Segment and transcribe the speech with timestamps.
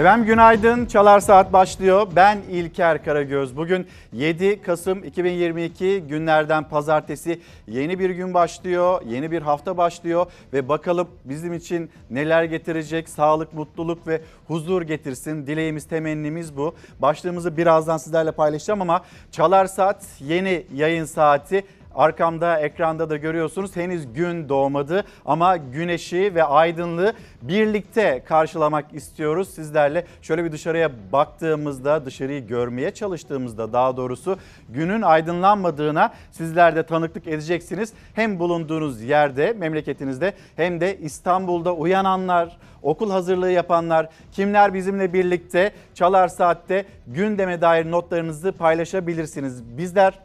[0.00, 0.86] Efendim günaydın.
[0.86, 2.06] Çalar Saat başlıyor.
[2.16, 3.56] Ben İlker Karagöz.
[3.56, 9.02] Bugün 7 Kasım 2022 günlerden pazartesi yeni bir gün başlıyor.
[9.06, 13.08] Yeni bir hafta başlıyor ve bakalım bizim için neler getirecek?
[13.08, 15.46] Sağlık, mutluluk ve huzur getirsin.
[15.46, 16.74] Dileğimiz, temennimiz bu.
[16.98, 21.64] Başlığımızı birazdan sizlerle paylaşacağım ama Çalar Saat yeni yayın saati.
[21.94, 30.04] Arkamda ekranda da görüyorsunuz henüz gün doğmadı ama güneşi ve aydınlığı birlikte karşılamak istiyoruz sizlerle.
[30.22, 34.36] Şöyle bir dışarıya baktığımızda dışarıyı görmeye çalıştığımızda daha doğrusu
[34.68, 37.92] günün aydınlanmadığına sizler de tanıklık edeceksiniz.
[38.14, 46.28] Hem bulunduğunuz yerde memleketinizde hem de İstanbul'da uyananlar, okul hazırlığı yapanlar, kimler bizimle birlikte Çalar
[46.28, 49.78] Saat'te gündeme dair notlarınızı paylaşabilirsiniz.
[49.78, 50.18] Bizler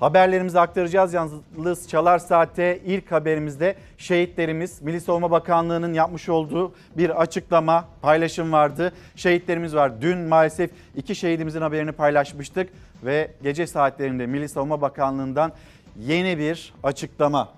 [0.00, 7.84] Haberlerimizi aktaracağız yalnız Çalar Saat'te ilk haberimizde şehitlerimiz Milli Savunma Bakanlığı'nın yapmış olduğu bir açıklama
[8.02, 8.92] paylaşım vardı.
[9.16, 10.02] Şehitlerimiz var.
[10.02, 12.68] Dün maalesef iki şehidimizin haberini paylaşmıştık
[13.04, 15.52] ve gece saatlerinde Milli Savunma Bakanlığı'ndan
[15.98, 17.48] yeni bir açıklama.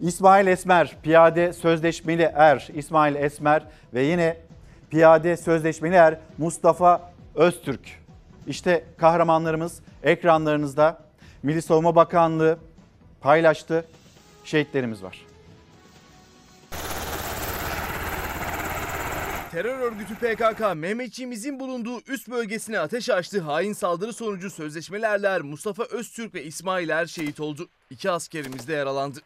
[0.00, 3.62] İsmail Esmer, piyade sözleşmeli er İsmail Esmer
[3.94, 4.36] ve yine
[4.90, 7.80] piyade sözleşmeli er Mustafa Öztürk.
[8.46, 11.09] İşte kahramanlarımız ekranlarınızda
[11.42, 12.58] Milli Savunma Bakanlığı
[13.20, 13.84] paylaştı.
[14.44, 15.26] Şehitlerimiz var.
[19.50, 23.40] Terör örgütü PKK Mehmetçiğimizin bulunduğu üst bölgesine ateş açtı.
[23.40, 27.68] Hain saldırı sonucu sözleşmeli erler Mustafa Öztürk ve İsmail Er şehit oldu.
[27.90, 29.20] İki askerimiz de yaralandı.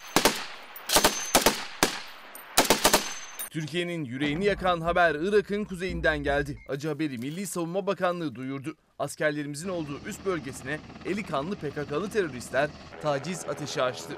[3.55, 6.59] Türkiye'nin yüreğini yakan haber Irak'ın kuzeyinden geldi.
[6.69, 8.77] Acı haberi Milli Savunma Bakanlığı duyurdu.
[8.99, 12.71] Askerlerimizin olduğu üst bölgesine eli kanlı PKK'lı teröristler
[13.03, 14.13] taciz ateşi açtı.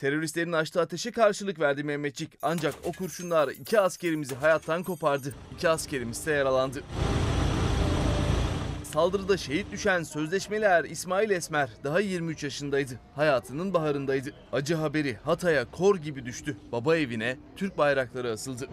[0.00, 2.30] Teröristlerin açtığı ateşe karşılık verdi Mehmetçik.
[2.42, 5.34] Ancak o kurşunlar iki askerimizi hayattan kopardı.
[5.54, 6.82] İki askerimiz de yaralandı.
[8.92, 12.94] Saldırıda şehit düşen sözleşmeli er İsmail Esmer daha 23 yaşındaydı.
[13.14, 14.30] Hayatının baharındaydı.
[14.52, 16.56] Acı haberi Hatay'a kor gibi düştü.
[16.72, 18.68] Baba evine Türk bayrakları asıldı.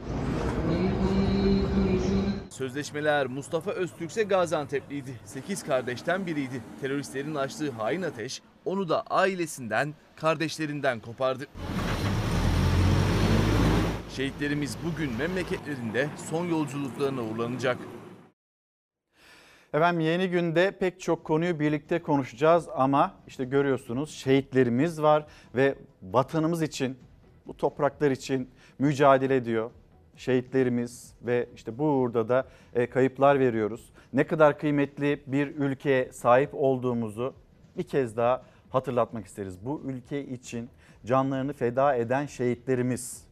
[2.49, 5.11] Sözleşmeler Mustafa Öztürk ise Gaziantep'liydi.
[5.25, 6.61] 8 kardeşten biriydi.
[6.81, 11.45] Teröristlerin açtığı hain ateş onu da ailesinden, kardeşlerinden kopardı.
[14.15, 17.77] Şehitlerimiz bugün memleketlerinde son yolculuklarına uğurlanacak.
[19.73, 26.61] Efendim yeni günde pek çok konuyu birlikte konuşacağız ama işte görüyorsunuz şehitlerimiz var ve vatanımız
[26.61, 26.97] için,
[27.47, 29.71] bu topraklar için mücadele ediyor.
[30.15, 33.91] Şehitlerimiz ve işte burada da e, kayıplar veriyoruz.
[34.13, 37.33] Ne kadar kıymetli bir ülkeye sahip olduğumuzu
[37.77, 39.65] bir kez daha hatırlatmak isteriz.
[39.65, 40.69] Bu ülke için
[41.05, 43.23] canlarını feda eden şehitlerimiz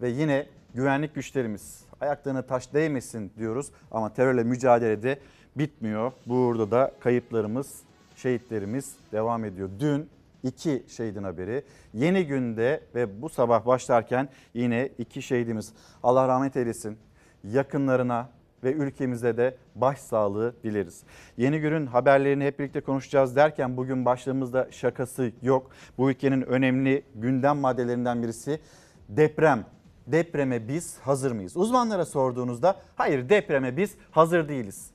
[0.00, 5.18] ve yine güvenlik güçlerimiz ayaklarına taş değmesin diyoruz ama terörle mücadelede
[5.56, 6.12] bitmiyor.
[6.26, 7.80] Burada da kayıplarımız,
[8.16, 9.68] şehitlerimiz devam ediyor.
[9.80, 10.08] Dün
[10.42, 11.64] iki şehidin haberi.
[11.94, 15.72] Yeni günde ve bu sabah başlarken yine iki şehidimiz.
[16.02, 16.98] Allah rahmet eylesin.
[17.44, 18.28] Yakınlarına
[18.64, 21.02] ve ülkemize de başsağlığı dileriz.
[21.36, 25.70] Yeni günün haberlerini hep birlikte konuşacağız derken bugün başlığımızda şakası yok.
[25.98, 28.60] Bu ülkenin önemli gündem maddelerinden birisi
[29.08, 29.64] deprem
[30.06, 31.56] depreme biz hazır mıyız?
[31.56, 34.90] Uzmanlara sorduğunuzda hayır depreme biz hazır değiliz.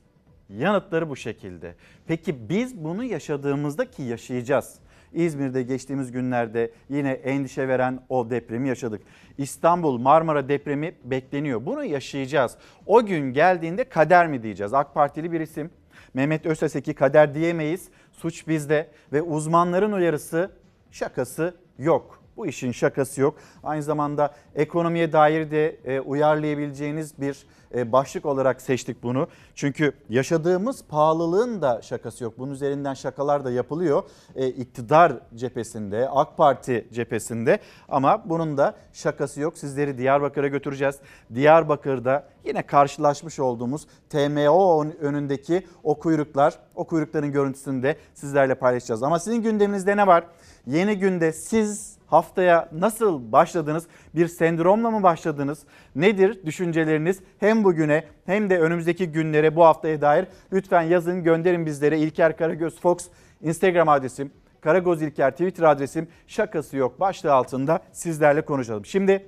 [0.50, 1.76] Yanıtları bu şekilde.
[2.08, 4.80] Peki biz bunu yaşadığımızda ki yaşayacağız.
[5.14, 9.02] İzmir'de geçtiğimiz günlerde yine endişe veren o depremi yaşadık.
[9.38, 11.66] İstanbul Marmara depremi bekleniyor.
[11.66, 12.56] Bunu yaşayacağız.
[12.86, 14.74] O gün geldiğinde kader mi diyeceğiz?
[14.74, 15.72] AK Partili bir isim.
[16.14, 17.90] Mehmet Özseseki kader diyemeyiz.
[18.12, 20.52] Suç bizde ve uzmanların uyarısı
[20.92, 22.19] şakası yok.
[22.40, 23.36] Bu işin şakası yok.
[23.64, 27.46] Aynı zamanda ekonomiye dair de e, uyarlayabileceğiniz bir
[27.76, 29.28] e, başlık olarak seçtik bunu.
[29.60, 32.34] Çünkü yaşadığımız pahalılığın da şakası yok.
[32.38, 34.04] Bunun üzerinden şakalar da yapılıyor.
[34.36, 37.60] E, iktidar cephesinde, AK Parti cephesinde
[37.90, 39.58] ama bunun da şakası yok.
[39.58, 40.96] Sizleri Diyarbakır'a götüreceğiz.
[41.36, 49.04] Diyarbakır'da yine karşılaşmış olduğumuz TMO önündeki o kuyruklar, o kuyrukların görüntüsünü de sizlerle paylaşacağız.
[49.04, 50.24] Ama sizin gündeminizde ne var?
[50.68, 53.88] Yeni günde siz haftaya nasıl başladınız?
[54.16, 55.60] Bir sendromla mı başladınız?
[55.96, 57.20] Nedir düşünceleriniz?
[57.40, 62.00] Hem bugüne hem de önümüzdeki günlere bu haftaya dair lütfen yazın gönderin bizlere.
[62.00, 63.08] İlker Karagöz Fox
[63.42, 64.32] Instagram adresim,
[64.62, 68.86] Karagoz İlker Twitter adresim şakası yok başlığı altında sizlerle konuşalım.
[68.86, 69.26] Şimdi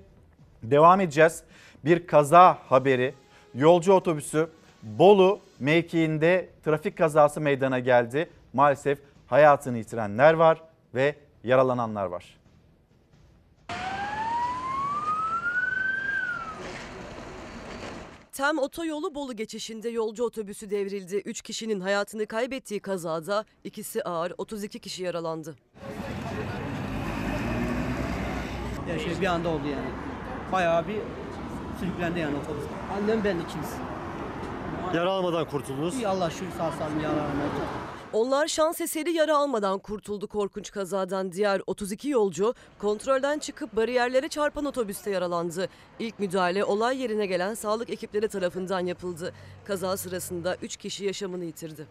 [0.64, 1.44] devam edeceğiz.
[1.86, 3.14] Bir kaza haberi
[3.56, 4.48] yolcu otobüsü
[4.84, 8.30] Bolu mevkiinde trafik kazası meydana geldi.
[8.54, 10.62] Maalesef hayatını yitirenler var
[10.96, 12.41] ve yaralananlar var.
[18.42, 21.16] Tem otoyolu Bolu geçişinde yolcu otobüsü devrildi.
[21.16, 25.56] 3 kişinin hayatını kaybettiği kazada ikisi ağır, 32 kişi yaralandı.
[28.90, 29.90] Ya şey bir anda oldu yani.
[30.52, 30.98] Bayağı bir
[31.80, 32.64] sürüklendi yani otobüs.
[32.98, 33.70] Annem ben ikimiz.
[34.94, 35.96] Yara almadan kurtuldunuz.
[35.96, 37.62] İyi Allah şükür sağ salim yaralanmadı.
[38.14, 41.32] Onlar şans eseri yara almadan kurtuldu korkunç kazadan.
[41.32, 45.70] Diğer 32 yolcu kontrolden çıkıp bariyerlere çarpan otobüste yaralandı.
[46.00, 49.34] İlk müdahale olay yerine gelen sağlık ekipleri tarafından yapıldı.
[49.66, 51.88] Kaza sırasında 3 kişi yaşamını yitirdi.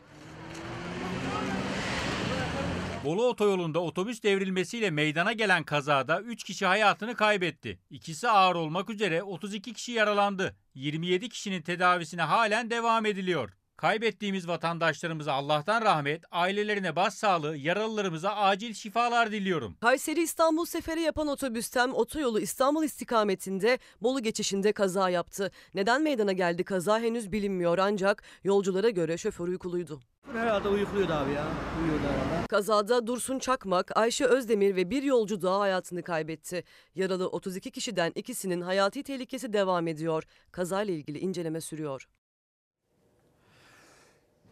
[3.04, 7.78] Bolu otoyolunda otobüs devrilmesiyle meydana gelen kazada 3 kişi hayatını kaybetti.
[7.90, 10.56] İkisi ağır olmak üzere 32 kişi yaralandı.
[10.74, 13.59] 27 kişinin tedavisine halen devam ediliyor.
[13.80, 19.76] Kaybettiğimiz vatandaşlarımıza Allah'tan rahmet, ailelerine başsağlığı, yaralılarımıza acil şifalar diliyorum.
[19.80, 25.50] Kayseri İstanbul seferi yapan otobüstem otoyolu İstanbul istikametinde Bolu geçişinde kaza yaptı.
[25.74, 30.00] Neden meydana geldi kaza henüz bilinmiyor ancak yolculara göre şoför uykuluydu.
[30.32, 31.46] Herhalde uyukluyordu abi ya.
[31.82, 32.46] Uyuyordu herhalde.
[32.46, 36.64] Kazada Dursun Çakmak, Ayşe Özdemir ve bir yolcu daha hayatını kaybetti.
[36.94, 40.22] Yaralı 32 kişiden ikisinin hayati tehlikesi devam ediyor.
[40.52, 42.08] Kazayla ilgili inceleme sürüyor.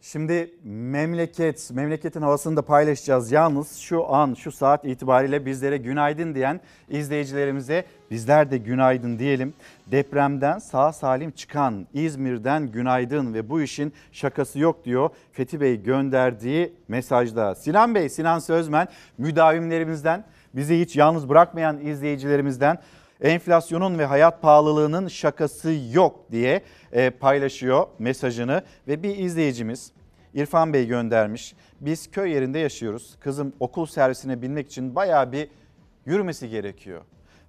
[0.03, 3.33] Şimdi memleket, memleketin havasını da paylaşacağız.
[3.33, 9.55] Yalnız şu an, şu saat itibariyle bizlere günaydın diyen izleyicilerimize bizler de günaydın diyelim.
[9.87, 16.73] Depremden sağ salim çıkan İzmir'den günaydın ve bu işin şakası yok diyor Fethi Bey gönderdiği
[16.89, 17.55] mesajda.
[17.55, 20.25] Sinan Bey, Sinan Sözmen müdavimlerimizden,
[20.55, 22.79] bizi hiç yalnız bırakmayan izleyicilerimizden
[23.21, 26.63] enflasyonun ve hayat pahalılığının şakası yok diye
[26.93, 29.93] e, paylaşıyor mesajını ve bir izleyicimiz
[30.35, 31.55] İrfan Bey göndermiş.
[31.81, 33.17] Biz köy yerinde yaşıyoruz.
[33.21, 35.49] Kızım okul servisine binmek için bayağı bir
[36.07, 37.03] yürümesi gerekiyor.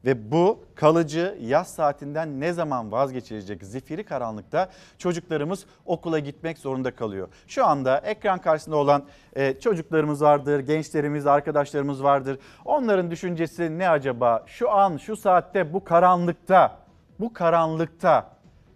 [0.06, 7.28] Ve bu kalıcı yaz saatinden ne zaman vazgeçilecek zifiri karanlıkta çocuklarımız okula gitmek zorunda kalıyor.
[7.48, 9.06] Şu anda ekran karşısında olan
[9.36, 12.40] e, çocuklarımız vardır, gençlerimiz, arkadaşlarımız vardır.
[12.66, 14.44] Onların düşüncesi ne acaba?
[14.48, 16.78] Şu an, şu saatte, bu karanlıkta,
[17.20, 18.30] bu karanlıkta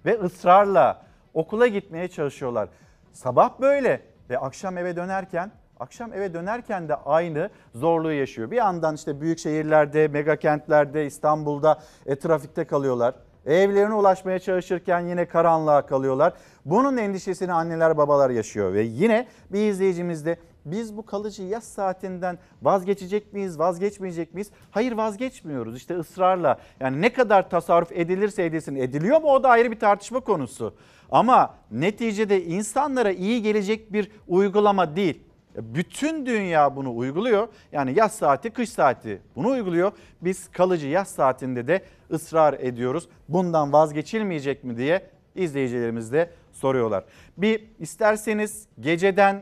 [0.05, 1.01] ve ısrarla
[1.33, 2.69] okula gitmeye çalışıyorlar.
[3.13, 5.51] Sabah böyle ve akşam eve dönerken
[5.83, 8.51] akşam eve dönerken de aynı zorluğu yaşıyor.
[8.51, 13.15] Bir yandan işte büyük şehirlerde, mega kentlerde, İstanbul'da e, trafikte kalıyorlar.
[13.45, 16.33] Evlerine ulaşmaya çalışırken yine karanlığa kalıyorlar.
[16.65, 22.37] Bunun endişesini anneler babalar yaşıyor ve yine bir izleyicimiz de biz bu kalıcı yaz saatinden
[22.61, 24.51] vazgeçecek miyiz, vazgeçmeyecek miyiz?
[24.71, 26.57] Hayır vazgeçmiyoruz işte ısrarla.
[26.79, 30.75] Yani ne kadar tasarruf edilirse edilsin ediliyor mu o da ayrı bir tartışma konusu.
[31.11, 35.32] Ama neticede insanlara iyi gelecek bir uygulama değil.
[35.55, 37.47] Bütün dünya bunu uyguluyor.
[37.71, 39.91] Yani yaz saati, kış saati bunu uyguluyor.
[40.21, 43.07] Biz kalıcı yaz saatinde de ısrar ediyoruz.
[43.29, 45.03] Bundan vazgeçilmeyecek mi diye
[45.35, 47.03] izleyicilerimiz de soruyorlar.
[47.37, 49.41] Bir isterseniz geceden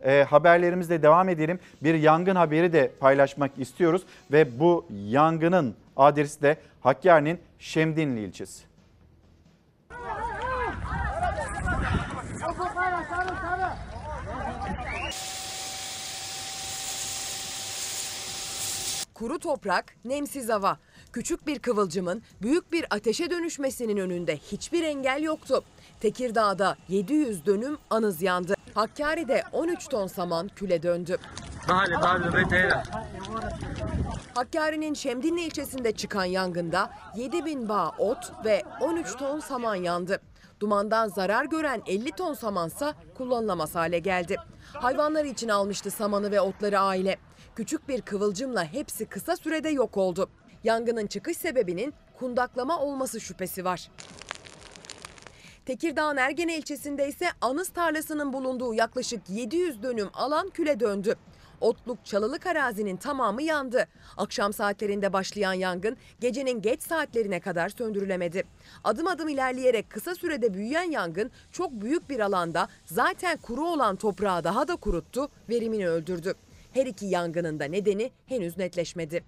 [0.00, 1.58] e, haberlerimizle devam edelim.
[1.82, 8.69] Bir yangın haberi de paylaşmak istiyoruz ve bu yangının adresi de Hakkari'nin Şemdinli ilçesi.
[19.20, 20.78] Kuru toprak, nemsiz hava.
[21.12, 25.64] Küçük bir kıvılcımın büyük bir ateşe dönüşmesinin önünde hiçbir engel yoktu.
[26.00, 28.54] Tekirdağ'da 700 dönüm anız yandı.
[28.74, 31.18] Hakkari'de 13 ton saman küle döndü.
[34.34, 40.20] Hakkari'nin Şemdinli ilçesinde çıkan yangında 7000 bağ ot ve 13 ton saman yandı.
[40.60, 44.36] Dumandan zarar gören 50 ton samansa kullanılamaz hale geldi.
[44.72, 47.16] Hayvanlar için almıştı samanı ve otları aile.
[47.60, 50.28] Küçük bir kıvılcımla hepsi kısa sürede yok oldu.
[50.64, 53.90] Yangının çıkış sebebinin kundaklama olması şüphesi var.
[55.66, 61.14] Tekirdağ'ın Ergene ilçesinde ise anız tarlasının bulunduğu yaklaşık 700 dönüm alan küle döndü.
[61.60, 63.88] Otluk çalılık arazinin tamamı yandı.
[64.16, 68.44] Akşam saatlerinde başlayan yangın gecenin geç saatlerine kadar söndürülemedi.
[68.84, 74.44] Adım adım ilerleyerek kısa sürede büyüyen yangın çok büyük bir alanda zaten kuru olan toprağı
[74.44, 76.34] daha da kuruttu, verimini öldürdü.
[76.72, 79.24] Her iki yangının da nedeni henüz netleşmedi.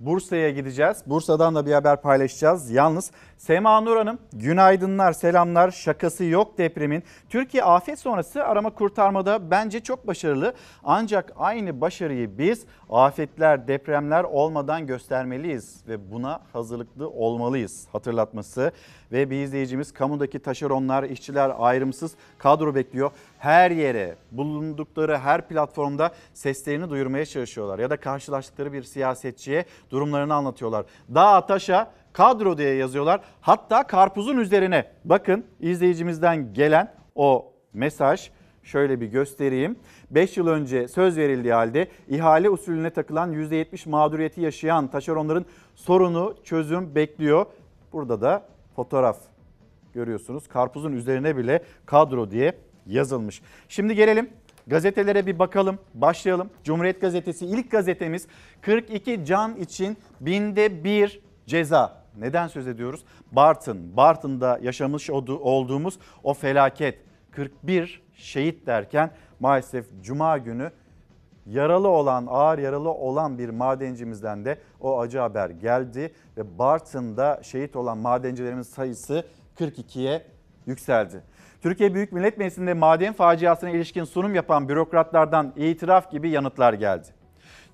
[0.00, 1.02] Bursa'ya gideceğiz.
[1.06, 2.70] Bursa'dan da bir haber paylaşacağız.
[2.70, 5.70] Yalnız Sema Nur Hanım günaydınlar, selamlar.
[5.70, 7.02] Şakası yok depremin.
[7.28, 10.54] Türkiye afet sonrası arama kurtarmada bence çok başarılı.
[10.84, 18.72] Ancak aynı başarıyı biz afetler, depremler olmadan göstermeliyiz ve buna hazırlıklı olmalıyız hatırlatması.
[19.12, 23.10] Ve bir izleyicimiz kamudaki taşeronlar, işçiler ayrımsız kadro bekliyor.
[23.38, 27.78] Her yere, bulundukları her platformda seslerini duyurmaya çalışıyorlar.
[27.78, 30.86] Ya da karşılaştıkları bir siyasetçiye durumlarını anlatıyorlar.
[31.14, 33.20] Dağa taşa kadro diye yazıyorlar.
[33.40, 38.30] Hatta karpuzun üzerine bakın izleyicimizden gelen o mesaj
[38.62, 39.76] şöyle bir göstereyim.
[40.10, 46.94] 5 yıl önce söz verildiği halde ihale usulüne takılan %70 mağduriyeti yaşayan taşeronların sorunu çözüm
[46.94, 47.46] bekliyor.
[47.92, 48.42] Burada da
[48.76, 49.18] fotoğraf
[49.94, 50.48] görüyorsunuz.
[50.48, 52.52] Karpuzun üzerine bile kadro diye
[52.86, 53.42] yazılmış.
[53.68, 54.30] Şimdi gelelim
[54.66, 55.78] gazetelere bir bakalım.
[55.94, 56.50] Başlayalım.
[56.64, 58.26] Cumhuriyet Gazetesi ilk gazetemiz
[58.60, 62.02] 42 can için binde bir ceza.
[62.18, 63.04] Neden söz ediyoruz?
[63.32, 66.98] Bartın, Bartın'da yaşamış olduğumuz o felaket
[67.30, 70.70] 41 şehit derken maalesef cuma günü
[71.46, 77.76] yaralı olan, ağır yaralı olan bir madencimizden de o acı haber geldi ve Bartın'da şehit
[77.76, 79.24] olan madencilerimiz sayısı
[79.58, 80.26] 42'ye
[80.66, 81.22] yükseldi.
[81.62, 87.08] Türkiye Büyük Millet Meclisi'nde maden faciasına ilişkin sunum yapan bürokratlardan itiraf gibi yanıtlar geldi.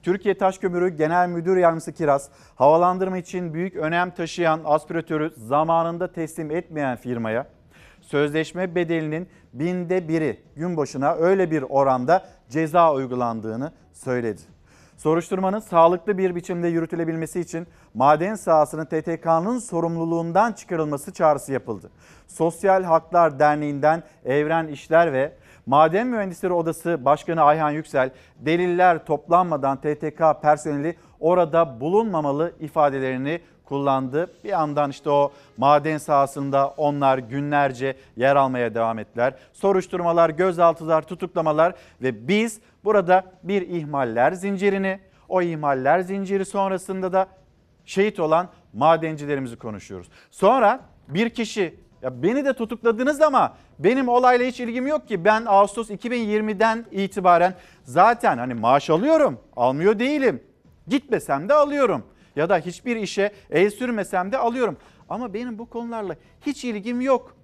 [0.02, 6.50] Türkiye Taş Kömürü Genel Müdür Yardımcısı Kiraz, havalandırma için büyük önem taşıyan aspiratörü zamanında teslim
[6.50, 7.46] etmeyen firmaya
[8.00, 14.42] sözleşme bedelinin binde biri gün başına öyle bir oranda ceza uygulandığını söyledi.
[14.96, 21.90] Soruşturmanın sağlıklı bir biçimde yürütülebilmesi için maden sahasının TTK'nın sorumluluğundan çıkarılması çağrısı yapıldı.
[22.32, 25.32] Sosyal Haklar Derneği'nden Evren İşler ve
[25.66, 34.30] Maden Mühendisleri Odası Başkanı Ayhan Yüksel deliller toplanmadan TTK personeli orada bulunmamalı ifadelerini kullandı.
[34.44, 39.34] Bir yandan işte o maden sahasında onlar günlerce yer almaya devam ettiler.
[39.52, 47.26] Soruşturmalar, gözaltılar, tutuklamalar ve biz burada bir ihmaller zincirini, o ihmaller zinciri sonrasında da
[47.84, 50.08] şehit olan madencilerimizi konuşuyoruz.
[50.30, 55.24] Sonra bir kişi ya beni de tutukladınız ama benim olayla hiç ilgim yok ki.
[55.24, 57.54] Ben Ağustos 2020'den itibaren
[57.84, 60.42] zaten hani maaş alıyorum, almıyor değilim.
[60.88, 62.04] Gitmesem de alıyorum
[62.36, 64.76] ya da hiçbir işe el sürmesem de alıyorum.
[65.08, 66.16] Ama benim bu konularla
[66.46, 67.36] hiç ilgim yok.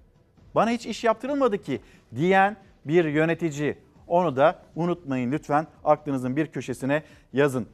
[0.54, 1.80] Bana hiç iş yaptırılmadı ki
[2.14, 3.78] diyen bir yönetici.
[4.06, 7.66] Onu da unutmayın lütfen aklınızın bir köşesine yazın.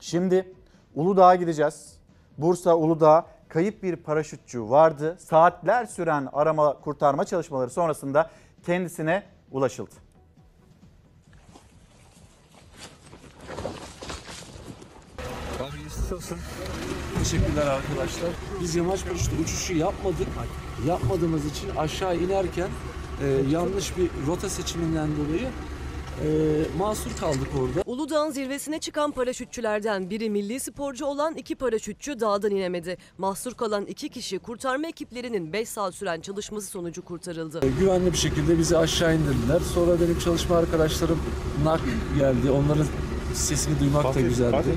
[0.00, 0.52] Şimdi
[0.94, 1.98] Uludağ'a gideceğiz.
[2.38, 5.16] Bursa Uludağ kayıp bir paraşütçü vardı.
[5.20, 8.30] Saatler süren arama kurtarma çalışmaları sonrasında
[8.66, 9.94] kendisine ulaşıldı.
[15.60, 16.38] Abi istiyorsun.
[17.18, 18.30] Teşekkürler arkadaşlar.
[18.60, 20.28] Biz yamaç paraşütü uçuşu yapmadık.
[20.86, 22.68] Yapmadığımız için aşağı inerken
[23.22, 25.48] e, yanlış bir rota seçiminden dolayı
[26.20, 26.28] e,
[26.78, 27.82] mahsur kaldık orada.
[27.86, 32.96] Uludağ'ın zirvesine çıkan paraşütçülerden biri milli sporcu olan iki paraşütçü dağdan inemedi.
[33.18, 37.66] Mahsur kalan iki kişi kurtarma ekiplerinin 5 saat süren çalışması sonucu kurtarıldı.
[37.66, 39.60] E, güvenli bir şekilde bizi aşağı indirdiler.
[39.74, 41.18] Sonra benim çalışma arkadaşlarım
[41.64, 41.80] NAK
[42.18, 42.50] geldi.
[42.50, 42.86] Onların
[43.34, 44.74] sesini duymak da güzeldi.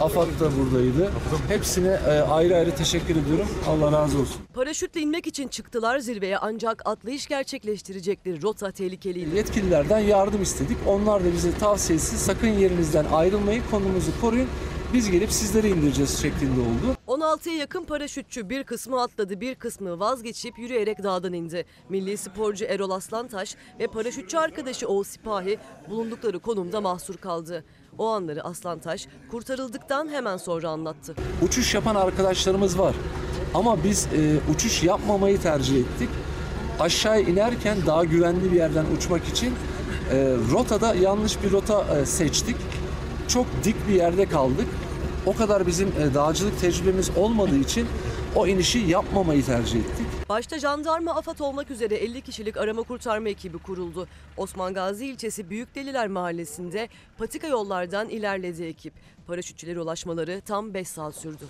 [0.00, 1.10] AFAD da buradaydı.
[1.48, 3.48] Hepsine e, ayrı ayrı teşekkür ediyorum.
[3.68, 4.36] Allah razı olsun.
[4.54, 9.36] Paraşütle inmek için çıktılar zirveye ancak atlayış gerçekleştirecekleri rota tehlikeliydi.
[9.36, 10.76] Yetkililerden yardım istedik.
[10.86, 14.48] Onlar da bize tavsiyesi sakın yerinizden ayrılmayın, konumuzu koruyun.
[14.94, 16.96] Biz gelip sizleri indireceğiz şeklinde oldu.
[17.08, 21.64] 16'ya yakın paraşütçü bir kısmı atladı bir kısmı vazgeçip yürüyerek dağdan indi.
[21.88, 25.58] Milli sporcu Erol Aslantaş ve paraşütçü arkadaşı Oğuz Sipahi
[25.90, 27.64] bulundukları konumda mahsur kaldı.
[27.98, 31.14] O anları Aslantaş kurtarıldıktan hemen sonra anlattı.
[31.42, 32.94] Uçuş yapan arkadaşlarımız var.
[33.54, 36.08] Ama biz e, uçuş yapmamayı tercih ettik.
[36.80, 39.54] Aşağı inerken daha güvenli bir yerden uçmak için
[40.10, 42.56] e, rotada yanlış bir rota e, seçtik.
[43.28, 44.66] Çok dik bir yerde kaldık.
[45.26, 47.86] O kadar bizim e, dağcılık tecrübemiz olmadığı için
[48.36, 50.06] o inişi yapmamayı tercih ettik.
[50.28, 54.08] Başta jandarma AFAD olmak üzere 50 kişilik arama kurtarma ekibi kuruldu.
[54.36, 56.88] Osman Gazi ilçesi Büyükdeliler mahallesinde
[57.18, 58.92] patika yollardan ilerledi ekip.
[59.26, 61.44] Paraşütçülere ulaşmaları tam 5 saat sürdü.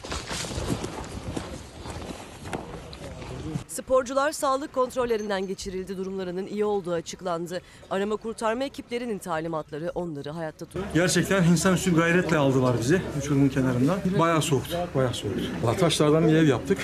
[3.74, 5.96] Sporcular sağlık kontrollerinden geçirildi.
[5.96, 7.60] Durumlarının iyi olduğu açıklandı.
[7.90, 10.84] Arama kurtarma ekiplerinin talimatları onları hayatta tuttu.
[10.94, 13.98] Gerçekten insanüstü gayretle aldılar bizi uçurumun kenarından.
[14.18, 15.42] Bayağı soğuktu, bayağı soğuktu.
[15.80, 16.78] Taşlardan bir ev yaptık.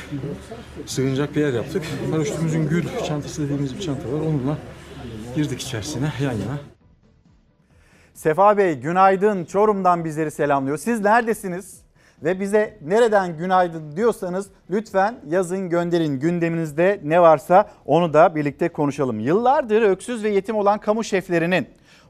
[0.86, 1.82] Sığınacak bir yer yaptık.
[2.10, 4.20] Paraşütümüzün gül çantası dediğimiz bir çanta var.
[4.20, 4.58] Onunla
[5.36, 6.58] girdik içerisine yan yana.
[8.14, 10.78] Sefa Bey günaydın Çorum'dan bizleri selamlıyor.
[10.78, 11.89] Siz neredesiniz?
[12.22, 19.20] Ve bize nereden günaydın diyorsanız lütfen yazın gönderin gündeminizde ne varsa onu da birlikte konuşalım.
[19.20, 21.66] Yıllardır öksüz ve yetim olan kamu şeflerinin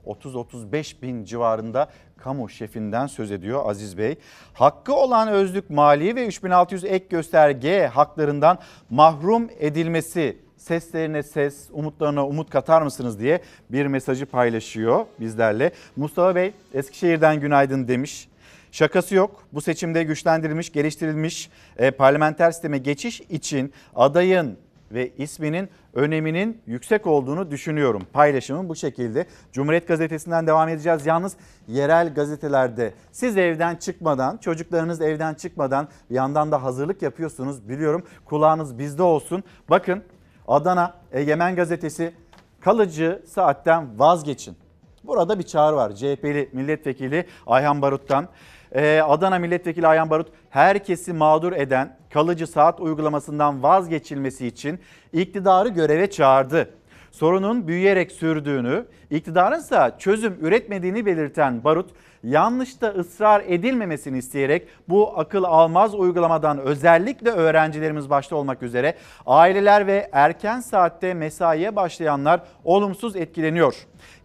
[0.06, 4.16] 30-35 bin civarında kamu şefinden söz ediyor Aziz Bey.
[4.52, 8.58] Hakkı olan özlük mali ve 3600 ek gösterge haklarından
[8.90, 13.40] mahrum edilmesi seslerine ses, umutlarına umut katar mısınız diye
[13.70, 15.72] bir mesajı paylaşıyor bizlerle.
[15.96, 18.29] Mustafa Bey Eskişehir'den günaydın demiş.
[18.72, 19.44] Şakası yok.
[19.52, 24.58] Bu seçimde güçlendirilmiş, geliştirilmiş e, parlamenter sisteme geçiş için adayın
[24.92, 28.02] ve isminin öneminin yüksek olduğunu düşünüyorum.
[28.12, 29.26] Paylaşımım bu şekilde.
[29.52, 31.06] Cumhuriyet Gazetesi'nden devam edeceğiz.
[31.06, 31.36] Yalnız
[31.68, 37.68] yerel gazetelerde siz evden çıkmadan, çocuklarınız evden çıkmadan bir yandan da hazırlık yapıyorsunuz.
[37.68, 39.44] Biliyorum kulağınız bizde olsun.
[39.70, 40.02] Bakın
[40.48, 42.12] Adana Egemen Gazetesi
[42.60, 44.56] kalıcı saatten vazgeçin.
[45.04, 45.94] Burada bir çağrı var.
[45.94, 48.28] CHP'li milletvekili Ayhan Barut'tan.
[48.74, 54.80] Ee, Adana milletvekili Ayhan Barut herkesi mağdur eden kalıcı saat uygulamasından vazgeçilmesi için
[55.12, 56.70] iktidarı göreve çağırdı.
[57.10, 61.90] Sorunun büyüyerek sürdüğünü, iktidarın ise çözüm üretmediğini belirten Barut,
[62.24, 68.94] yanlışta ısrar edilmemesini isteyerek bu akıl almaz uygulamadan özellikle öğrencilerimiz başta olmak üzere
[69.26, 73.74] aileler ve erken saatte mesaiye başlayanlar olumsuz etkileniyor.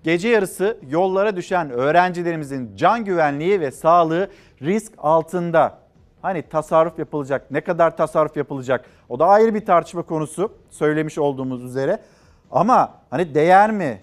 [0.04, 4.30] Gece yarısı yollara düşen öğrencilerimizin can güvenliği ve sağlığı
[4.62, 5.78] risk altında.
[6.22, 8.86] Hani tasarruf yapılacak, ne kadar tasarruf yapılacak?
[9.10, 12.00] O da ayrı bir tartışma konusu söylemiş olduğumuz üzere.
[12.52, 14.02] Ama hani değer mi?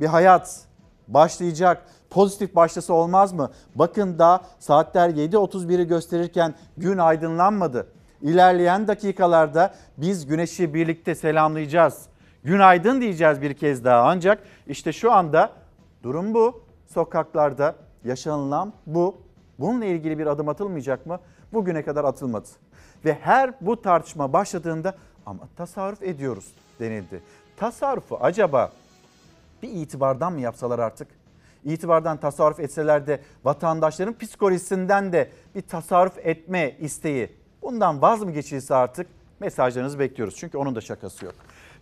[0.00, 0.60] Bir hayat
[1.08, 3.50] başlayacak, pozitif başlasa olmaz mı?
[3.74, 7.86] Bakın da saatler 7.31'i gösterirken gün aydınlanmadı.
[8.22, 12.06] İlerleyen dakikalarda biz güneşi birlikte selamlayacağız.
[12.44, 15.50] Günaydın diyeceğiz bir kez daha ancak işte şu anda
[16.02, 16.62] durum bu.
[16.86, 19.16] Sokaklarda yaşanılan bu.
[19.58, 21.20] Bununla ilgili bir adım atılmayacak mı?
[21.52, 22.48] Bugüne kadar atılmadı.
[23.04, 24.94] Ve her bu tartışma başladığında
[25.26, 27.22] ama tasarruf ediyoruz denildi.
[27.58, 28.72] Tasarrufu acaba
[29.62, 31.08] bir itibardan mı yapsalar artık?
[31.64, 37.30] İtibardan tasarruf etseler de vatandaşların psikolojisinden de bir tasarruf etme isteği
[37.62, 39.06] bundan vaz mı geçilse artık
[39.40, 40.36] mesajlarınızı bekliyoruz.
[40.36, 41.34] Çünkü onun da şakası yok.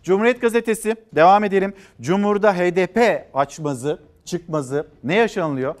[0.03, 1.73] Cumhuriyet Gazetesi devam edelim.
[2.01, 5.75] Cumhur'da HDP açmazı, çıkmazı ne yaşanılıyor?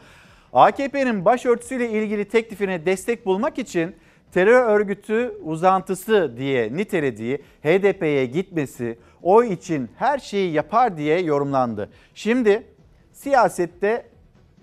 [0.53, 3.95] AKP'nin başörtüsüyle ilgili teklifine destek bulmak için
[4.31, 11.89] terör örgütü uzantısı diye nitelediği HDP'ye gitmesi o için her şeyi yapar diye yorumlandı.
[12.13, 12.63] Şimdi
[13.13, 14.05] siyasette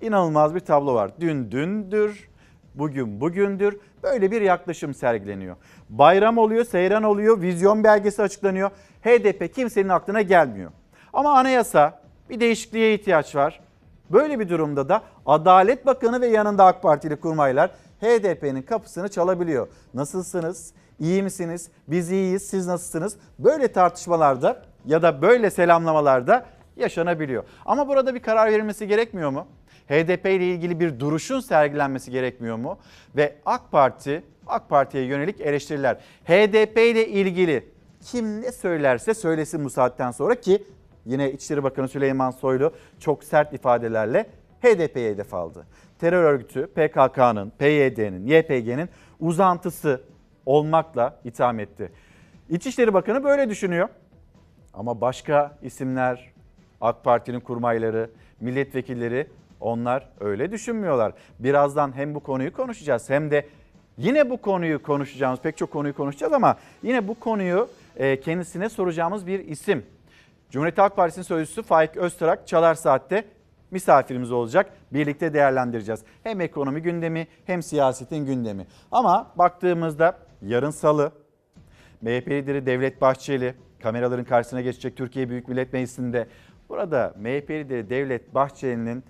[0.01, 1.11] inanılmaz bir tablo var.
[1.21, 2.29] Dün dündür,
[2.75, 5.57] bugün bugündür böyle bir yaklaşım sergileniyor.
[5.89, 8.71] Bayram oluyor, seyran oluyor, vizyon belgesi açıklanıyor.
[9.03, 10.71] HDP kimsenin aklına gelmiyor.
[11.13, 13.61] Ama anayasa bir değişikliğe ihtiyaç var.
[14.11, 19.69] Böyle bir durumda da Adalet Bakanı ve yanında AK Partili kurmaylar HDP'nin kapısını çalabiliyor.
[19.95, 20.73] Nasılsınız?
[21.01, 21.71] İyi misiniz?
[21.89, 22.43] Biz iyiyiz.
[22.47, 23.17] Siz nasılsınız?
[23.39, 27.45] Böyle tartışmalarda ya da böyle selamlamalarda yaşanabiliyor.
[27.65, 29.47] Ama burada bir karar verilmesi gerekmiyor mu?
[29.89, 32.79] HDP ile ilgili bir duruşun sergilenmesi gerekmiyor mu?
[33.17, 35.97] Ve AK Parti, AK Parti'ye yönelik eleştiriler.
[36.25, 37.69] HDP ile ilgili
[38.01, 40.65] kim ne söylerse söylesin bu saatten sonra ki
[41.07, 44.27] yine İçişleri Bakanı Süleyman Soylu çok sert ifadelerle
[44.63, 45.67] HDP'ye hedef aldı.
[45.99, 48.89] Terör örgütü PKK'nın, PYD'nin, YPG'nin
[49.21, 50.01] uzantısı
[50.47, 51.93] olmakla itham etti.
[52.49, 53.89] İçişleri Bakanı böyle düşünüyor.
[54.75, 56.33] Ama başka isimler,
[56.81, 59.27] AK Parti'nin kurmayları, milletvekilleri
[59.61, 61.13] onlar öyle düşünmüyorlar.
[61.39, 63.47] Birazdan hem bu konuyu konuşacağız hem de
[63.99, 69.27] yine bu konuyu konuşacağımız pek çok konuyu konuşacağız ama yine bu konuyu e, kendisine soracağımız
[69.27, 69.87] bir isim.
[70.51, 73.25] Cumhuriyet Halk Partisi'nin sözcüsü Faik Öztrak Çalar Saat'te
[73.71, 74.73] misafirimiz olacak.
[74.93, 76.01] Birlikte değerlendireceğiz.
[76.23, 78.67] Hem ekonomi gündemi hem siyasetin gündemi.
[78.93, 81.13] Ama baktığımızda yarın salı
[82.03, 86.27] MHP lideri Devlet Bahçeli kameraların karşısına geçecek Türkiye Büyük Millet Meclisi'nde.
[86.69, 89.05] Burada MHP lideri Devlet Bahçeli'nin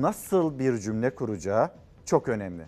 [0.00, 1.70] nasıl bir cümle kuracağı
[2.04, 2.62] çok önemli.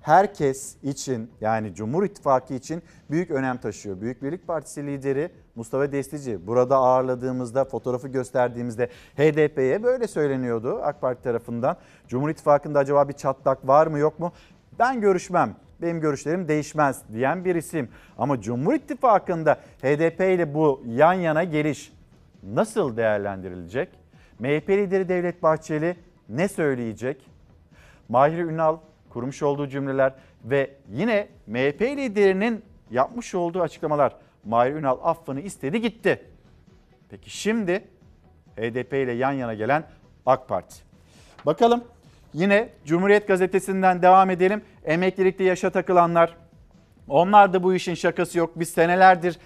[0.00, 4.00] Herkes için yani Cumhur İttifakı için büyük önem taşıyor.
[4.00, 11.22] Büyük Birlik Partisi lideri Mustafa Destici burada ağırladığımızda fotoğrafı gösterdiğimizde HDP'ye böyle söyleniyordu AK Parti
[11.22, 11.76] tarafından.
[12.08, 14.32] Cumhur İttifakı'nda acaba bir çatlak var mı yok mu?
[14.78, 15.63] Ben görüşmem.
[15.82, 17.88] Benim görüşlerim değişmez diyen bir isim.
[18.18, 21.92] Ama Cumhur İttifakı'nda HDP ile bu yan yana geliş
[22.42, 23.88] nasıl değerlendirilecek?
[24.38, 25.96] MHP lideri Devlet Bahçeli
[26.28, 27.30] ne söyleyecek?
[28.08, 28.78] Mahir Ünal
[29.10, 30.12] kurmuş olduğu cümleler
[30.44, 34.16] ve yine MHP liderinin yapmış olduğu açıklamalar.
[34.44, 36.24] Mahir Ünal affını istedi gitti.
[37.10, 37.84] Peki şimdi
[38.56, 39.84] HDP ile yan yana gelen
[40.26, 40.74] AK Parti.
[41.46, 41.84] Bakalım
[42.34, 44.62] yine Cumhuriyet Gazetesi'nden devam edelim.
[44.84, 46.36] Emeklilikte yaşa takılanlar.
[47.08, 48.50] Onlar da bu işin şakası yok.
[48.56, 49.38] Biz senelerdir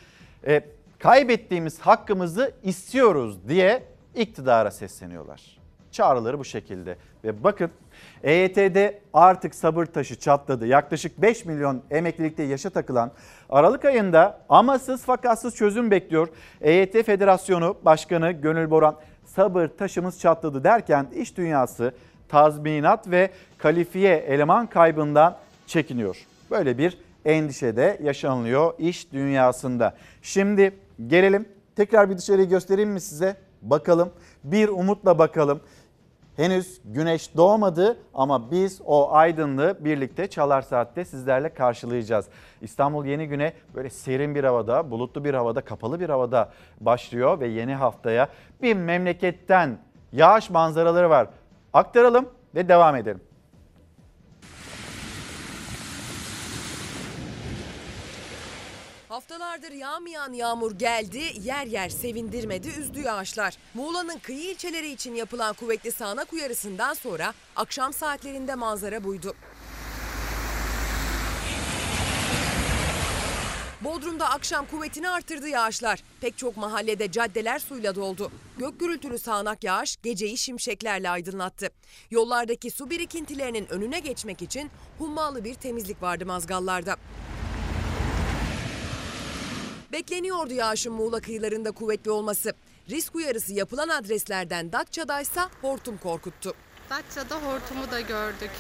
[0.47, 0.61] e,
[0.99, 3.83] kaybettiğimiz hakkımızı istiyoruz diye
[4.15, 5.59] iktidara sesleniyorlar.
[5.91, 6.97] Çağrıları bu şekilde.
[7.25, 7.71] Ve bakın
[8.23, 10.67] EYT'de artık sabır taşı çatladı.
[10.67, 13.13] Yaklaşık 5 milyon emeklilikte yaşa takılan
[13.51, 16.29] Aralık ayında amasız fakatsız çözüm bekliyor.
[16.61, 21.93] EYT Federasyonu Başkanı Gönül Boran sabır taşımız çatladı derken iş dünyası
[22.29, 25.37] tazminat ve kalifiye eleman kaybından
[25.67, 26.27] çekiniyor.
[26.51, 29.95] Böyle bir endişe de yaşanılıyor iş dünyasında.
[30.23, 33.37] Şimdi gelelim tekrar bir dışarıyı göstereyim mi size?
[33.63, 34.11] Bakalım
[34.45, 35.61] bir umutla bakalım.
[36.37, 42.27] Henüz güneş doğmadı ama biz o aydınlığı birlikte Çalar Saat'te sizlerle karşılayacağız.
[42.63, 47.49] İstanbul yeni güne böyle serin bir havada, bulutlu bir havada, kapalı bir havada başlıyor ve
[47.49, 48.29] yeni haftaya
[48.63, 49.79] bir memleketten
[50.13, 51.29] yağış manzaraları var.
[51.79, 53.21] Aktaralım ve devam edelim.
[59.09, 63.55] Haftalardır yağmayan yağmur geldi, yer yer sevindirmedi, üzdü yağışlar.
[63.75, 69.35] Muğla'nın kıyı ilçeleri için yapılan kuvvetli sağanak uyarısından sonra akşam saatlerinde manzara buydu.
[73.89, 76.03] Bodrum'da akşam kuvvetini artırdı yağışlar.
[76.21, 78.31] Pek çok mahallede caddeler suyla doldu.
[78.59, 81.71] Gök gürültülü sağanak yağış geceyi şimşeklerle aydınlattı.
[82.11, 86.97] Yollardaki su birikintilerinin önüne geçmek için hummalı bir temizlik vardı mazgallarda.
[89.93, 92.53] Bekleniyordu yağışın Muğla kıyılarında kuvvetli olması.
[92.91, 96.55] Risk uyarısı yapılan adreslerden Datça'daysa hortum korkuttu.
[96.91, 98.51] Datça'da hortumu da gördük.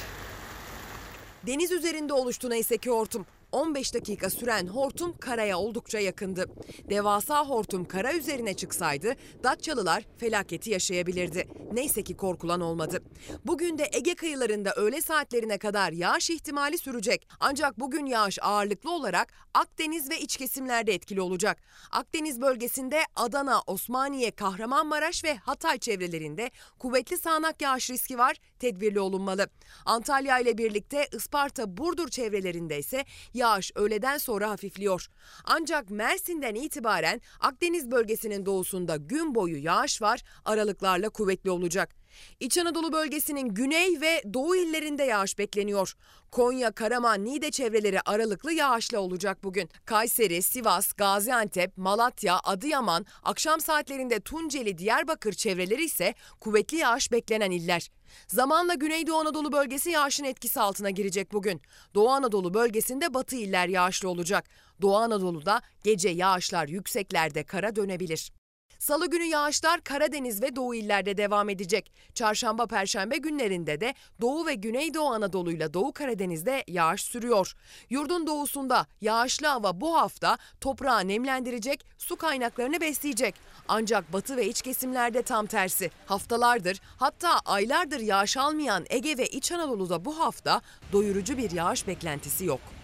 [1.46, 3.26] Deniz üzerinde oluştu neyse ki hortum.
[3.52, 6.46] 15 dakika süren hortum karaya oldukça yakındı.
[6.90, 11.48] Devasa hortum kara üzerine çıksaydı Datçalılar felaketi yaşayabilirdi.
[11.72, 13.02] Neyse ki korkulan olmadı.
[13.44, 17.28] Bugün de Ege kıyılarında öğle saatlerine kadar yağış ihtimali sürecek.
[17.40, 21.58] Ancak bugün yağış ağırlıklı olarak Akdeniz ve iç kesimlerde etkili olacak.
[21.90, 28.37] Akdeniz bölgesinde Adana, Osmaniye, Kahramanmaraş ve Hatay çevrelerinde kuvvetli sağanak yağış riski var.
[28.58, 29.48] Tedbirli olunmalı.
[29.84, 33.04] Antalya ile birlikte Isparta, Burdur çevrelerinde ise
[33.38, 35.07] yağış öğleden sonra hafifliyor.
[35.44, 41.97] Ancak Mersin'den itibaren Akdeniz bölgesinin doğusunda gün boyu yağış var, aralıklarla kuvvetli olacak.
[42.40, 45.94] İç Anadolu bölgesinin güney ve doğu illerinde yağış bekleniyor.
[46.31, 49.68] Konya, Karaman, Niğde çevreleri aralıklı yağışlı olacak bugün.
[49.85, 57.90] Kayseri, Sivas, Gaziantep, Malatya, Adıyaman, akşam saatlerinde Tunceli, Diyarbakır çevreleri ise kuvvetli yağış beklenen iller.
[58.29, 61.61] Zamanla Güneydoğu Anadolu bölgesi yağışın etkisi altına girecek bugün.
[61.94, 64.44] Doğu Anadolu bölgesinde batı iller yağışlı olacak.
[64.83, 68.38] Doğu Anadolu'da gece yağışlar yükseklerde kara dönebilir.
[68.78, 71.92] Salı günü yağışlar Karadeniz ve Doğu illerde devam edecek.
[72.14, 77.54] Çarşamba, Perşembe günlerinde de Doğu ve Güneydoğu Anadolu ile Doğu Karadeniz'de yağış sürüyor.
[77.90, 83.34] Yurdun doğusunda yağışlı hava bu hafta toprağı nemlendirecek, su kaynaklarını besleyecek.
[83.68, 85.90] Ancak batı ve iç kesimlerde tam tersi.
[86.06, 90.60] Haftalardır hatta aylardır yağış almayan Ege ve İç Anadolu'da bu hafta
[90.92, 92.77] doyurucu bir yağış beklentisi yok.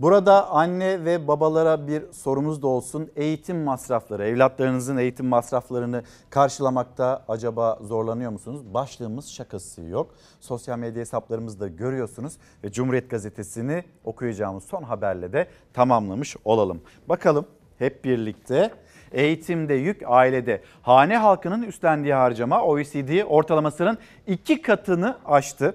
[0.00, 3.10] Burada anne ve babalara bir sorumuz da olsun.
[3.16, 8.74] Eğitim masrafları, evlatlarınızın eğitim masraflarını karşılamakta acaba zorlanıyor musunuz?
[8.74, 10.14] Başlığımız şakası yok.
[10.40, 16.80] Sosyal medya hesaplarımızda görüyorsunuz ve Cumhuriyet Gazetesi'ni okuyacağımız son haberle de tamamlamış olalım.
[17.08, 17.46] Bakalım
[17.78, 18.70] hep birlikte
[19.14, 20.62] eğitimde yük ailede.
[20.82, 25.74] Hane halkının üstlendiği harcama OECD ortalamasının iki katını aştı.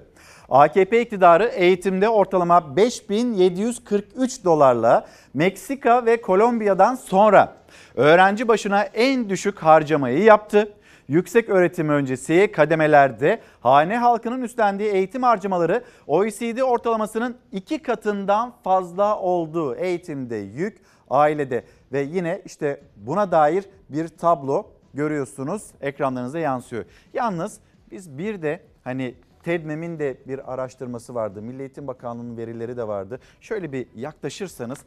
[0.49, 7.55] AKP iktidarı eğitimde ortalama 5743 dolarla Meksika ve Kolombiya'dan sonra
[7.95, 10.73] öğrenci başına en düşük harcamayı yaptı.
[11.07, 19.75] Yüksek öğretim öncesi kademelerde hane halkının üstlendiği eğitim harcamaları OECD ortalamasının iki katından fazla olduğu
[19.75, 20.77] eğitimde yük
[21.09, 26.85] ailede ve yine işte buna dair bir tablo görüyorsunuz ekranlarınıza yansıyor.
[27.13, 27.59] Yalnız
[27.91, 31.41] biz bir de hani TEDMEM'in de bir araştırması vardı.
[31.41, 33.19] Milli Eğitim Bakanlığı'nın verileri de vardı.
[33.41, 34.79] Şöyle bir yaklaşırsanız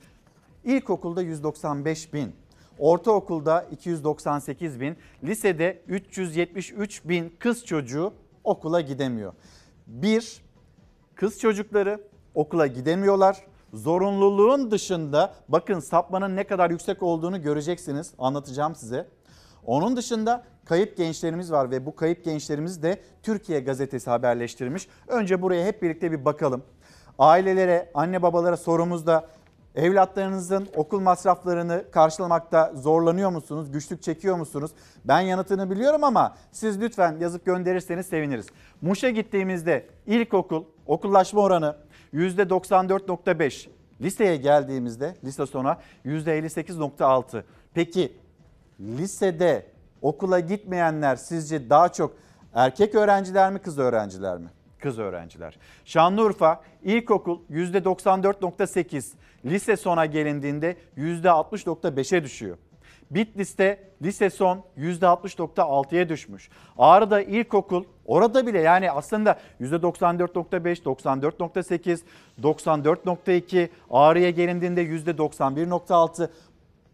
[0.65, 2.33] ilkokulda 195 bin,
[2.79, 8.13] ortaokulda 298 bin, lisede 373 bin kız çocuğu
[8.45, 9.33] okula gidemiyor.
[9.87, 10.43] Bir,
[11.15, 12.01] kız çocukları
[12.35, 13.45] okula gidemiyorlar.
[13.73, 18.15] Zorunluluğun dışında bakın sapmanın ne kadar yüksek olduğunu göreceksiniz.
[18.19, 19.09] Anlatacağım size.
[19.67, 24.89] Onun dışında kayıp gençlerimiz var ve bu kayıp gençlerimiz de Türkiye gazetesi haberleştirmiş.
[25.09, 26.63] Önce buraya hep birlikte bir bakalım.
[27.19, 29.29] Ailelere, anne babalara sorumuz da
[29.75, 33.73] evlatlarınızın okul masraflarını karşılamakta zorlanıyor musunuz?
[33.73, 34.71] Güçlük çekiyor musunuz?
[35.05, 38.47] Ben yanıtını biliyorum ama siz lütfen yazıp gönderirseniz seviniriz.
[38.81, 41.77] Muş'a gittiğimizde ilkokul okullaşma oranı
[42.15, 43.69] %94.5.
[44.01, 47.43] Liseye geldiğimizde lise sona %58.6.
[47.75, 48.13] Peki
[48.81, 49.67] lisede
[50.03, 52.17] okula gitmeyenler sizce daha çok
[52.55, 54.49] erkek öğrenciler mi kız öğrenciler mi?
[54.79, 55.59] Kız öğrenciler.
[55.85, 59.13] Şanlıurfa ilkokul %94.8,
[59.45, 62.59] lise sona gelindiğinde %60.5'e düşüyor.
[63.15, 66.51] Bitlis'te lise son %60.6'ya düşmüş.
[66.79, 72.01] Ağrı'da ilkokul orada bile yani aslında %94.5, 94.8,
[72.43, 76.29] 94.2 Ağrı'ya gelindiğinde %91.6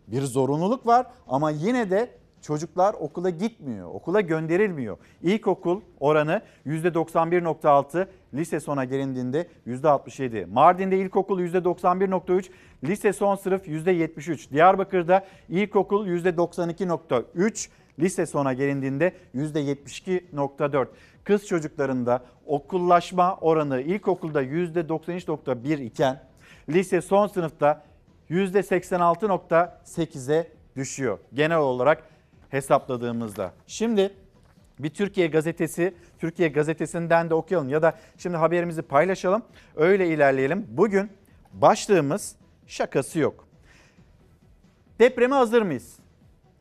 [0.07, 4.97] bir zorunluluk var ama yine de çocuklar okula gitmiyor, okula gönderilmiyor.
[5.23, 10.47] İlkokul oranı %91.6, lise sona gelindiğinde %67.
[10.47, 12.51] Mardin'de ilkokul %91.3,
[12.85, 14.53] lise son sınıf %73.
[14.53, 20.87] Diyarbakır'da ilkokul %92.3, lise sona gelindiğinde %72.4.
[21.25, 26.23] Kız çocuklarında okullaşma oranı ilkokulda %93.1 iken
[26.69, 27.83] lise son sınıfta
[28.31, 30.47] %86.8'e
[30.77, 31.19] düşüyor.
[31.35, 32.03] Genel olarak
[32.51, 33.53] hesapladığımızda.
[33.67, 34.13] Şimdi
[34.79, 39.43] bir Türkiye gazetesi, Türkiye gazetesinden de okuyalım ya da şimdi haberimizi paylaşalım.
[39.77, 40.67] Öyle ilerleyelim.
[40.71, 41.11] Bugün
[41.53, 43.49] başlığımız şakası yok.
[44.99, 45.99] Depreme hazır mıyız?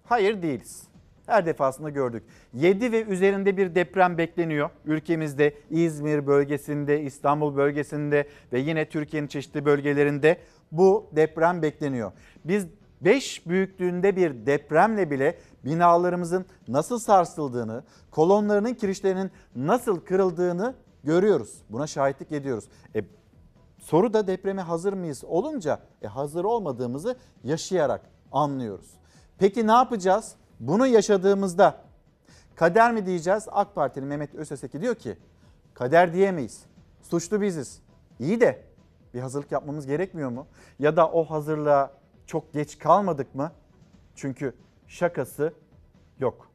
[0.03, 0.87] Hayır değiliz.
[1.25, 2.23] Her defasında gördük.
[2.53, 4.69] 7 ve üzerinde bir deprem bekleniyor.
[4.85, 10.37] Ülkemizde İzmir bölgesinde, İstanbul bölgesinde ve yine Türkiye'nin çeşitli bölgelerinde
[10.71, 12.11] bu deprem bekleniyor.
[12.45, 12.67] Biz
[13.01, 21.61] 5 büyüklüğünde bir depremle bile binalarımızın nasıl sarsıldığını, kolonlarının kirişlerinin nasıl kırıldığını görüyoruz.
[21.69, 22.65] Buna şahitlik ediyoruz.
[22.95, 23.01] E,
[23.79, 28.89] soru da depreme hazır mıyız olunca e, hazır olmadığımızı yaşayarak anlıyoruz.
[29.37, 30.35] Peki ne yapacağız?
[30.59, 31.81] Bunu yaşadığımızda
[32.55, 33.47] kader mi diyeceğiz?
[33.51, 35.17] AK Partili Mehmet Özeseki diyor ki
[35.73, 36.63] kader diyemeyiz.
[37.01, 37.79] Suçlu biziz.
[38.19, 38.63] İyi de
[39.13, 40.47] bir hazırlık yapmamız gerekmiyor mu?
[40.79, 41.91] Ya da o hazırlığa
[42.27, 43.51] çok geç kalmadık mı?
[44.15, 44.55] Çünkü
[44.87, 45.53] şakası
[46.19, 46.51] yok.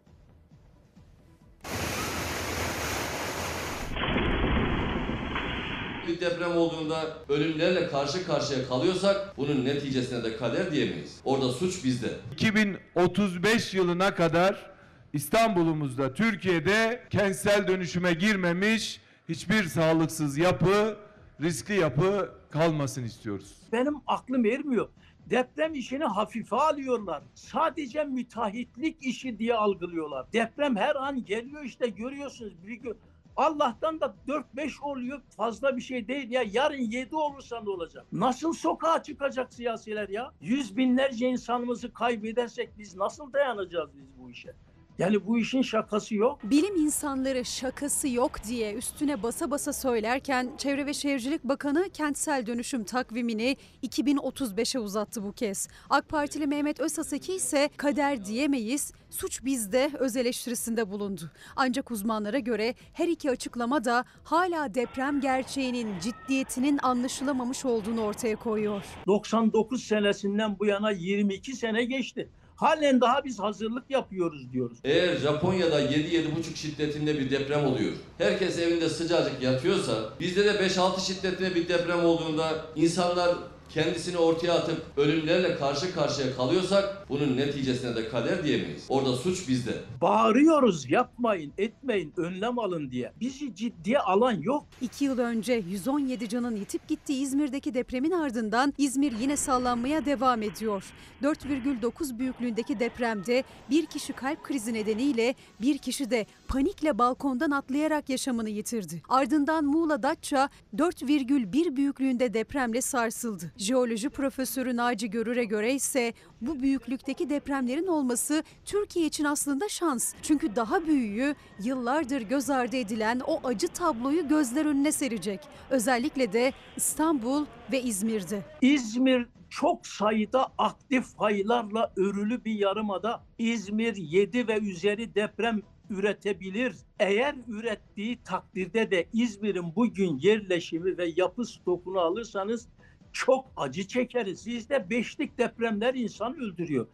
[6.08, 11.20] Bir deprem olduğunda ölümlerle karşı karşıya kalıyorsak bunun neticesine de kader diyemeyiz.
[11.24, 12.08] Orada suç bizde.
[12.32, 14.70] 2035 yılına kadar
[15.12, 20.96] İstanbul'umuzda, Türkiye'de kentsel dönüşüme girmemiş hiçbir sağlıksız yapı,
[21.40, 23.56] riskli yapı kalmasın istiyoruz.
[23.72, 24.88] Benim aklım ermiyor.
[25.30, 27.22] Deprem işini hafife alıyorlar.
[27.34, 30.32] Sadece müteahhitlik işi diye algılıyorlar.
[30.32, 32.52] Deprem her an geliyor işte görüyorsunuz.
[32.66, 32.96] Bir gün
[33.36, 36.42] Allah'tan da 4-5 oluyor fazla bir şey değil ya.
[36.52, 38.06] Yarın 7 olursa ne olacak?
[38.12, 40.32] Nasıl sokağa çıkacak siyasiler ya?
[40.40, 44.54] Yüz binlerce insanımızı kaybedersek biz nasıl dayanacağız biz bu işe?
[44.98, 46.38] Yani bu işin şakası yok.
[46.44, 52.84] Bilim insanları şakası yok diye üstüne basa basa söylerken Çevre ve Şehircilik Bakanı kentsel dönüşüm
[52.84, 55.68] takvimini 2035'e uzattı bu kez.
[55.90, 61.30] AK Partili Mehmet Özhaseki ise kader diyemeyiz, suç bizde öz eleştirisinde bulundu.
[61.56, 68.84] Ancak uzmanlara göre her iki açıklama da hala deprem gerçeğinin ciddiyetinin anlaşılamamış olduğunu ortaya koyuyor.
[69.06, 72.28] 99 senesinden bu yana 22 sene geçti.
[72.62, 74.78] Halen daha biz hazırlık yapıyoruz diyoruz.
[74.84, 77.92] Eğer Japonya'da 7-7,5 şiddetinde bir deprem oluyor.
[78.18, 83.36] Herkes evinde sıcacık yatıyorsa bizde de 5-6 şiddetinde bir deprem olduğunda insanlar
[83.74, 88.84] kendisini ortaya atıp ölümlerle karşı karşıya kalıyorsak bunun neticesine de kader diyemeyiz.
[88.88, 89.74] Orada suç bizde.
[90.00, 93.12] Bağırıyoruz yapmayın etmeyin önlem alın diye.
[93.20, 94.64] Bizi ciddiye alan yok.
[94.80, 100.84] İki yıl önce 117 canın yitip gittiği İzmir'deki depremin ardından İzmir yine sallanmaya devam ediyor.
[101.22, 108.50] 4,9 büyüklüğündeki depremde bir kişi kalp krizi nedeniyle bir kişi de panikle balkondan atlayarak yaşamını
[108.50, 109.02] yitirdi.
[109.08, 113.52] Ardından Muğla Datça 4,1 büyüklüğünde depremle sarsıldı.
[113.62, 120.14] Jeoloji profesörü Naci Görür'e göre ise bu büyüklükteki depremlerin olması Türkiye için aslında şans.
[120.22, 125.40] Çünkü daha büyüğü yıllardır göz ardı edilen o acı tabloyu gözler önüne serecek.
[125.70, 128.42] Özellikle de İstanbul ve İzmir'de.
[128.60, 133.24] İzmir çok sayıda aktif faylarla örülü bir yarımada.
[133.38, 136.74] İzmir 7 ve üzeri deprem üretebilir.
[136.98, 142.68] Eğer ürettiği takdirde de İzmir'in bugün yerleşimi ve yapı stokunu alırsanız
[143.12, 144.40] çok acı çekeriz.
[144.40, 146.86] Sizde beşlik depremler insan öldürüyor.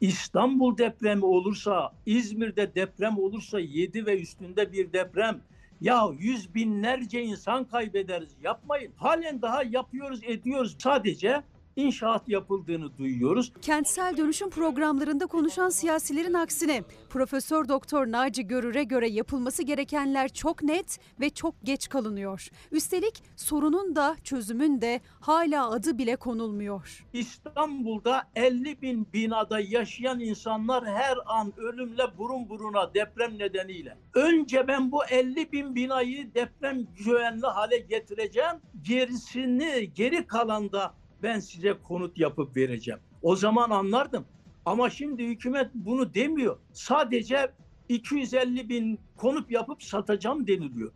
[0.00, 5.40] İstanbul depremi olursa, İzmir'de deprem olursa 7 ve üstünde bir deprem
[5.80, 8.36] ya yüz binlerce insan kaybederiz.
[8.42, 8.92] Yapmayın.
[8.96, 10.76] Halen daha yapıyoruz, ediyoruz.
[10.78, 11.42] Sadece
[11.86, 13.52] inşaat yapıldığını duyuyoruz.
[13.62, 20.98] Kentsel dönüşüm programlarında konuşan siyasilerin aksine Profesör Doktor Naci Görür'e göre yapılması gerekenler çok net
[21.20, 22.48] ve çok geç kalınıyor.
[22.70, 27.06] Üstelik sorunun da çözümün de hala adı bile konulmuyor.
[27.12, 33.98] İstanbul'da 50 bin binada yaşayan insanlar her an ölümle burun buruna deprem nedeniyle.
[34.14, 38.56] Önce ben bu 50 bin binayı deprem güvenli hale getireceğim.
[38.82, 43.00] Gerisini geri kalanda ben size konut yapıp vereceğim.
[43.22, 44.24] O zaman anlardım.
[44.66, 46.58] Ama şimdi hükümet bunu demiyor.
[46.72, 47.52] Sadece
[47.88, 50.92] 250 bin konut yapıp satacağım deniliyor.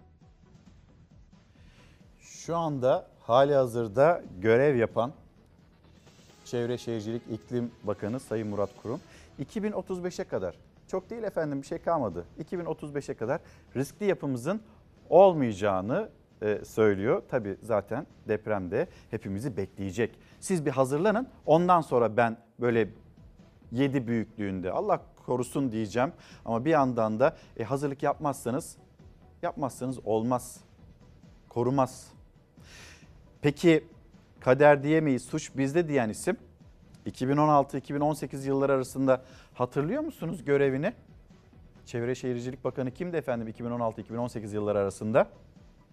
[2.21, 5.13] Şu anda hali hazırda görev yapan
[6.45, 9.01] Çevre Şehircilik İklim Bakanı Sayın Murat Kurum
[9.41, 10.55] 2035'e kadar
[10.89, 12.25] çok değil efendim bir şey kalmadı.
[12.45, 13.41] 2035'e kadar
[13.77, 14.61] riskli yapımızın
[15.09, 16.09] olmayacağını
[16.43, 17.23] e, söylüyor.
[17.29, 20.19] Tabi zaten depremde hepimizi bekleyecek.
[20.41, 22.89] Siz bir hazırlanın ondan sonra ben böyle
[23.73, 26.13] 7 büyüklüğünde Allah korusun diyeceğim.
[26.45, 28.77] Ama bir yandan da e, hazırlık yapmazsanız
[29.43, 30.61] yapmazsanız olmaz.
[31.49, 32.13] Korumaz.
[33.43, 33.85] Peki
[34.41, 36.37] kader diyemeyiz suç bizde diyen isim
[37.07, 39.23] 2016-2018 yılları arasında
[39.55, 40.93] hatırlıyor musunuz görevini?
[41.87, 45.29] Çevre Şehircilik Bakanı kimdi efendim 2016-2018 yılları arasında?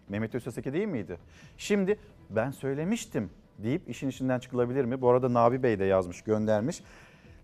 [0.09, 1.17] Mehmet Özteseki değil miydi?
[1.57, 5.01] Şimdi ben söylemiştim deyip işin içinden çıkılabilir mi?
[5.01, 6.83] Bu arada Nabi Bey de yazmış, göndermiş.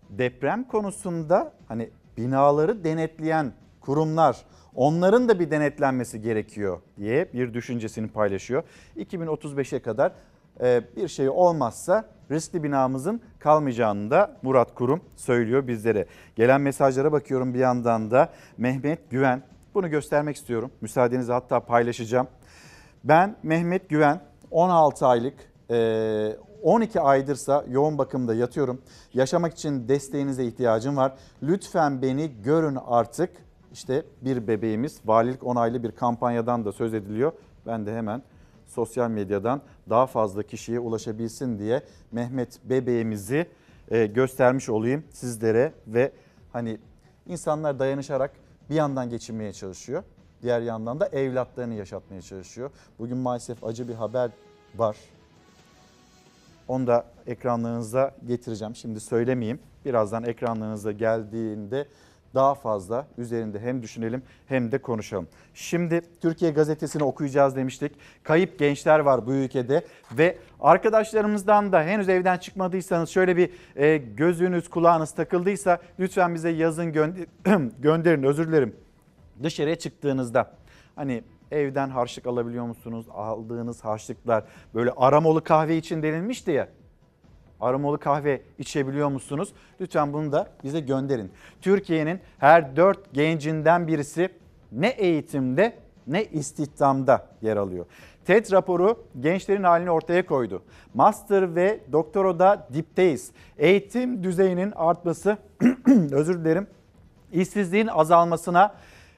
[0.09, 4.45] Deprem konusunda hani binaları denetleyen kurumlar
[4.75, 8.63] onların da bir denetlenmesi gerekiyor diye bir düşüncesini paylaşıyor.
[8.97, 10.11] 2035'e kadar
[10.61, 16.05] e, bir şey olmazsa riskli binamızın kalmayacağını da Murat Kurum söylüyor bizlere.
[16.35, 20.71] Gelen mesajlara bakıyorum bir yandan da Mehmet Güven bunu göstermek istiyorum.
[20.81, 22.27] Müsaadenizle hatta paylaşacağım.
[23.03, 25.33] Ben Mehmet Güven 16 aylık
[26.63, 28.81] 12 aydırsa yoğun bakımda yatıyorum.
[29.13, 31.13] Yaşamak için desteğinize ihtiyacım var.
[31.43, 33.29] Lütfen beni görün artık.
[33.73, 37.31] İşte bir bebeğimiz valilik onaylı bir kampanyadan da söz ediliyor.
[37.65, 38.21] Ben de hemen
[38.67, 43.47] sosyal medyadan daha fazla kişiye ulaşabilsin diye Mehmet bebeğimizi
[43.91, 46.11] e, göstermiş olayım sizlere ve
[46.53, 46.77] hani
[47.27, 48.31] insanlar dayanışarak
[48.69, 50.03] bir yandan geçinmeye çalışıyor.
[50.43, 52.71] Diğer yandan da evlatlarını yaşatmaya çalışıyor.
[52.99, 54.31] Bugün maalesef acı bir haber
[54.75, 54.97] var.
[56.67, 58.75] Onu da ekranlarınıza getireceğim.
[58.75, 59.59] Şimdi söylemeyeyim.
[59.85, 61.87] Birazdan ekranlarınıza geldiğinde
[62.35, 65.27] daha fazla üzerinde hem düşünelim hem de konuşalım.
[65.53, 67.91] Şimdi Türkiye Gazetesi'ni okuyacağız demiştik.
[68.23, 74.69] Kayıp gençler var bu ülkede ve arkadaşlarımızdan da henüz evden çıkmadıysanız şöyle bir e, gözünüz
[74.69, 77.25] kulağınız takıldıysa lütfen bize yazın gönder
[77.79, 78.82] gönderin özür dilerim.
[79.43, 80.51] Dışarıya çıktığınızda
[80.95, 83.05] hani evden harçlık alabiliyor musunuz?
[83.13, 86.69] Aldığınız harçlıklar böyle aramolu kahve için denilmişti ya
[87.63, 89.53] aromalı kahve içebiliyor musunuz?
[89.81, 91.31] Lütfen bunu da bize gönderin.
[91.61, 94.29] Türkiye'nin her dört gencinden birisi
[94.71, 95.73] ne eğitimde
[96.07, 97.85] ne istihdamda yer alıyor.
[98.25, 100.63] TED raporu gençlerin halini ortaya koydu.
[100.93, 103.31] Master ve doktorada dipteyiz.
[103.57, 105.37] Eğitim düzeyinin artması,
[106.11, 106.67] özür dilerim,
[107.31, 108.75] işsizliğin azalmasına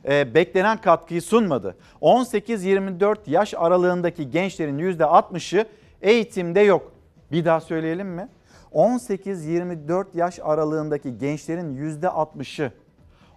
[0.08, 1.76] beklenen katkıyı sunmadı.
[2.02, 5.65] 18-24 yaş aralığındaki gençlerin %60'ı
[6.02, 6.91] eğitimde yok.
[7.32, 8.30] Bir daha söyleyelim mi?
[8.74, 12.72] 18-24 yaş aralığındaki gençlerin %60'ı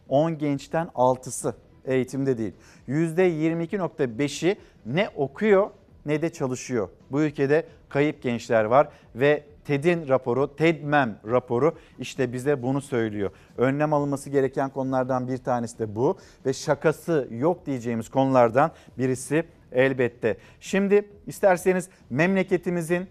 [0.08, 1.54] 10 gençten 6'sı
[1.84, 2.52] eğitimde değil.
[2.88, 5.70] %22.5'i ne okuyor
[6.06, 6.88] ne de çalışıyor.
[7.10, 13.30] Bu ülkede kayıp gençler var ve TED'in raporu, TEDMEM raporu işte bize bunu söylüyor.
[13.56, 20.36] Önlem alınması gereken konulardan bir tanesi de bu ve şakası yok diyeceğimiz konulardan birisi elbette.
[20.60, 23.06] Şimdi isterseniz memleketimizin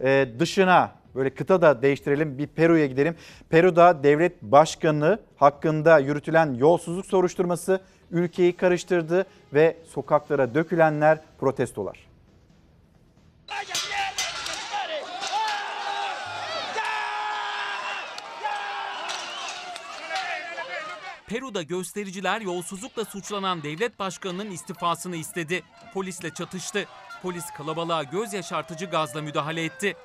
[0.00, 3.14] e, dışına böyle kıta da değiştirelim bir Peru'ya gidelim.
[3.50, 12.06] Peru'da devlet başkanı hakkında yürütülen yolsuzluk soruşturması ülkeyi karıştırdı ve sokaklara dökülenler protestolar.
[21.26, 25.62] Peru'da göstericiler yolsuzlukla suçlanan devlet başkanının istifasını istedi.
[25.94, 26.86] Polisle çatıştı.
[27.22, 29.96] Polis kalabalığa göz yaşartıcı gazla müdahale etti.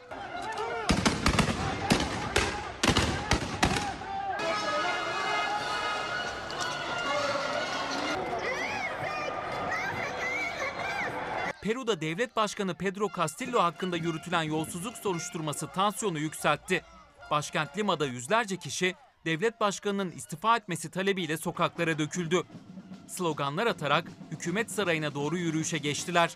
[11.62, 16.84] Peru'da devlet başkanı Pedro Castillo hakkında yürütülen yolsuzluk soruşturması tansiyonu yükseltti.
[17.32, 22.44] Başkent Lima'da yüzlerce kişi devlet başkanının istifa etmesi talebiyle sokaklara döküldü.
[23.08, 26.36] Sloganlar atarak hükümet sarayına doğru yürüyüşe geçtiler.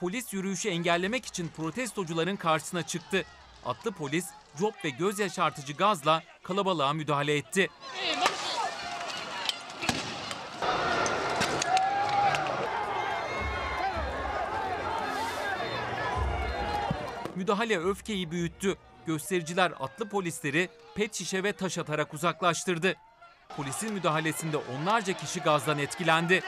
[0.00, 3.24] Polis yürüyüşü engellemek için protestocuların karşısına çıktı.
[3.66, 4.26] Atlı polis
[4.58, 7.68] cop ve göz yaşartıcı gazla kalabalığa müdahale etti.
[17.42, 18.76] Müdahale öfkeyi büyüttü.
[19.06, 22.94] Göstericiler atlı polisleri pet şişe ve taş atarak uzaklaştırdı.
[23.56, 26.42] Polisin müdahalesinde onlarca kişi gazdan etkilendi.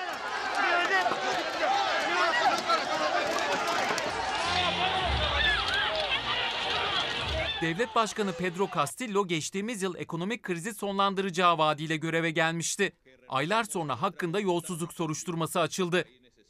[7.62, 12.92] Devlet Başkanı Pedro Castillo geçtiğimiz yıl ekonomik krizi sonlandıracağı vaadiyle göreve gelmişti.
[13.28, 16.05] Aylar sonra hakkında yolsuzluk soruşturması açıldı.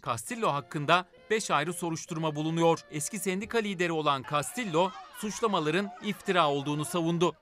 [0.06, 2.80] Castillo hakkında 5 ayrı soruşturma bulunuyor.
[2.90, 7.32] Eski sendika lideri olan Castillo suçlamaların iftira olduğunu savundu.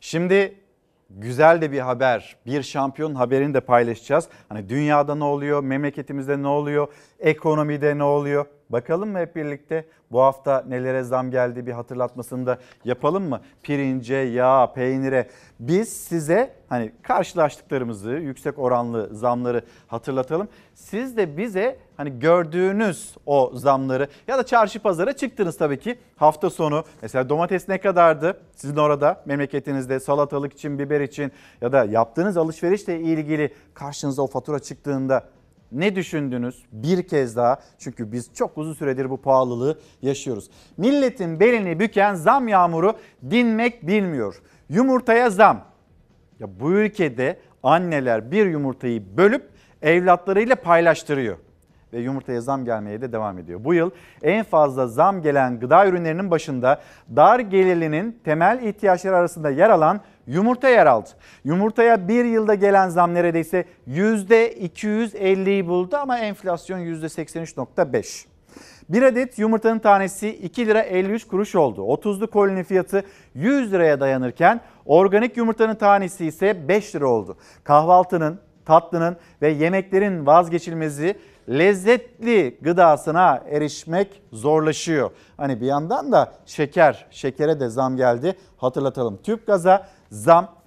[0.00, 0.60] Şimdi
[1.10, 4.28] güzel de bir haber, bir şampiyon haberini de paylaşacağız.
[4.48, 6.88] Hani dünyada ne oluyor, memleketimizde ne oluyor,
[7.18, 8.46] ekonomide ne oluyor?
[8.70, 9.84] Bakalım mı hep birlikte?
[10.12, 13.40] Bu hafta nelere zam geldi bir hatırlatmasını da yapalım mı?
[13.62, 15.28] Pirince, yağ, peynire.
[15.60, 20.48] Biz size hani karşılaştıklarımızı, yüksek oranlı zamları hatırlatalım.
[20.74, 25.98] Siz de bize hani gördüğünüz o zamları ya da çarşı pazara çıktınız tabii ki.
[26.16, 28.40] Hafta sonu mesela domates ne kadardı?
[28.56, 34.58] Sizin orada memleketinizde salatalık için, biber için ya da yaptığınız alışverişle ilgili karşınıza o fatura
[34.58, 35.24] çıktığında
[35.72, 36.64] ne düşündünüz?
[36.72, 40.50] Bir kez daha çünkü biz çok uzun süredir bu pahalılığı yaşıyoruz.
[40.76, 42.94] Milletin belini büken zam yağmuru
[43.30, 44.42] dinmek bilmiyor.
[44.68, 45.64] Yumurtaya zam.
[46.40, 49.50] Ya bu ülkede anneler bir yumurtayı bölüp
[49.82, 51.36] evlatlarıyla paylaştırıyor
[51.92, 53.64] ve yumurtaya zam gelmeye de devam ediyor.
[53.64, 53.90] Bu yıl
[54.22, 56.80] en fazla zam gelen gıda ürünlerinin başında
[57.16, 61.08] dar gelirlinin temel ihtiyaçları arasında yer alan yumurta yer aldı.
[61.44, 68.26] Yumurtaya bir yılda gelen zam neredeyse %250'yi buldu ama enflasyon %83.5.
[68.88, 71.80] Bir adet yumurtanın tanesi 2 lira 53 kuruş oldu.
[71.80, 73.02] 30'lu kolinin fiyatı
[73.34, 77.36] 100 liraya dayanırken organik yumurtanın tanesi ise 5 lira oldu.
[77.64, 81.16] Kahvaltının, tatlının ve yemeklerin vazgeçilmezi
[81.48, 85.10] lezzetli gıdasına erişmek zorlaşıyor.
[85.36, 88.36] Hani bir yandan da şeker, şekere de zam geldi.
[88.56, 89.18] Hatırlatalım.
[89.22, 90.58] Tüp gaza zam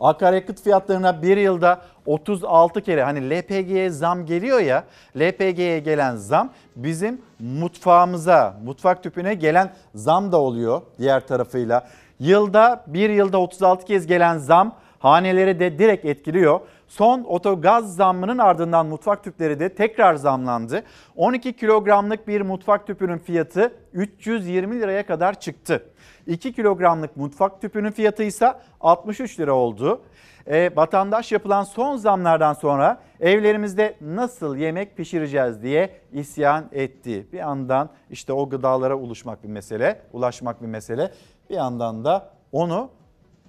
[0.00, 4.84] Akaryakıt fiyatlarına bir yılda 36 kere hani LPG'ye zam geliyor ya
[5.16, 11.88] LPG'ye gelen zam bizim mutfağımıza mutfak tüpüne gelen zam da oluyor diğer tarafıyla.
[12.20, 16.60] Yılda bir yılda 36 kez gelen zam haneleri de direkt etkiliyor.
[16.90, 20.82] Son otogaz zammının ardından mutfak tüpleri de tekrar zamlandı.
[21.16, 25.86] 12 kilogramlık bir mutfak tüpünün fiyatı 320 liraya kadar çıktı.
[26.26, 30.00] 2 kilogramlık mutfak tüpünün fiyatı ise 63 lira oldu.
[30.46, 37.26] E, vatandaş yapılan son zamlardan sonra evlerimizde nasıl yemek pişireceğiz diye isyan etti.
[37.32, 41.12] Bir yandan işte o gıdalara ulaşmak bir mesele, ulaşmak bir mesele.
[41.50, 42.90] Bir yandan da onu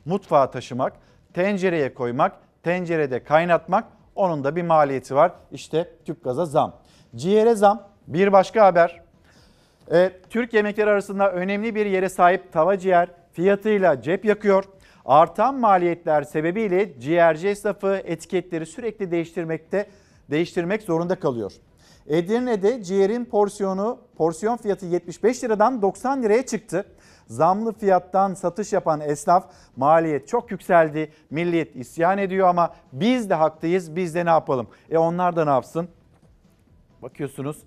[0.05, 0.93] mutfağa taşımak,
[1.33, 3.83] tencereye koymak, tencerede kaynatmak
[4.15, 5.31] onun da bir maliyeti var.
[5.51, 6.75] İşte tüp gaza zam.
[7.15, 9.01] Ciğere zam bir başka haber.
[9.91, 14.63] E, Türk yemekleri arasında önemli bir yere sahip tava ciğer fiyatıyla cep yakıyor.
[15.05, 19.85] Artan maliyetler sebebiyle ciğerci esnafı etiketleri sürekli değiştirmekte
[20.29, 21.53] değiştirmek zorunda kalıyor.
[22.07, 26.85] Edirne'de ciğerin porsiyonu porsiyon fiyatı 75 liradan 90 liraya çıktı.
[27.31, 31.11] Zamlı fiyattan satış yapan esnaf maliyet çok yükseldi.
[31.29, 33.95] Milliyet isyan ediyor ama biz de haklıyız.
[33.95, 34.67] Biz de ne yapalım?
[34.89, 35.89] E onlar da ne yapsın?
[37.01, 37.57] Bakıyorsunuz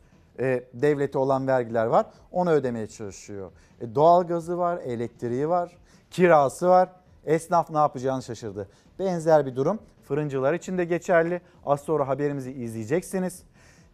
[0.40, 2.06] e, devlete olan vergiler var.
[2.32, 3.50] Onu ödemeye çalışıyor.
[3.80, 5.76] E, doğalgazı var, elektriği var,
[6.10, 6.88] kirası var.
[7.24, 8.68] Esnaf ne yapacağını şaşırdı.
[8.98, 11.40] Benzer bir durum fırıncılar için de geçerli.
[11.66, 13.42] Az sonra haberimizi izleyeceksiniz.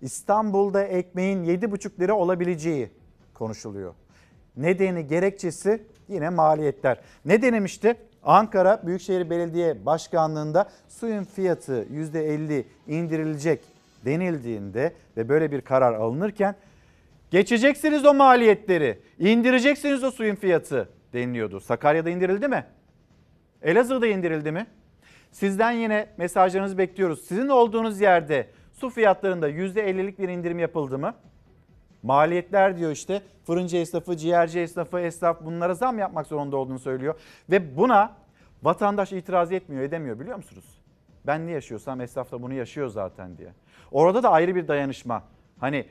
[0.00, 2.90] İstanbul'da ekmeğin 7,5 lira olabileceği
[3.34, 3.94] konuşuluyor.
[4.56, 7.00] Nedeni gerekçesi yine maliyetler.
[7.24, 7.96] Ne denemişti?
[8.22, 13.60] Ankara Büyükşehir Belediye Başkanlığı'nda suyun fiyatı %50 indirilecek
[14.04, 16.54] denildiğinde ve böyle bir karar alınırken
[17.30, 21.60] geçeceksiniz o maliyetleri, indireceksiniz o suyun fiyatı deniliyordu.
[21.60, 22.64] Sakarya'da indirildi mi?
[23.62, 24.66] Elazığ'da indirildi mi?
[25.32, 27.24] Sizden yine mesajlarınızı bekliyoruz.
[27.24, 31.14] Sizin olduğunuz yerde su fiyatlarında %50'lik bir indirim yapıldı mı?
[32.02, 37.14] Maliyetler diyor işte fırıncı esnafı, ciğerci esnafı, esnaf bunlara zam yapmak zorunda olduğunu söylüyor.
[37.50, 38.12] Ve buna
[38.62, 40.64] vatandaş itiraz etmiyor, edemiyor biliyor musunuz?
[41.26, 43.52] Ben ne yaşıyorsam esnaf da bunu yaşıyor zaten diye.
[43.92, 45.22] Orada da ayrı bir dayanışma.
[45.60, 45.86] Hani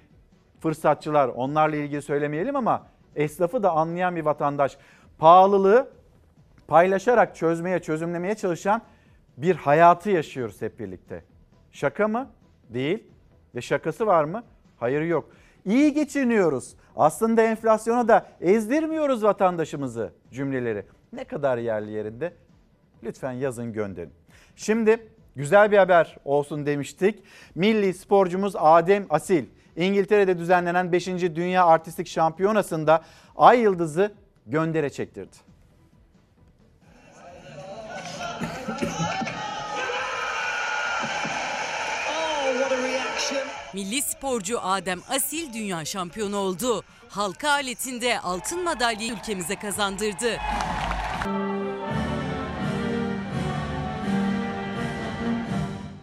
[0.60, 2.86] fırsatçılar onlarla ilgili söylemeyelim ama
[3.16, 4.78] esnafı da anlayan bir vatandaş.
[5.18, 5.90] Pahalılığı
[6.68, 8.82] paylaşarak çözmeye, çözümlemeye çalışan
[9.38, 11.24] bir hayatı yaşıyoruz hep birlikte.
[11.72, 12.30] Şaka mı?
[12.70, 13.04] Değil.
[13.56, 14.44] Ve şakası var mı?
[14.80, 15.30] Hayır yok.
[15.66, 16.76] İyi geçiniyoruz.
[16.96, 20.86] Aslında enflasyona da ezdirmiyoruz vatandaşımızı cümleleri.
[21.14, 22.34] Ne kadar yerli yerinde?
[23.04, 24.12] Lütfen yazın gönderin.
[24.56, 27.24] Şimdi güzel bir haber olsun demiştik.
[27.56, 29.46] Milli sporcumuz Adem Asil
[29.76, 31.08] İngiltere'de düzenlenen 5.
[31.08, 33.02] Dünya Artistik Şampiyonası'nda
[33.36, 34.12] Ay Yıldızı
[34.48, 35.36] göndere çektirdi.
[43.74, 46.84] Milli sporcu Adem Asil dünya şampiyonu oldu.
[47.10, 50.40] Halka aletinde altın madalyayı ülkemize kazandırdı.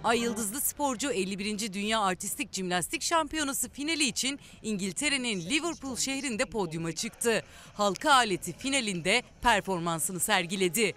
[0.05, 1.73] Ay Yıldızlı sporcu 51.
[1.73, 7.43] Dünya Artistik Jimnastik Şampiyonası finali için İngiltere'nin Liverpool şehrinde podyuma çıktı.
[7.75, 10.95] Halka aleti finalinde performansını sergiledi.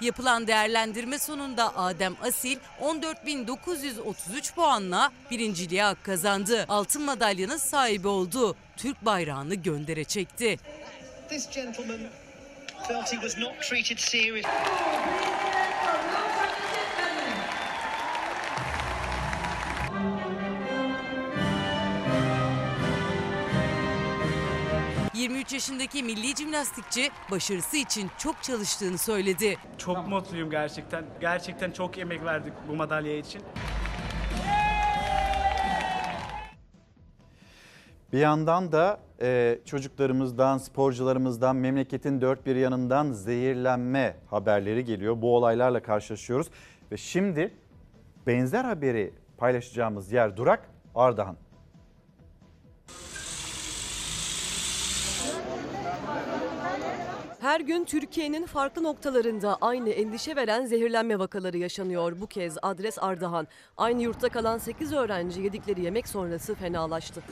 [0.00, 6.64] Yapılan değerlendirme sonunda Adem Asil 14.933 puanla birinciliğe hak kazandı.
[6.68, 8.56] Altın madalyanın sahibi oldu.
[8.76, 10.56] Türk bayrağını göndere çekti.
[11.28, 11.98] This gentleman
[12.88, 14.50] felt he was not treated seriously.
[25.26, 29.56] 23 yaşındaki milli jimnastikçi başarısı için çok çalıştığını söyledi.
[29.78, 31.04] Çok mutluyum gerçekten.
[31.20, 33.42] Gerçekten çok emek verdik bu madalya için.
[38.12, 45.22] Bir yandan da e, çocuklarımızdan, sporcularımızdan, memleketin dört bir yanından zehirlenme haberleri geliyor.
[45.22, 46.50] Bu olaylarla karşılaşıyoruz.
[46.92, 47.54] Ve şimdi
[48.26, 51.36] benzer haberi paylaşacağımız yer Durak Ardahan.
[57.46, 62.20] Her gün Türkiye'nin farklı noktalarında aynı endişe veren zehirlenme vakaları yaşanıyor.
[62.20, 63.46] Bu kez adres Ardahan.
[63.76, 67.22] Aynı yurtta kalan 8 öğrenci yedikleri yemek sonrası fenalaştı.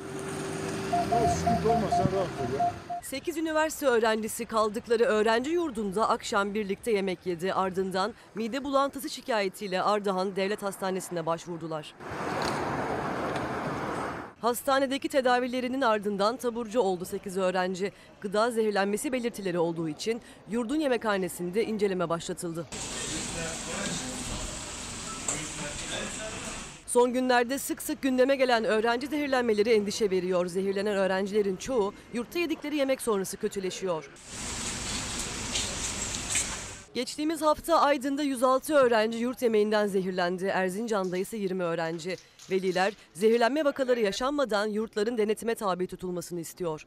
[3.03, 7.55] 8 üniversite öğrencisi kaldıkları öğrenci yurdunda akşam birlikte yemek yedi.
[7.55, 11.95] Ardından mide bulantısı şikayetiyle Ardahan Devlet Hastanesi'ne başvurdular.
[14.45, 17.93] Hastanedeki tedavilerinin ardından taburcu oldu 8 öğrenci.
[18.21, 20.21] Gıda zehirlenmesi belirtileri olduğu için
[20.51, 22.67] yurdun yemekhanesinde inceleme başlatıldı.
[26.87, 30.47] Son günlerde sık sık gündeme gelen öğrenci zehirlenmeleri endişe veriyor.
[30.47, 34.11] Zehirlenen öğrencilerin çoğu yurtta yedikleri yemek sonrası kötüleşiyor.
[36.95, 40.45] Geçtiğimiz hafta Aydın'da 106 öğrenci yurt yemeğinden zehirlendi.
[40.45, 42.17] Erzincan'da ise 20 öğrenci.
[42.51, 46.87] Veliler zehirlenme vakaları yaşanmadan yurtların denetime tabi tutulmasını istiyor.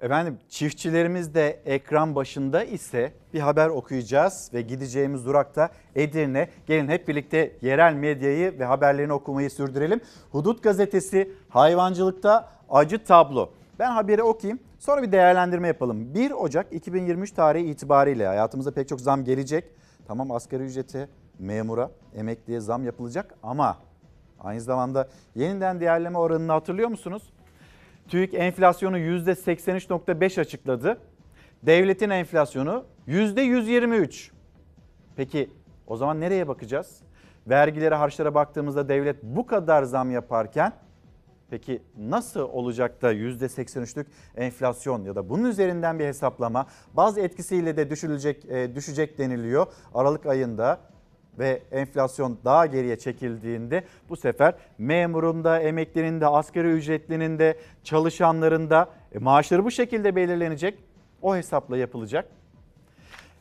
[0.00, 6.48] Efendim çiftçilerimiz de ekran başında ise bir haber okuyacağız ve gideceğimiz durakta Edirne.
[6.66, 10.00] Gelin hep birlikte yerel medyayı ve haberlerini okumayı sürdürelim.
[10.30, 13.50] Hudut gazetesi hayvancılıkta acı tablo.
[13.78, 16.14] Ben haberi okuyayım sonra bir değerlendirme yapalım.
[16.14, 19.64] 1 Ocak 2023 tarihi itibariyle hayatımıza pek çok zam gelecek.
[20.06, 21.08] Tamam asgari ücrete,
[21.38, 23.78] memura, emekliye zam yapılacak ama
[24.40, 27.22] aynı zamanda yeniden değerleme oranını hatırlıyor musunuz?
[28.08, 30.98] TÜİK enflasyonu %83.5 açıkladı.
[31.62, 34.30] Devletin enflasyonu %123.
[35.16, 35.50] Peki
[35.86, 37.00] o zaman nereye bakacağız?
[37.48, 40.72] Vergilere, harçlara baktığımızda devlet bu kadar zam yaparken
[41.50, 47.90] peki nasıl olacak da %83'lük enflasyon ya da bunun üzerinden bir hesaplama bazı etkisiyle de
[47.90, 49.66] düşülecek e, düşecek deniliyor.
[49.94, 50.80] Aralık ayında
[51.38, 58.70] ve enflasyon daha geriye çekildiğinde bu sefer memurun da, emeklinin de, asgari ücretlinin de, çalışanların
[58.70, 60.78] da e, maaşları bu şekilde belirlenecek.
[61.22, 62.24] O hesapla yapılacak.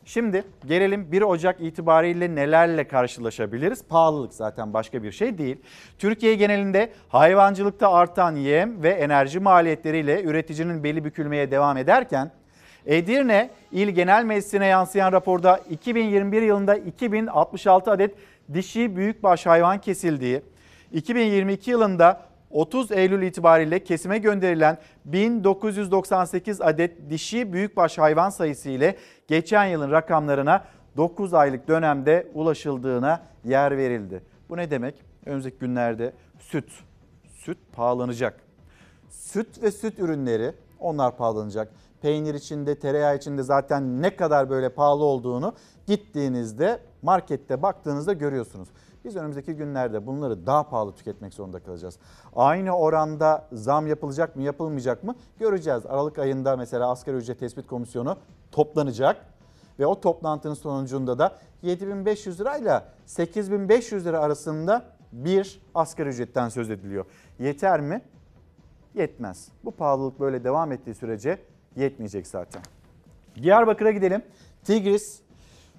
[0.08, 3.88] Şimdi gelelim 1 Ocak itibariyle nelerle karşılaşabiliriz?
[3.88, 5.58] Pahalılık zaten başka bir şey değil.
[6.00, 12.32] Türkiye genelinde hayvancılıkta artan yem ve enerji maliyetleriyle üreticinin beli bükülmeye devam ederken
[12.88, 18.15] Edirne İl Genel Meclisi'ne yansıyan raporda 2021 yılında 2066 adet
[18.53, 20.41] dişi büyükbaş hayvan kesildiği,
[20.91, 22.21] 2022 yılında
[22.51, 28.95] 30 Eylül itibariyle kesime gönderilen 1998 adet dişi büyükbaş hayvan sayısı ile
[29.27, 30.65] geçen yılın rakamlarına
[30.97, 34.23] 9 aylık dönemde ulaşıldığına yer verildi.
[34.49, 34.95] Bu ne demek?
[35.25, 36.71] Önümüzdeki günlerde süt,
[37.35, 38.39] süt pahalanacak.
[39.09, 41.71] Süt ve süt ürünleri onlar pahalanacak
[42.02, 45.54] peynir içinde, tereyağı içinde zaten ne kadar böyle pahalı olduğunu
[45.86, 48.70] gittiğinizde markette baktığınızda görüyorsunuz.
[49.06, 51.98] Biz önümüzdeki günlerde bunları daha pahalı tüketmek zorunda kalacağız.
[52.36, 55.86] Aynı oranda zam yapılacak mı yapılmayacak mı göreceğiz.
[55.86, 58.18] Aralık ayında mesela asgari ücret tespit komisyonu
[58.52, 59.26] toplanacak
[59.80, 67.06] ve o toplantının sonucunda da 7500 lirayla 8500 lira arasında bir asgari ücretten söz ediliyor.
[67.39, 68.02] Yeter mi?
[68.93, 69.50] Yetmez.
[69.66, 71.39] Bu pahalılık böyle devam ettiği sürece
[71.78, 72.61] yetmeyecek zaten.
[73.41, 74.21] Diyarbakır'a gidelim.
[74.63, 75.19] Tigris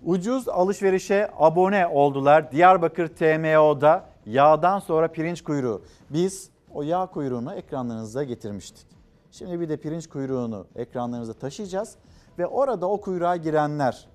[0.04, 2.52] ucuz alışverişe abone oldular.
[2.52, 5.82] Diyarbakır TMO'da yağdan sonra pirinç kuyruğu.
[6.10, 8.86] Biz o yağ kuyruğunu ekranlarınıza getirmiştik.
[9.30, 11.96] Şimdi bir de pirinç kuyruğunu ekranlarınıza taşıyacağız
[12.38, 14.08] ve orada o kuyruğa girenler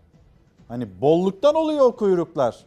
[0.67, 2.65] hani bolluktan oluyor o kuyruklar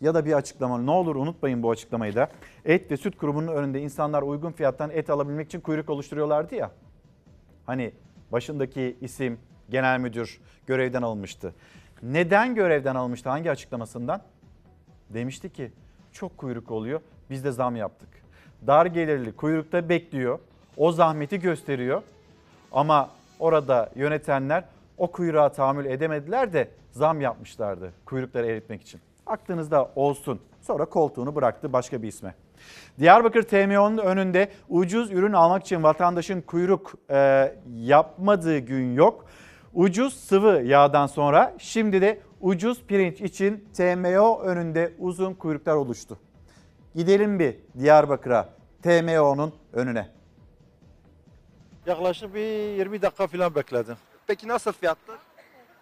[0.00, 2.28] ya da bir açıklama ne olur unutmayın bu açıklamayı da
[2.64, 6.70] et ve süt kurumunun önünde insanlar uygun fiyattan et alabilmek için kuyruk oluşturuyorlardı ya.
[7.66, 7.92] Hani
[8.32, 9.38] başındaki isim
[9.70, 11.54] genel müdür görevden alınmıştı.
[12.02, 13.28] Neden görevden alınmıştı?
[13.28, 14.22] Hangi açıklamasından?
[15.10, 15.72] Demişti ki
[16.12, 17.00] çok kuyruk oluyor.
[17.30, 18.08] Biz de zam yaptık.
[18.66, 20.38] Dar gelirli kuyrukta bekliyor.
[20.76, 22.02] O zahmeti gösteriyor.
[22.72, 24.64] Ama orada yönetenler
[24.98, 29.00] o kuyruğa tahammül edemediler de zam yapmışlardı kuyrukları eritmek için.
[29.26, 30.40] Aklınızda olsun.
[30.60, 32.34] Sonra koltuğunu bıraktı başka bir isme.
[32.98, 39.24] Diyarbakır TMO'nun önünde ucuz ürün almak için vatandaşın kuyruk e, yapmadığı gün yok.
[39.74, 46.18] Ucuz sıvı yağdan sonra şimdi de ucuz pirinç için TMO önünde uzun kuyruklar oluştu.
[46.94, 48.48] Gidelim bir Diyarbakır'a
[48.82, 50.08] TMO'nun önüne.
[51.86, 53.96] Yaklaşık bir 20 dakika falan bekledim.
[54.26, 55.18] Peki nasıl fiyatlar?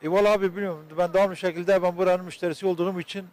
[0.03, 0.85] E abi bilmiyorum.
[0.99, 3.27] Ben devamlı şekilde ben buranın müşterisi olduğum için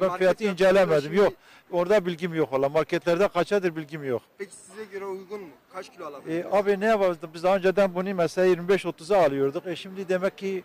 [0.00, 1.02] Yani ben fiyatı incelemedim.
[1.02, 1.32] şimdi- Yok.
[1.72, 2.68] Orada bilgim yok valla.
[2.68, 4.22] Marketlerde kaçadır bilgim yok.
[4.38, 5.48] Peki size göre uygun mu?
[5.72, 6.54] Kaç kilo alabilirsiniz?
[6.54, 7.18] E, abi ne yapalım?
[7.34, 9.66] Biz daha önceden bunu mesela 25-30'a alıyorduk.
[9.66, 10.64] E şimdi demek ki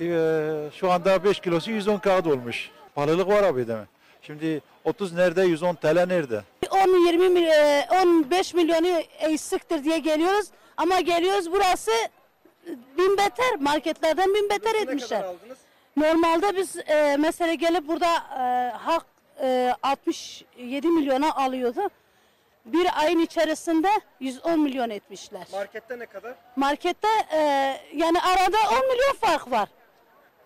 [0.00, 0.06] e,
[0.74, 2.70] şu anda 5 kilosu 110 kağıt olmuş.
[2.94, 3.88] Pahalılık var abi demek.
[4.22, 6.42] Şimdi 30 nerede 110 TL nerede?
[6.70, 10.46] 10-20 mil- e, 15 milyonu eksiktir diye geliyoruz
[10.76, 11.90] ama geliyoruz burası
[12.98, 15.24] bin beter marketlerden bin beter etmişler.
[15.96, 19.06] Normalde biz e, mesela gelip burada e, hak
[19.42, 21.80] e, 67 milyona alıyordu.
[22.64, 23.88] Bir ayın içerisinde
[24.20, 25.46] 110 milyon etmişler.
[25.52, 26.34] Markette ne kadar?
[26.56, 27.38] Markette e,
[27.94, 29.68] yani arada 10 milyon fark var.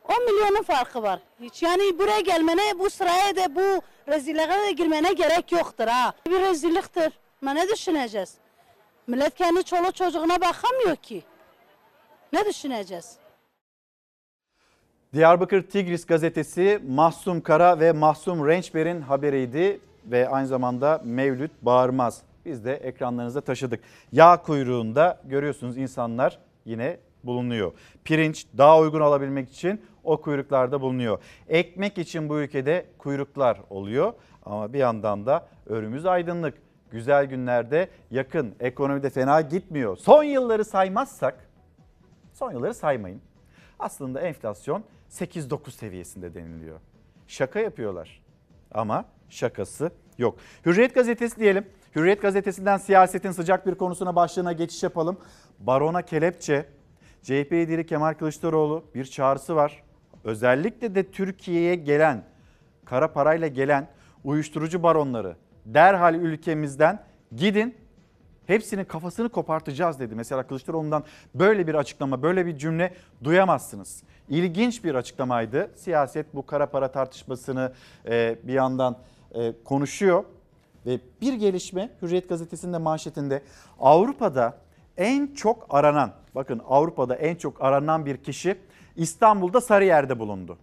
[0.09, 1.21] 10 milyonun farkı var.
[1.41, 6.13] Hiç yani buraya gelmene, bu sıraya da bu rezilliğe de girmene gerek yoktur ha.
[6.27, 7.13] Bir rezilliktir.
[7.43, 8.35] Ama ne düşüneceğiz?
[9.07, 11.23] Millet kendi çoluk çocuğuna bakamıyor ki.
[12.33, 13.17] Ne düşüneceğiz?
[15.15, 22.23] Diyarbakır Tigris gazetesi Mahsum Kara ve Mahsum Rençber'in haberiydi ve aynı zamanda Mevlüt Bağırmaz.
[22.45, 23.81] Biz de ekranlarınıza taşıdık.
[24.13, 27.73] Yağ kuyruğunda görüyorsunuz insanlar yine bulunuyor.
[28.05, 31.19] Pirinç daha uygun alabilmek için o kuyruklarda bulunuyor.
[31.49, 34.13] Ekmek için bu ülkede kuyruklar oluyor
[34.45, 36.55] ama bir yandan da önümüz aydınlık.
[36.91, 39.97] Güzel günlerde yakın, ekonomide fena gitmiyor.
[39.97, 41.49] Son yılları saymazsak,
[42.33, 43.21] son yılları saymayın.
[43.79, 44.85] Aslında enflasyon
[45.15, 46.81] 8-9 seviyesinde deniliyor.
[47.27, 48.23] Şaka yapıyorlar
[48.75, 50.39] ama şakası yok.
[50.67, 51.67] Hürriyet gazetesi diyelim.
[51.97, 55.17] Hürriyet gazetesinden siyasetin sıcak bir konusuna başlığına geçiş yapalım.
[55.59, 56.67] Barona kelepçe,
[57.23, 59.83] CHP lideri Kemal Kılıçdaroğlu bir çağrısı var.
[60.25, 62.25] Özellikle de Türkiye'ye gelen,
[62.85, 63.89] kara parayla gelen
[64.25, 65.37] uyuşturucu baronları
[65.67, 67.05] derhal ülkemizden
[67.37, 67.75] gidin
[68.47, 70.15] Hepsinin kafasını kopartacağız dedi.
[70.15, 74.03] Mesela Kılıçdaroğlu'ndan böyle bir açıklama, böyle bir cümle duyamazsınız.
[74.29, 75.71] İlginç bir açıklamaydı.
[75.77, 77.73] Siyaset bu kara para tartışmasını
[78.07, 78.97] e, bir yandan
[79.35, 80.25] e, konuşuyor.
[80.87, 83.43] Ve bir gelişme Hürriyet Gazetesi'nde manşetinde
[83.81, 84.59] Avrupa'da
[84.97, 88.59] en çok aranan, bakın Avrupa'da en çok aranan bir kişi
[88.97, 90.59] İstanbul'da Sarıyer'de bulundu.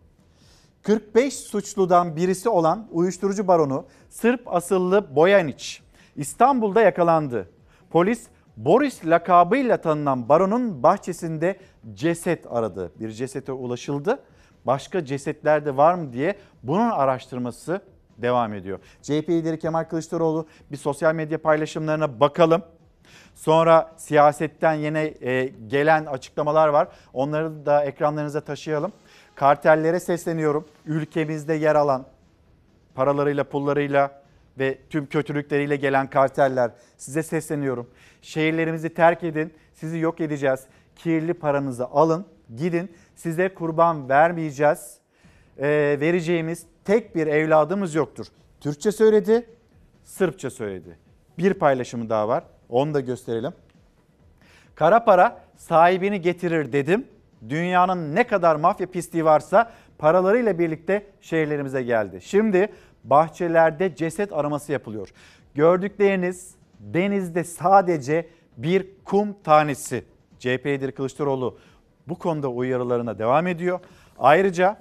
[0.83, 5.79] 45 suçludan birisi olan uyuşturucu baronu Sırp asıllı Bojanić
[6.15, 7.49] İstanbul'da yakalandı.
[7.91, 8.27] Polis
[8.57, 11.59] Boris lakabıyla tanınan baronun bahçesinde
[11.93, 12.91] ceset aradı.
[12.99, 14.19] Bir cesete ulaşıldı.
[14.65, 17.81] Başka cesetler de var mı diye bunun araştırması
[18.17, 18.79] devam ediyor.
[19.01, 22.61] CHP lideri Kemal Kılıçdaroğlu bir sosyal medya paylaşımlarına bakalım.
[23.35, 26.87] Sonra siyasetten yine e, gelen açıklamalar var.
[27.13, 28.91] Onları da ekranlarınıza taşıyalım.
[29.35, 30.67] Kartellere sesleniyorum.
[30.85, 32.05] Ülkemizde yer alan
[32.95, 34.20] paralarıyla, pullarıyla
[34.59, 37.89] ve tüm kötülükleriyle gelen karteller size sesleniyorum.
[38.21, 39.53] Şehirlerimizi terk edin.
[39.73, 40.59] Sizi yok edeceğiz.
[40.95, 42.25] Kirli paranızı alın,
[42.55, 42.91] gidin.
[43.15, 44.97] Size kurban vermeyeceğiz.
[45.57, 48.25] Ee, vereceğimiz tek bir evladımız yoktur.
[48.59, 49.45] Türkçe söyledi,
[50.03, 50.97] Sırpça söyledi.
[51.37, 52.43] Bir paylaşımı daha var.
[52.69, 53.51] Onu da gösterelim.
[54.75, 57.07] Kara para sahibini getirir dedim.
[57.49, 62.21] Dünyanın ne kadar mafya pisliği varsa paralarıyla birlikte şehirlerimize geldi.
[62.21, 62.69] Şimdi
[63.03, 65.09] bahçelerde ceset araması yapılıyor.
[65.55, 70.03] Gördükleriniz denizde sadece bir kum tanesi.
[70.39, 71.57] CHP lideri Kılıçdaroğlu
[72.07, 73.79] bu konuda uyarılarına devam ediyor.
[74.19, 74.77] Ayrıca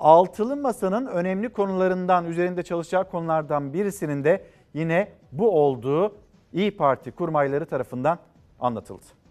[0.00, 4.44] altılı masanın önemli konularından üzerinde çalışacağı konulardan birisinin de
[4.74, 6.14] yine bu olduğu
[6.52, 8.18] İyi Parti kurmayları tarafından
[8.60, 9.21] anlatıldı.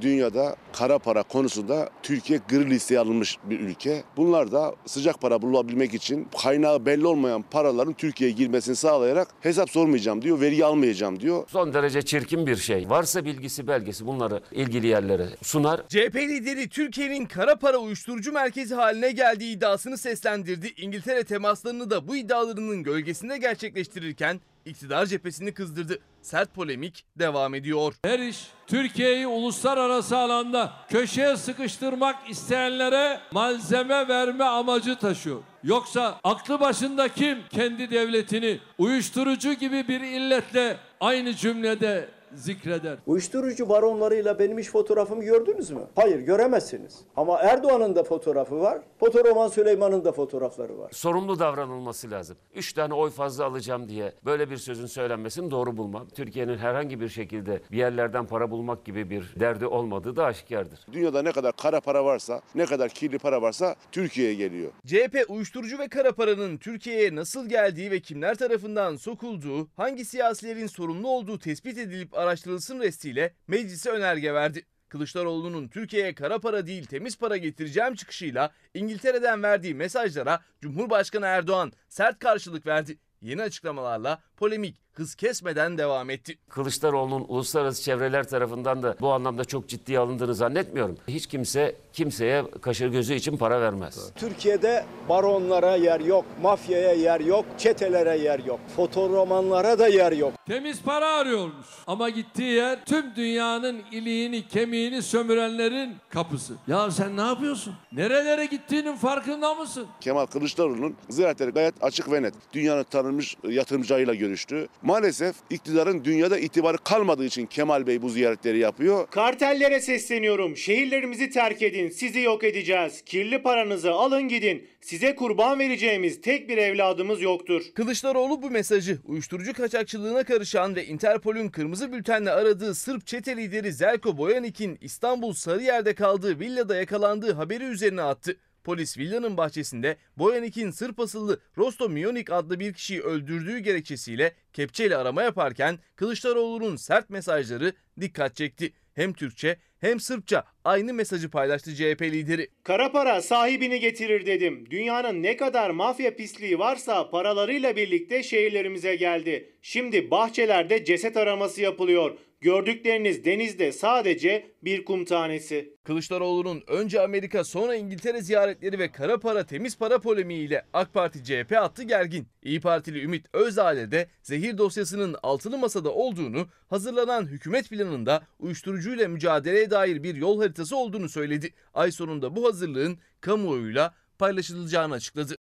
[0.00, 4.02] Dünyada kara para konusunda Türkiye gri listeye alınmış bir ülke.
[4.16, 10.22] Bunlar da sıcak para bulabilmek için kaynağı belli olmayan paraların Türkiye'ye girmesini sağlayarak hesap sormayacağım
[10.22, 11.44] diyor, vergi almayacağım diyor.
[11.48, 12.90] Son derece çirkin bir şey.
[12.90, 15.80] Varsa bilgisi belgesi bunları ilgili yerlere sunar.
[15.88, 20.72] CHP lideri Türkiye'nin kara para uyuşturucu merkezi haline geldiği iddiasını seslendirdi.
[20.76, 25.98] İngiltere temaslarını da bu iddialarının gölgesinde gerçekleştirirken iktidar cephesini kızdırdı.
[26.22, 27.94] Sert polemik devam ediyor.
[28.04, 35.42] Her iş Türkiye'yi uluslararası alanda köşeye sıkıştırmak isteyenlere malzeme verme amacı taşıyor.
[35.64, 42.98] Yoksa aklı başında kim kendi devletini uyuşturucu gibi bir illetle aynı cümlede zikreder.
[43.06, 45.80] Uyuşturucu baronlarıyla benim iş fotoğrafımı gördünüz mü?
[45.96, 47.00] Hayır göremezsiniz.
[47.16, 48.78] Ama Erdoğan'ın da fotoğrafı var.
[49.00, 50.90] Fotoroman Süleyman'ın da fotoğrafları var.
[50.92, 52.36] Sorumlu davranılması lazım.
[52.54, 56.08] Üç tane oy fazla alacağım diye böyle bir sözün söylenmesini doğru bulmam.
[56.14, 60.80] Türkiye'nin herhangi bir şekilde bir yerlerden para bulmak gibi bir derdi olmadığı da aşikardır.
[60.92, 64.70] Dünyada ne kadar kara para varsa, ne kadar kirli para varsa Türkiye'ye geliyor.
[64.86, 71.08] CHP uyuşturucu ve kara paranın Türkiye'ye nasıl geldiği ve kimler tarafından sokulduğu, hangi siyasilerin sorumlu
[71.08, 74.66] olduğu tespit edilip araştırılsın restiyle meclise önerge verdi.
[74.88, 82.18] Kılıçdaroğlu'nun Türkiye'ye kara para değil temiz para getireceğim çıkışıyla İngiltere'den verdiği mesajlara Cumhurbaşkanı Erdoğan sert
[82.18, 82.98] karşılık verdi.
[83.22, 86.38] Yeni açıklamalarla polemik hız kesmeden devam etti.
[86.48, 90.98] Kılıçdaroğlu'nun uluslararası çevreler tarafından da bu anlamda çok ciddiye alındığını zannetmiyorum.
[91.08, 94.10] Hiç kimse kimseye kaşır gözü için para vermez.
[94.16, 100.32] Türkiye'de baronlara yer yok, mafyaya yer yok, çetelere yer yok, fotoromanlara da yer yok.
[100.46, 101.66] Temiz para arıyormuş.
[101.86, 106.54] Ama gittiği yer tüm dünyanın iliğini, kemiğini sömürenlerin kapısı.
[106.66, 107.74] Ya sen ne yapıyorsun?
[107.92, 109.86] Nerelere gittiğinin farkında mısın?
[110.00, 112.34] Kemal Kılıçdaroğlu'nun ziyaretleri gayet açık ve net.
[112.52, 114.68] Dünyanın tanınmış yatırımcıyla görüştü.
[114.84, 119.06] Maalesef iktidarın dünyada itibarı kalmadığı için Kemal Bey bu ziyaretleri yapıyor.
[119.10, 120.56] Kartellere sesleniyorum.
[120.56, 121.90] Şehirlerimizi terk edin.
[121.90, 123.02] Sizi yok edeceğiz.
[123.02, 124.68] Kirli paranızı alın gidin.
[124.80, 127.62] Size kurban vereceğimiz tek bir evladımız yoktur.
[127.74, 134.18] Kılıçdaroğlu bu mesajı uyuşturucu kaçakçılığına karışan ve Interpol'ün kırmızı bültenle aradığı Sırp çete lideri Zelko
[134.18, 138.36] Boyanik'in İstanbul Sarıyer'de kaldığı villada yakalandığı haberi üzerine attı.
[138.64, 145.22] Polis villanın bahçesinde Boyanik'in Sırp asıllı Rosto Mionik adlı bir kişiyi öldürdüğü gerekçesiyle kepçeyle arama
[145.22, 148.72] yaparken Kılıçdaroğlu'nun sert mesajları dikkat çekti.
[148.94, 152.48] Hem Türkçe hem Sırpça aynı mesajı paylaştı CHP lideri.
[152.62, 154.70] Kara para sahibini getirir dedim.
[154.70, 159.52] Dünyanın ne kadar mafya pisliği varsa paralarıyla birlikte şehirlerimize geldi.
[159.62, 162.18] Şimdi bahçelerde ceset araması yapılıyor.
[162.44, 165.74] Gördükleriniz denizde sadece bir kum tanesi.
[165.84, 171.52] Kılıçdaroğlu'nun önce Amerika sonra İngiltere ziyaretleri ve kara para temiz para polemiğiyle AK Parti CHP
[171.52, 172.26] attı gergin.
[172.42, 179.70] İyi Partili Ümit Özdağ'le de zehir dosyasının altılı masada olduğunu, hazırlanan hükümet planında uyuşturucuyla mücadeleye
[179.70, 181.50] dair bir yol haritası olduğunu söyledi.
[181.74, 185.36] Ay sonunda bu hazırlığın kamuoyuyla paylaşılacağını açıkladı.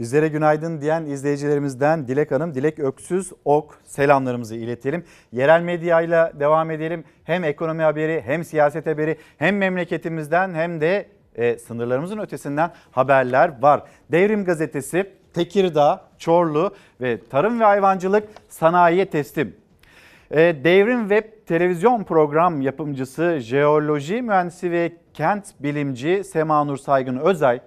[0.00, 5.04] Bizlere günaydın diyen izleyicilerimizden Dilek Hanım, Dilek Öksüz Ok selamlarımızı iletelim.
[5.32, 7.04] Yerel medyayla devam edelim.
[7.24, 13.82] Hem ekonomi haberi hem siyaset haberi hem memleketimizden hem de e, sınırlarımızın ötesinden haberler var.
[14.12, 19.56] Devrim Gazetesi Tekirdağ, Çorlu ve Tarım ve Hayvancılık Sanayiye teslim.
[20.30, 27.60] E, Devrim Web televizyon program yapımcısı, jeoloji mühendisi ve kent bilimci Semanur Saygın Özay,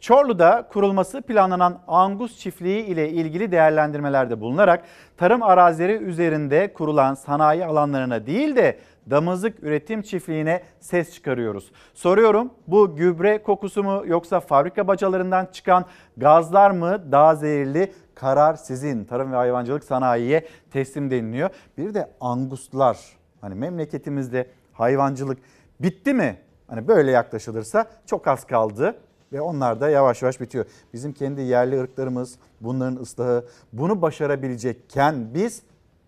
[0.00, 4.84] Çorlu'da kurulması planlanan Angus çiftliği ile ilgili değerlendirmelerde bulunarak
[5.16, 8.78] tarım arazileri üzerinde kurulan sanayi alanlarına değil de
[9.10, 11.72] damızlık üretim çiftliğine ses çıkarıyoruz.
[11.94, 15.84] Soruyorum bu gübre kokusu mu yoksa fabrika bacalarından çıkan
[16.16, 17.92] gazlar mı daha zehirli?
[18.14, 19.04] Karar sizin.
[19.04, 21.50] Tarım ve hayvancılık sanayiye teslim deniliyor.
[21.78, 22.98] Bir de anguslar.
[23.40, 25.38] Hani memleketimizde hayvancılık
[25.80, 26.38] bitti mi?
[26.68, 28.96] Hani böyle yaklaşılırsa çok az kaldı
[29.32, 30.64] ve onlar da yavaş yavaş bitiyor.
[30.92, 35.62] Bizim kendi yerli ırklarımız bunların ıslahı bunu başarabilecekken biz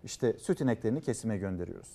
[0.04, 1.88] işte süt ineklerini kesime gönderiyoruz.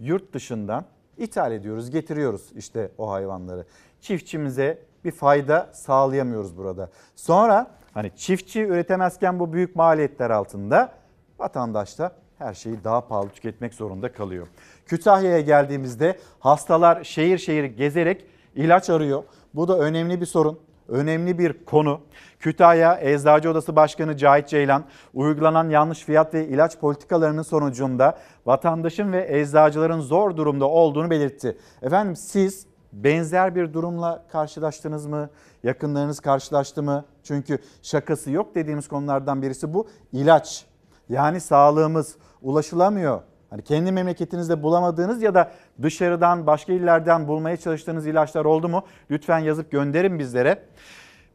[0.00, 0.84] Yurt dışından
[1.18, 3.66] ithal ediyoruz, getiriyoruz işte o hayvanları.
[4.00, 6.90] Çiftçimize bir fayda sağlayamıyoruz burada.
[7.16, 10.92] Sonra hani çiftçi üretemezken bu büyük maliyetler altında
[11.38, 14.46] vatandaş da her şeyi daha pahalı tüketmek zorunda kalıyor.
[14.86, 19.22] Kütahya'ya geldiğimizde hastalar şehir şehir gezerek ilaç arıyor.
[19.54, 22.00] Bu da önemli bir sorun, önemli bir konu.
[22.40, 24.84] Kütahya Eczacı Odası Başkanı Cahit Ceylan
[25.14, 31.58] uygulanan yanlış fiyat ve ilaç politikalarının sonucunda vatandaşın ve eczacıların zor durumda olduğunu belirtti.
[31.82, 35.30] Efendim siz benzer bir durumla karşılaştınız mı?
[35.62, 37.04] Yakınlarınız karşılaştı mı?
[37.22, 40.66] Çünkü şakası yok dediğimiz konulardan birisi bu ilaç.
[41.08, 43.20] Yani sağlığımız ulaşılamıyor.
[43.52, 45.50] Hani kendi memleketinizde bulamadığınız ya da
[45.82, 48.84] dışarıdan başka illerden bulmaya çalıştığınız ilaçlar oldu mu?
[49.10, 50.62] Lütfen yazıp gönderin bizlere.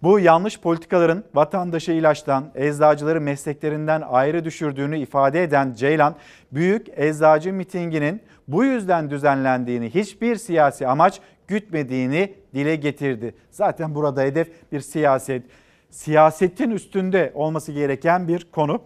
[0.03, 6.15] Bu yanlış politikaların vatandaşı ilaçtan, eczacıları mesleklerinden ayrı düşürdüğünü ifade eden Ceylan,
[6.51, 13.35] büyük eczacı mitinginin bu yüzden düzenlendiğini, hiçbir siyasi amaç gütmediğini dile getirdi.
[13.51, 15.43] Zaten burada hedef bir siyaset,
[15.89, 18.81] siyasetin üstünde olması gereken bir konu.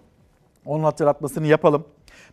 [0.66, 1.86] Onun hatırlatmasını yapalım.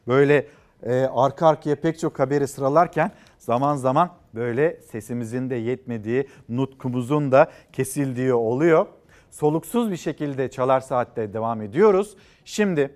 [0.09, 0.47] Böyle
[0.83, 7.51] e, arka arkaya pek çok haberi sıralarken zaman zaman böyle sesimizin de yetmediği, nutkumuzun da
[7.73, 8.87] kesildiği oluyor.
[9.31, 12.17] Soluksuz bir şekilde Çalar Saat'te devam ediyoruz.
[12.45, 12.95] Şimdi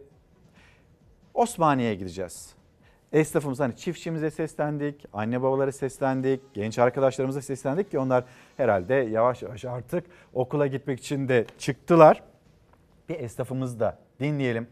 [1.34, 2.54] Osmaniye'ye gideceğiz.
[3.12, 8.24] Esnafımız hani çiftçimize seslendik, anne babalara seslendik, genç arkadaşlarımıza seslendik ki onlar
[8.56, 12.22] herhalde yavaş yavaş artık okula gitmek için de çıktılar.
[13.08, 14.66] Bir esnafımız da dinleyelim.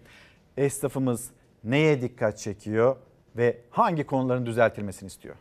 [0.57, 1.31] Esnafımız
[1.65, 2.97] neye dikkat çekiyor
[3.37, 5.35] ve hangi konuların düzeltilmesini istiyor?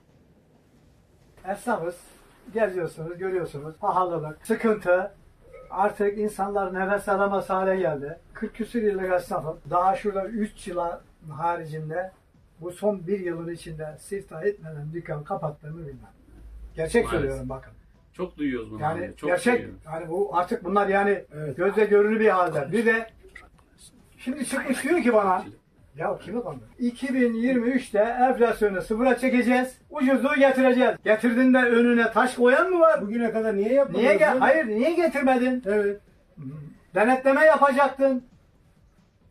[1.47, 1.95] Esnafız.
[2.53, 3.76] Geziyorsunuz, görüyorsunuz.
[3.78, 5.11] Pahalılık, sıkıntı.
[5.70, 8.17] Artık insanlar nefes alamaz hale geldi.
[8.34, 9.57] 40 küsur yıllık esnafım.
[9.70, 10.80] Daha şurada 3 yıl
[11.30, 12.11] haricinde
[12.61, 15.97] bu son bir yılın içinde siftah etmeden dükkan kapattığımı bilmem.
[16.76, 17.20] Gerçek Maalesef.
[17.22, 17.74] söylüyorum bakın.
[18.13, 18.82] Çok duyuyoruz bunu.
[18.82, 19.80] Yani abi, Çok gerçek duyuyoruz.
[19.86, 21.24] yani bu artık bunlar yani
[21.57, 22.72] gözle görülür bir halde.
[22.72, 23.09] Bir de
[24.17, 25.45] şimdi çıkmış diyor ki bana
[25.99, 26.69] ya kimi kandırıyor?
[26.79, 29.77] 2023'te enflasyonu sıfıra çekeceğiz.
[29.89, 30.95] Ucuzluğu getireceğiz.
[31.03, 33.01] Getirdin de önüne taş koyan mı var?
[33.01, 33.99] Bugüne kadar niye yapmadın?
[33.99, 35.63] Niye ge- Hayır niye getirmedin?
[35.65, 36.01] Evet.
[36.95, 38.23] Denetleme yapacaktın.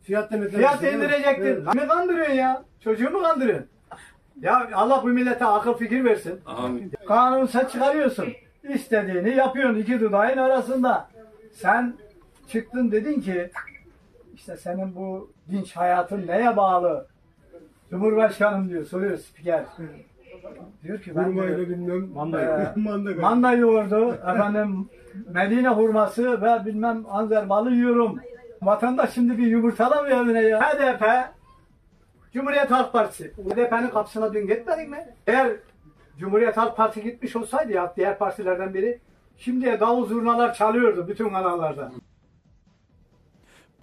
[0.01, 1.65] Fiyat Fiyat indirecektin.
[1.71, 2.63] Kimi kandırıyorsun ya?
[2.83, 3.67] Çocuğu mu kandırıyorsun?
[4.41, 6.39] Ya Allah bu millete akıl fikir versin.
[6.45, 6.91] Amin.
[7.07, 8.27] Kanun sen çıkarıyorsun.
[8.73, 11.09] İstediğini yapıyorsun iki dudağın arasında.
[11.53, 11.93] Sen
[12.47, 13.49] çıktın dedin ki
[14.39, 17.07] işte senin bu dinç hayatın neye bağlı?
[17.89, 19.65] Cumhurbaşkanım diyor soruyor spiker.
[20.83, 24.89] Diyor ki ben Hurmayla diyor, bilmem manda, e, manda, manda yoğurdu efendim
[25.27, 28.19] Medine hurması ve bilmem anzer balı yiyorum.
[28.61, 30.61] Vatandaş şimdi bir yumurtalamıyor evine ya.
[30.61, 31.05] HDP
[32.33, 33.33] Cumhuriyet Halk Partisi.
[33.33, 35.07] HDP'nin kapısına dün gitmedik mi?
[35.27, 35.51] Eğer
[36.17, 38.99] Cumhuriyet Halk Partisi gitmiş olsaydı ya diğer partilerden biri
[39.37, 41.91] şimdiye davul zurnalar çalıyordu bütün kanallarda.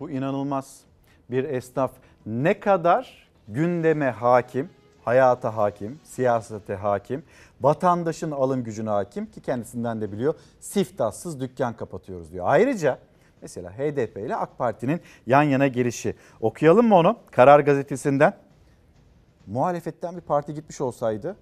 [0.01, 0.81] Bu inanılmaz.
[1.31, 1.93] Bir esnaf
[2.27, 4.71] ne kadar gündeme hakim,
[5.05, 7.23] hayata hakim, siyasete hakim,
[7.61, 10.35] vatandaşın alım gücüne hakim ki kendisinden de biliyor.
[10.61, 12.45] Siftahsız dükkan kapatıyoruz diyor.
[12.49, 12.99] Ayrıca
[13.43, 16.15] mesela HDP ile AK Parti'nin yan yana gelişi.
[16.41, 17.17] Okuyalım mı onu?
[17.31, 18.37] Karar gazetesinden.
[19.47, 21.37] Muhalefetten bir parti gitmiş olsaydı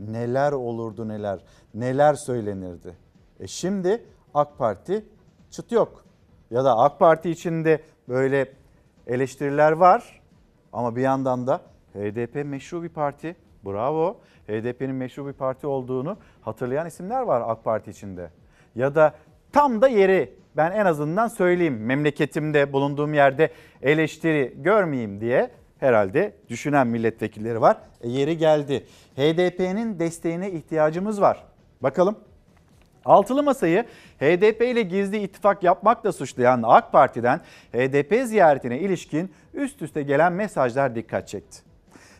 [0.00, 1.40] neler olurdu neler,
[1.74, 2.96] neler söylenirdi.
[3.40, 5.04] E şimdi AK Parti
[5.50, 6.04] çıt yok.
[6.50, 7.82] Ya da AK Parti içinde
[8.12, 8.46] böyle
[9.06, 10.20] eleştiriler var
[10.72, 11.60] ama bir yandan da
[11.94, 13.36] HDP meşru bir parti.
[13.64, 14.16] Bravo.
[14.48, 18.30] HDP'nin meşru bir parti olduğunu hatırlayan isimler var AK Parti içinde.
[18.74, 19.14] Ya da
[19.52, 23.50] tam da yeri ben en azından söyleyeyim memleketimde bulunduğum yerde
[23.82, 27.76] eleştiri görmeyeyim diye herhalde düşünen milletvekilleri var.
[28.00, 28.86] E yeri geldi.
[29.16, 31.44] HDP'nin desteğine ihtiyacımız var.
[31.80, 32.16] Bakalım.
[33.04, 33.84] Altılı Masa'yı
[34.22, 37.40] HDP ile gizli ittifak yapmakla suçlayan AK Parti'den
[37.72, 41.62] HDP ziyaretine ilişkin üst üste gelen mesajlar dikkat çekti.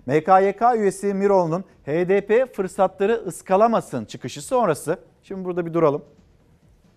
[0.06, 6.04] MKYK üyesi Miroğlu'nun HDP fırsatları ıskalamasın çıkışı sonrası, şimdi burada bir duralım.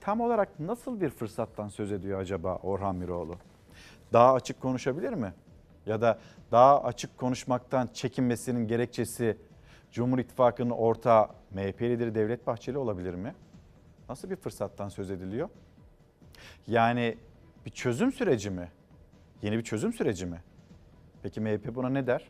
[0.01, 3.36] Tam olarak nasıl bir fırsattan söz ediyor acaba Orhan Miroğlu?
[4.14, 5.34] Daha açık konuşabilir mi?
[5.86, 6.20] Ya da
[6.51, 9.38] daha açık konuşmaktan çekinmesinin gerekçesi
[9.91, 13.36] Cumhur İttifakı'nın ortağı MHP lideri Devlet Bahçeli olabilir mi?
[14.10, 15.49] Nasıl bir fırsattan söz ediliyor?
[16.68, 17.18] Yani
[17.66, 18.72] bir çözüm süreci mi?
[19.41, 20.41] Yeni bir çözüm süreci mi?
[21.24, 22.28] Peki MHP buna ne der?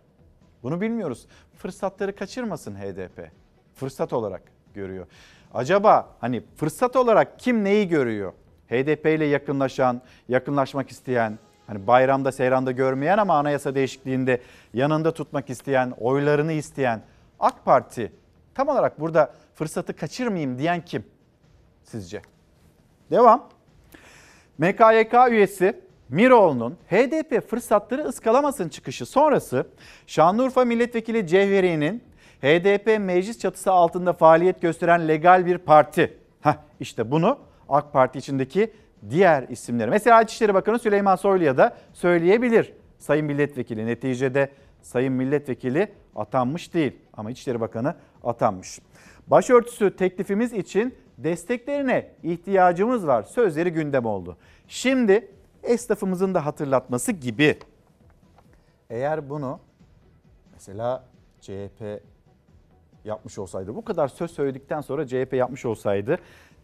[0.63, 1.27] Bunu bilmiyoruz.
[1.57, 3.31] Fırsatları kaçırmasın HDP.
[3.75, 4.41] Fırsat olarak
[4.73, 5.07] görüyor.
[5.53, 8.33] Acaba hani fırsat olarak kim neyi görüyor?
[8.67, 14.41] HDP ile yakınlaşan, yakınlaşmak isteyen, hani bayramda seyranda görmeyen ama anayasa değişikliğinde
[14.73, 17.01] yanında tutmak isteyen, oylarını isteyen
[17.39, 18.11] AK Parti
[18.53, 21.05] tam olarak burada fırsatı kaçırmayayım diyen kim
[21.85, 22.21] sizce?
[23.11, 23.49] Devam.
[24.57, 29.67] MKYK üyesi Miroğlu'nun HDP fırsatları ıskalamasın çıkışı sonrası
[30.07, 32.03] Şanlıurfa Milletvekili Cevheri'nin
[32.41, 36.17] HDP meclis çatısı altında faaliyet gösteren legal bir parti.
[36.41, 38.73] Heh, işte bunu AK Parti içindeki
[39.09, 39.89] diğer isimleri.
[39.89, 42.73] Mesela İçişleri Bakanı Süleyman Soylu'ya da söyleyebilir.
[42.99, 44.49] Sayın Milletvekili neticede
[44.81, 48.79] Sayın Milletvekili atanmış değil ama İçişleri Bakanı atanmış.
[49.27, 53.23] Başörtüsü teklifimiz için desteklerine ihtiyacımız var.
[53.23, 54.37] Sözleri gündem oldu.
[54.67, 55.31] Şimdi
[55.63, 57.57] esnafımızın da hatırlatması gibi
[58.89, 59.59] eğer bunu
[60.53, 61.03] mesela
[61.41, 62.01] CHP
[63.05, 66.17] yapmış olsaydı, bu kadar söz söyledikten sonra CHP yapmış olsaydı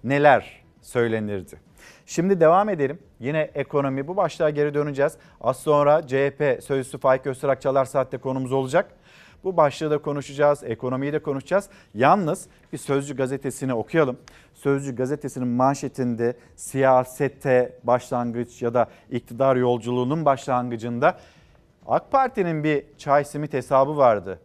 [0.03, 1.59] neler söylenirdi?
[2.05, 2.99] Şimdi devam edelim.
[3.19, 5.17] Yine ekonomi bu başlığa geri döneceğiz.
[5.41, 8.91] Az sonra CHP sözcüsü Faik Öztürk Çalar Saat'te konumuz olacak.
[9.43, 11.69] Bu başlığı da konuşacağız, ekonomiyi de konuşacağız.
[11.93, 14.17] Yalnız bir Sözcü gazetesini okuyalım.
[14.53, 21.17] Sözcü gazetesinin manşetinde siyasette başlangıç ya da iktidar yolculuğunun başlangıcında
[21.87, 24.39] AK Parti'nin bir çay simit hesabı vardı.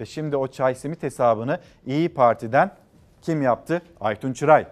[0.00, 2.70] Ve şimdi o çay simit hesabını İyi Parti'den
[3.22, 3.82] kim yaptı?
[4.00, 4.66] Aytun Çıray.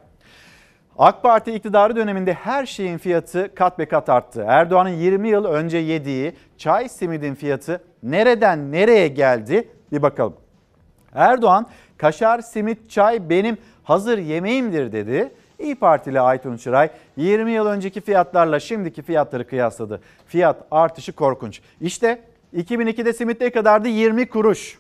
[0.99, 4.45] AK Parti iktidarı döneminde her şeyin fiyatı kat be kat arttı.
[4.49, 10.37] Erdoğan'ın 20 yıl önce yediği çay simidin fiyatı nereden nereye geldi bir bakalım.
[11.15, 15.33] Erdoğan kaşar, simit, çay benim hazır yemeğimdir dedi.
[15.59, 20.01] İyi Partili Aytun Çıray 20 yıl önceki fiyatlarla şimdiki fiyatları kıyasladı.
[20.27, 21.61] Fiyat artışı korkunç.
[21.81, 22.23] İşte
[22.55, 23.89] 2002'de simit ne kadardı?
[23.89, 24.79] 20 kuruş.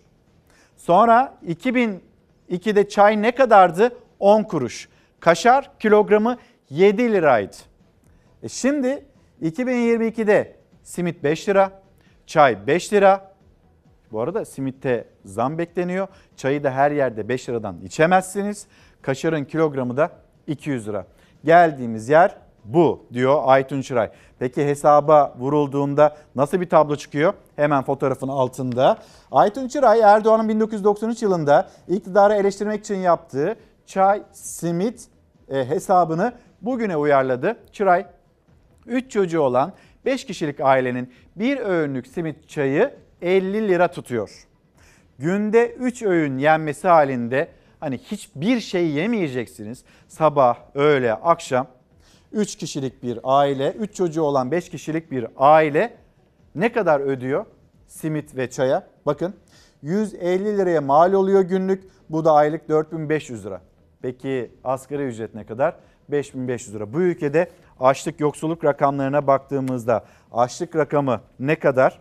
[0.77, 3.97] Sonra 2002'de çay ne kadardı?
[4.19, 4.89] 10 kuruş.
[5.21, 6.39] Kaşar kilogramı
[6.71, 7.57] 7 liraydı.
[8.43, 9.05] E şimdi
[9.43, 11.83] 2022'de simit 5 lira,
[12.27, 13.33] çay 5 lira.
[14.13, 16.09] Bu arada simitte zam bekleniyor.
[16.37, 18.67] Çayı da her yerde 5 liradan içemezsiniz.
[19.03, 20.11] Kaşarın kilogramı da
[20.47, 21.07] 200 lira.
[21.45, 24.11] Geldiğimiz yer bu diyor Aytun Çıray.
[24.39, 27.35] Peki hesaba vurulduğunda nasıl bir tablo çıkıyor?
[27.57, 28.99] Hemen fotoğrafın altında.
[29.33, 33.57] Aytun Çıray Erdoğan'ın 1993 yılında iktidarı eleştirmek için yaptığı
[33.87, 35.09] çay, simit
[35.49, 37.57] e, hesabını bugüne uyarladı.
[37.73, 38.07] Çıray
[38.87, 39.73] 3 çocuğu olan
[40.07, 44.47] 5 kişilik ailenin bir öğünlük simit çayı 50 lira tutuyor.
[45.19, 47.49] Günde 3 öğün yenmesi halinde
[47.81, 49.85] hani hiçbir şey yemeyeceksiniz.
[50.09, 51.67] Sabah, öğle, akşam
[52.33, 55.97] 3 kişilik bir aile, 3 çocuğu olan 5 kişilik bir aile
[56.55, 57.47] ne kadar ödüyor
[57.87, 58.87] simit ve çaya?
[59.07, 59.35] Bakın
[59.83, 61.85] 150 liraya mal oluyor günlük.
[62.11, 63.61] Bu da aylık 4500 lira.
[64.03, 65.77] Peki asgari ücret ne kadar?
[66.09, 66.93] 5500 lira.
[66.93, 67.51] Bu ülkede
[67.81, 72.01] açlık yoksulluk rakamlarına baktığımızda açlık rakamı ne kadar?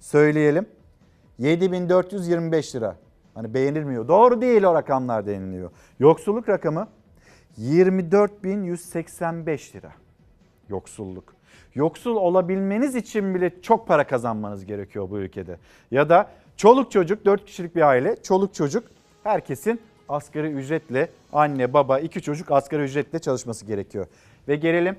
[0.00, 0.66] Söyleyelim.
[1.38, 2.96] 7425 lira.
[3.34, 4.08] Hani beğenilmiyor.
[4.08, 5.70] Doğru değil o rakamlar deniliyor.
[6.00, 6.88] Yoksulluk rakamı
[7.56, 9.92] 24185 lira.
[10.68, 11.34] Yoksulluk.
[11.74, 15.58] Yoksul olabilmeniz için bile çok para kazanmanız gerekiyor bu ülkede.
[15.90, 18.84] Ya da çoluk çocuk 4 kişilik bir aile, çoluk çocuk
[19.24, 24.06] herkesin asgari ücretle anne baba iki çocuk asgari ücretle çalışması gerekiyor.
[24.48, 24.96] Ve gelelim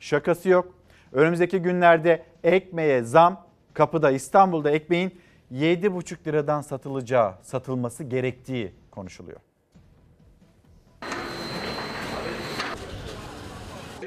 [0.00, 0.74] şakası yok.
[1.12, 5.20] Önümüzdeki günlerde ekmeğe zam kapıda İstanbul'da ekmeğin
[5.52, 9.40] 7,5 liradan satılacağı, satılması gerektiği konuşuluyor.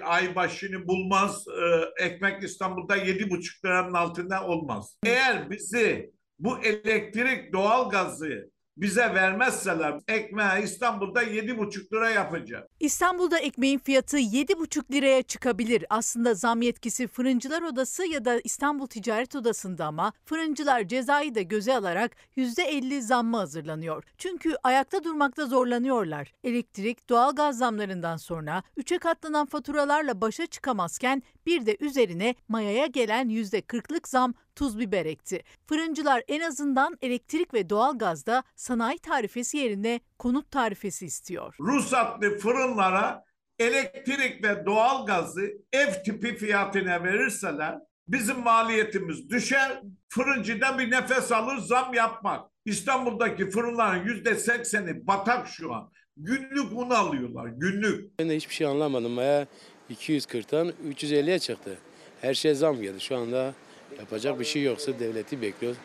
[0.07, 1.45] ay başını bulmaz.
[1.47, 4.97] Ee, ekmek İstanbul'da yedi buçuk liranın altında olmaz.
[5.05, 12.69] Eğer bizi bu elektrik doğalgazı bize vermezseler ekmeği İstanbul'da yedi buçuk lira yapacak.
[12.80, 15.86] İstanbul'da ekmeğin fiyatı 7,5 liraya çıkabilir.
[15.89, 21.75] Aslında zam yetkisi Fırıncılar Odası ya da İstanbul Ticaret Odası'nda ama fırıncılar cezayı da göze
[21.75, 24.03] alarak %50 zamma hazırlanıyor.
[24.17, 26.34] Çünkü ayakta durmakta zorlanıyorlar.
[26.43, 34.07] Elektrik, doğalgaz zamlarından sonra 3'e katlanan faturalarla başa çıkamazken bir de üzerine mayaya gelen %40'lık
[34.07, 35.43] zam tuz biber ekti.
[35.65, 41.55] Fırıncılar en azından elektrik ve doğalgazda sanayi tarifesi yerine konut tarifesi istiyor.
[41.59, 43.23] Ruhsatlı fırınlara
[43.59, 49.81] elektrik ve doğalgazı ev tipi fiyatına verirseler bizim maliyetimiz düşer.
[50.09, 52.51] Fırıncı da bir nefes alır zam yapmak.
[52.65, 55.91] İstanbul'daki fırınların yüzde sekseni batak şu an.
[56.17, 58.19] Günlük un alıyorlar günlük.
[58.19, 59.11] Ben de hiçbir şey anlamadım.
[59.11, 59.47] Maya
[59.91, 61.77] 240'tan 350'ye çıktı.
[62.21, 63.01] Her şey zam geldi.
[63.01, 63.53] Şu anda
[63.99, 65.77] yapacak bir şey yoksa devleti bekliyoruz.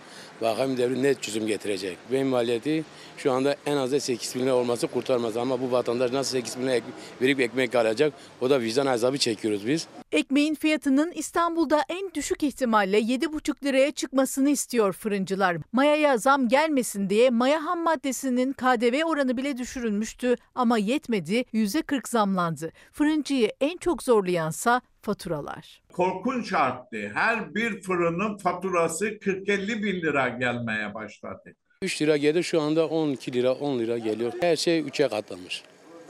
[0.42, 1.98] Bakalım devlet ne çözüm getirecek.
[2.12, 2.84] Benim maliyeti
[3.16, 5.36] şu anda en az da 8 bin lira olması kurtarmaz.
[5.36, 6.80] Ama bu vatandaş nasıl 8 bin lira
[7.22, 9.86] verip ekmek alacak o da vicdan azabı çekiyoruz biz.
[10.12, 15.56] Ekmeğin fiyatının İstanbul'da en düşük ihtimalle 7,5 liraya çıkmasını istiyor fırıncılar.
[15.72, 22.72] Mayaya zam gelmesin diye maya ham maddesinin KDV oranı bile düşürülmüştü ama yetmedi %40 zamlandı.
[22.92, 25.82] Fırıncıyı en çok zorlayansa faturalar.
[25.93, 27.11] Korkunç arttı.
[27.14, 31.55] Her bir fırının faturası 40-50 bin lira gelmeye başladı.
[31.82, 34.32] 3 lira geldi şu anda 12 lira 10 lira geliyor.
[34.40, 35.62] Her şey 3'e katlanmış.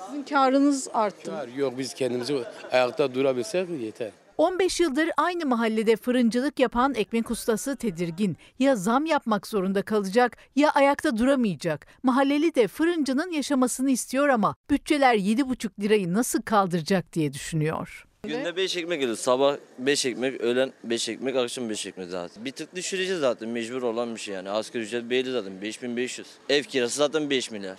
[0.07, 1.31] Sizin karınız arttı.
[1.31, 4.11] Kar yok biz kendimizi ayakta durabilsek yeter.
[4.39, 8.37] 15 yıldır aynı mahallede fırıncılık yapan ekmek ustası tedirgin.
[8.59, 11.87] Ya zam yapmak zorunda kalacak ya ayakta duramayacak.
[12.03, 18.07] Mahalleli de fırıncının yaşamasını istiyor ama bütçeler 7,5 lirayı nasıl kaldıracak diye düşünüyor.
[18.27, 19.21] Günde 5 ekmek yiyoruz.
[19.21, 22.45] Sabah 5 ekmek, öğlen 5 ekmek, akşam 5 ekmek zaten.
[22.45, 24.51] Bir tık düşüreceğiz zaten mecbur olan bir şey yani.
[24.51, 26.27] Asgari ücret belli zaten 5500.
[26.49, 27.79] Ev kirası zaten 5 milyar.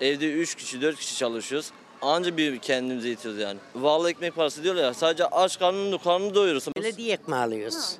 [0.00, 1.70] Evde 3 kişi 4 kişi çalışıyoruz.
[2.02, 3.58] Anca bir kendimize yetiyoruz yani.
[3.74, 6.72] Vallahi ekmek parası diyorlar ya sadece aç karnını karnını doyuruyorsun.
[6.76, 7.96] Belediye ekmeği alıyoruz.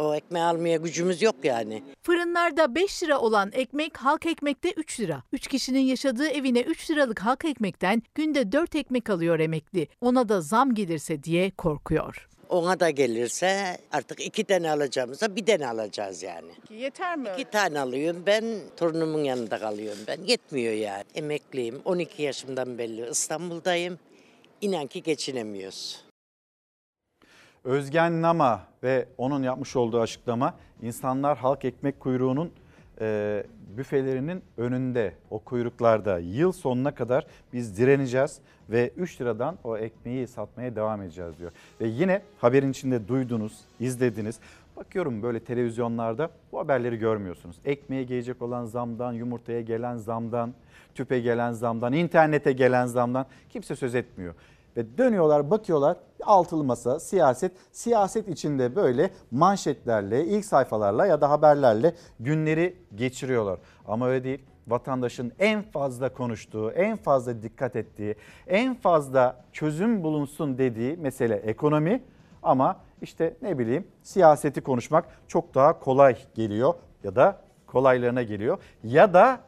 [0.00, 1.82] O ekmeği almaya gücümüz yok yani.
[2.02, 5.22] Fırınlarda 5 lira olan ekmek halk ekmekte 3 lira.
[5.32, 9.88] 3 kişinin yaşadığı evine 3 liralık halk ekmekten günde 4 ekmek alıyor emekli.
[10.00, 12.28] Ona da zam gelirse diye korkuyor.
[12.48, 16.50] Ona da gelirse artık iki tane alacağımıza bir tane alacağız yani.
[16.70, 17.28] Yeter mi?
[17.38, 18.44] İki tane alıyorum ben
[18.76, 20.22] torunumun yanında kalıyorum ben.
[20.22, 21.04] Yetmiyor yani.
[21.14, 23.98] Emekliyim 12 yaşımdan belli İstanbul'dayım.
[24.60, 26.09] İnan ki geçinemiyoruz.
[27.64, 32.50] Özgen Nama ve onun yapmış olduğu açıklama insanlar halk ekmek kuyruğunun
[33.00, 33.42] e,
[33.76, 38.38] büfelerinin önünde o kuyruklarda yıl sonuna kadar biz direneceğiz
[38.70, 41.52] ve 3 liradan o ekmeği satmaya devam edeceğiz diyor.
[41.80, 44.40] Ve yine haberin içinde duydunuz, izlediniz.
[44.76, 47.56] Bakıyorum böyle televizyonlarda bu haberleri görmüyorsunuz.
[47.64, 50.54] Ekmeğe gelecek olan zamdan, yumurtaya gelen zamdan,
[50.94, 54.34] tüpe gelen zamdan, internete gelen zamdan kimse söz etmiyor.
[54.76, 61.94] Ve dönüyorlar bakıyorlar altılı masa siyaset siyaset içinde böyle manşetlerle ilk sayfalarla ya da haberlerle
[62.20, 63.58] günleri geçiriyorlar.
[63.86, 68.14] Ama öyle değil vatandaşın en fazla konuştuğu, en fazla dikkat ettiği,
[68.46, 72.02] en fazla çözüm bulunsun dediği mesele ekonomi
[72.42, 79.14] ama işte ne bileyim siyaseti konuşmak çok daha kolay geliyor ya da kolaylarına geliyor ya
[79.14, 79.40] da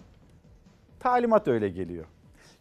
[1.01, 2.05] talimat öyle geliyor.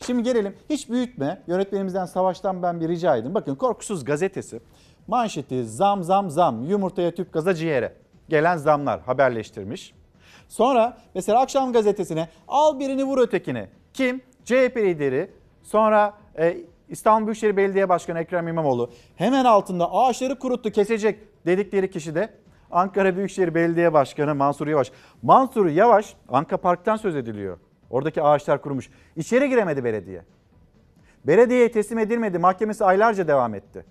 [0.06, 1.42] Şimdi gelelim hiç büyütme.
[1.48, 3.36] Yönetmenimizden Savaş'tan ben bir rica edeyim.
[3.36, 4.60] Bakın Korkusuz gazetesi
[5.08, 7.94] manşeti zam zam zam yumurtaya tüp gaza ciğere
[8.30, 9.94] gelen zamlar haberleştirmiş.
[10.48, 13.70] Sonra mesela akşam gazetesine al birini vur ötekine.
[13.94, 14.22] Kim?
[14.46, 15.32] CHP lideri
[15.64, 16.58] sonra e,
[16.90, 22.34] İstanbul Büyükşehir Belediye Başkanı Ekrem İmamoğlu hemen altında ağaçları kuruttu kesecek dedikleri kişi de
[22.72, 24.92] Ankara Büyükşehir Belediye Başkanı Mansur Yavaş.
[25.22, 27.58] Mansur Yavaş Anka Park'tan söz ediliyor.
[27.92, 28.90] Oradaki ağaçlar kurumuş.
[29.16, 30.22] İçeri giremedi belediye.
[31.28, 32.40] Belediyeye teslim edilmedi.
[32.40, 33.86] Mahkemesi aylarca devam etti.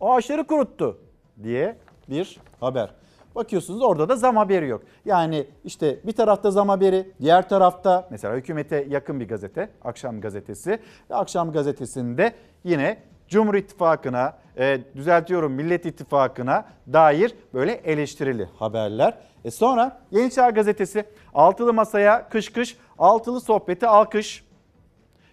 [0.00, 0.98] Ağaçları kuruttu
[1.42, 1.76] diye
[2.08, 2.94] bir haber.
[3.34, 4.82] Bakıyorsunuz orada da zam haberi yok.
[5.04, 10.78] Yani işte bir tarafta zam haberi, diğer tarafta mesela hükümete yakın bir gazete, Akşam Gazetesi.
[11.10, 12.32] Akşam Gazetesi'nde
[12.64, 19.18] yine Cumhur İttifakı'na, e, düzeltiyorum Millet İttifakı'na dair böyle eleştirili haberler.
[19.44, 24.44] E sonra Yeni Çağ Gazetesi altılı masaya kış kış, altılı sohbeti alkış.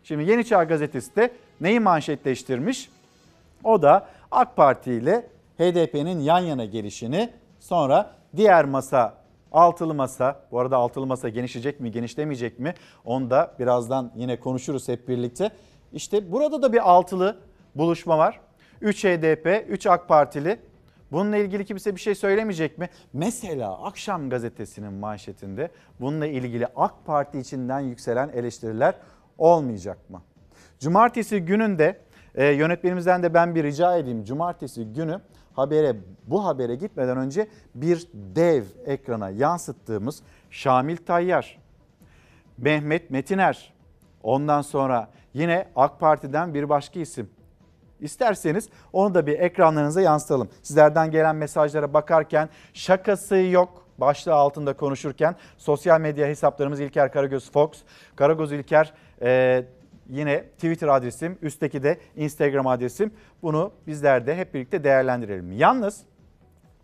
[0.04, 2.90] Şimdi Yeni Çağ Gazetesi de neyi manşetleştirmiş?
[3.64, 9.18] O da AK Parti ile HDP'nin yan yana gelişini sonra diğer masa
[9.52, 12.74] altılı masa bu arada altılı masa genişleyecek mi genişlemeyecek mi
[13.06, 15.52] onu da birazdan yine konuşuruz hep birlikte.
[15.94, 17.38] İşte burada da bir altılı
[17.76, 18.40] buluşma var.
[18.82, 20.60] 3 HDP, 3 AK Partili.
[21.16, 22.90] Bununla ilgili kimse bir şey söylemeyecek mi?
[23.14, 28.96] Mesela Akşam Gazetesi'nin manşetinde bununla ilgili AK Parti içinden yükselen eleştiriler
[29.38, 30.22] olmayacak mı?
[30.80, 32.02] Cumartesi gününde
[32.36, 34.24] e, yönetmenimizden de ben bir rica edeyim.
[34.24, 35.22] Cumartesi günü
[35.54, 35.96] habere
[36.28, 41.62] bu habere gitmeden önce bir dev ekrana yansıttığımız Şamil Tayyar,
[42.58, 43.74] Mehmet Metiner,
[44.24, 47.30] ondan sonra yine AK Parti'den bir başka isim.
[48.00, 50.50] İsterseniz onu da bir ekranlarınıza yansıtalım.
[50.62, 57.70] Sizlerden gelen mesajlara bakarken şakası yok başlığı altında konuşurken sosyal medya hesaplarımız İlker Karagöz Fox,
[58.16, 59.66] Karagöz İlker e,
[60.10, 63.12] yine Twitter adresim, üstteki de Instagram adresim.
[63.42, 65.52] Bunu bizler de hep birlikte değerlendirelim.
[65.52, 66.04] Yalnız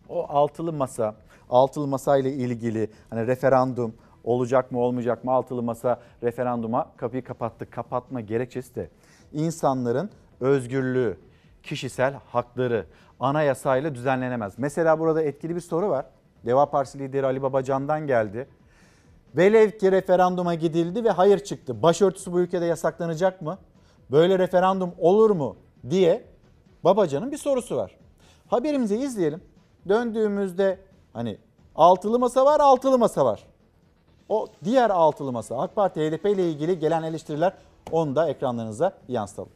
[0.10, 1.16] o altılı masa,
[1.50, 7.70] altılı masa ile ilgili hani referandum olacak mı olmayacak mı altılı masa referanduma kapıyı kapattı.
[7.70, 8.90] Kapatma gerekçesi de
[9.34, 10.10] insanların
[10.42, 11.18] özgürlüğü,
[11.64, 12.86] kişisel hakları
[13.20, 14.54] anayasayla düzenlenemez.
[14.58, 16.06] Mesela burada etkili bir soru var.
[16.46, 18.48] Deva Partisi lideri Ali Babacan'dan geldi.
[19.36, 21.84] Velev ki referanduma gidildi ve hayır çıktı.
[21.84, 23.58] Başörtüsü bu ülkede yasaklanacak mı?
[24.12, 25.56] Böyle referandum olur mu
[25.90, 26.24] diye
[26.84, 27.96] Babacan'ın bir sorusu var.
[28.48, 29.42] Haberimizi izleyelim.
[29.90, 30.80] Döndüğümüzde
[31.14, 31.38] hani
[31.76, 33.44] altılı masa var, altılı masa var.
[34.30, 37.54] O diğer altılı masa AK Parti HDP ile ilgili gelen eleştiriler
[37.92, 39.50] onu da ekranlarınıza yansıtalım.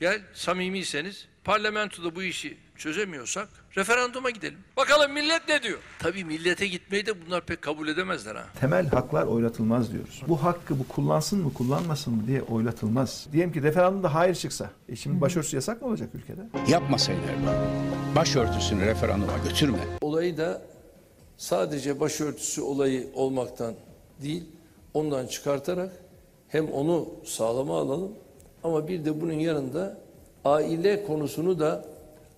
[0.00, 4.58] Gel samimiyseniz parlamentoda bu işi çözemiyorsak referanduma gidelim.
[4.76, 5.78] Bakalım millet ne diyor?
[5.98, 8.44] Tabii millete gitmeyi de bunlar pek kabul edemezler ha.
[8.60, 10.22] Temel haklar oylatılmaz diyoruz.
[10.28, 13.26] Bu hakkı bu kullansın mı kullanmasın mı diye oylatılmaz.
[13.32, 14.70] Diyelim ki referandumda hayır çıksa.
[14.88, 16.40] E şimdi başörtüsü yasak mı olacak ülkede?
[16.68, 17.20] Yapmasaydı
[18.16, 19.78] başörtüsünü referanduma götürme.
[20.00, 20.62] Olayı da
[21.36, 23.74] sadece başörtüsü olayı olmaktan
[24.22, 24.44] değil,
[24.94, 25.92] ondan çıkartarak
[26.48, 28.12] hem onu sağlama alalım
[28.66, 29.96] ama bir de bunun yanında
[30.44, 31.84] Aile konusunu da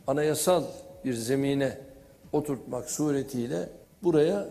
[0.07, 0.65] anayasal
[1.05, 1.79] bir zemine
[2.33, 3.69] oturtmak suretiyle
[4.03, 4.49] buraya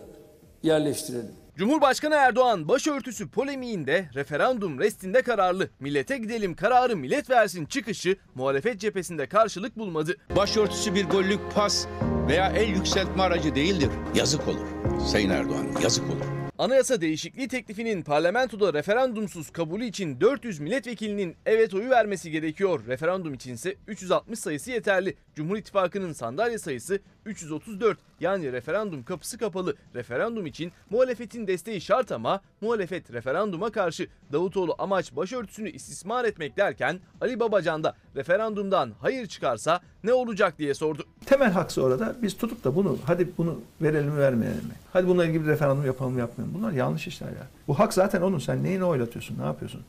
[0.62, 1.32] yerleştirelim.
[1.56, 5.70] Cumhurbaşkanı Erdoğan başörtüsü polemiğinde referandum restinde kararlı.
[5.80, 10.16] Millete gidelim kararı millet versin çıkışı muhalefet cephesinde karşılık bulmadı.
[10.36, 11.86] Başörtüsü bir gollük pas
[12.28, 13.90] veya el yükseltme aracı değildir.
[14.14, 14.66] Yazık olur.
[15.06, 16.37] Sayın Erdoğan yazık olur.
[16.58, 22.80] Anayasa değişikliği teklifinin parlamentoda referandumsuz kabulü için 400 milletvekilinin evet oyu vermesi gerekiyor.
[22.86, 25.16] Referandum içinse 360 sayısı yeterli.
[25.34, 27.98] Cumhur İttifakı'nın sandalye sayısı 334.
[28.20, 29.76] Yani referandum kapısı kapalı.
[29.94, 34.08] Referandum için muhalefetin desteği şart ama muhalefet referanduma karşı.
[34.32, 40.74] Davutoğlu amaç başörtüsünü istismar etmek derken Ali Babacan da referandumdan hayır çıkarsa ne olacak diye
[40.74, 41.04] sordu.
[41.28, 42.16] Temel haksı orada.
[42.22, 44.72] Biz tutup da bunu hadi bunu verelim mi vermeyelim mi?
[44.92, 46.54] Hadi bununla ilgili bir referandum yapalım mı yapmayalım.
[46.58, 47.46] Bunlar yanlış işler ya.
[47.68, 48.38] Bu hak zaten onun.
[48.38, 49.38] Sen neyini oylatıyorsun?
[49.38, 49.80] Ne yapıyorsun?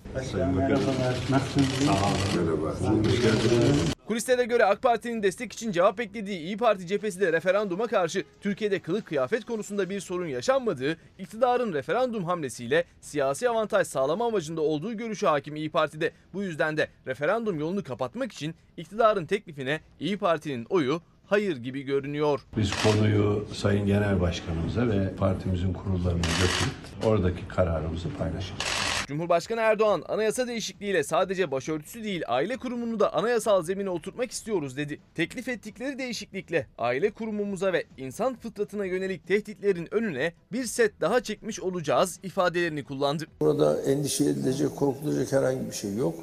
[4.07, 8.79] Kulislere göre AK Parti'nin destek için cevap beklediği İyi Parti cephesi de referanduma karşı Türkiye'de
[8.79, 15.25] kılık kıyafet konusunda bir sorun yaşanmadığı, iktidarın referandum hamlesiyle siyasi avantaj sağlama amacında olduğu görüşü
[15.25, 16.11] hakim İyi Parti'de.
[16.33, 22.39] Bu yüzden de referandum yolunu kapatmak için iktidarın teklifine İyi Parti'nin oyu hayır gibi görünüyor.
[22.57, 28.63] Biz konuyu Sayın Genel Başkanımıza ve partimizin kurullarına götürüp oradaki kararımızı paylaşacağız.
[29.07, 34.99] Cumhurbaşkanı Erdoğan anayasa değişikliğiyle sadece başörtüsü değil aile kurumunu da anayasal zemine oturtmak istiyoruz dedi.
[35.15, 41.59] Teklif ettikleri değişiklikle aile kurumumuza ve insan fıtratına yönelik tehditlerin önüne bir set daha çekmiş
[41.59, 43.25] olacağız ifadelerini kullandı.
[43.41, 46.15] Burada endişe edilecek, korkulacak herhangi bir şey yok.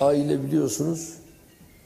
[0.00, 1.14] Aile biliyorsunuz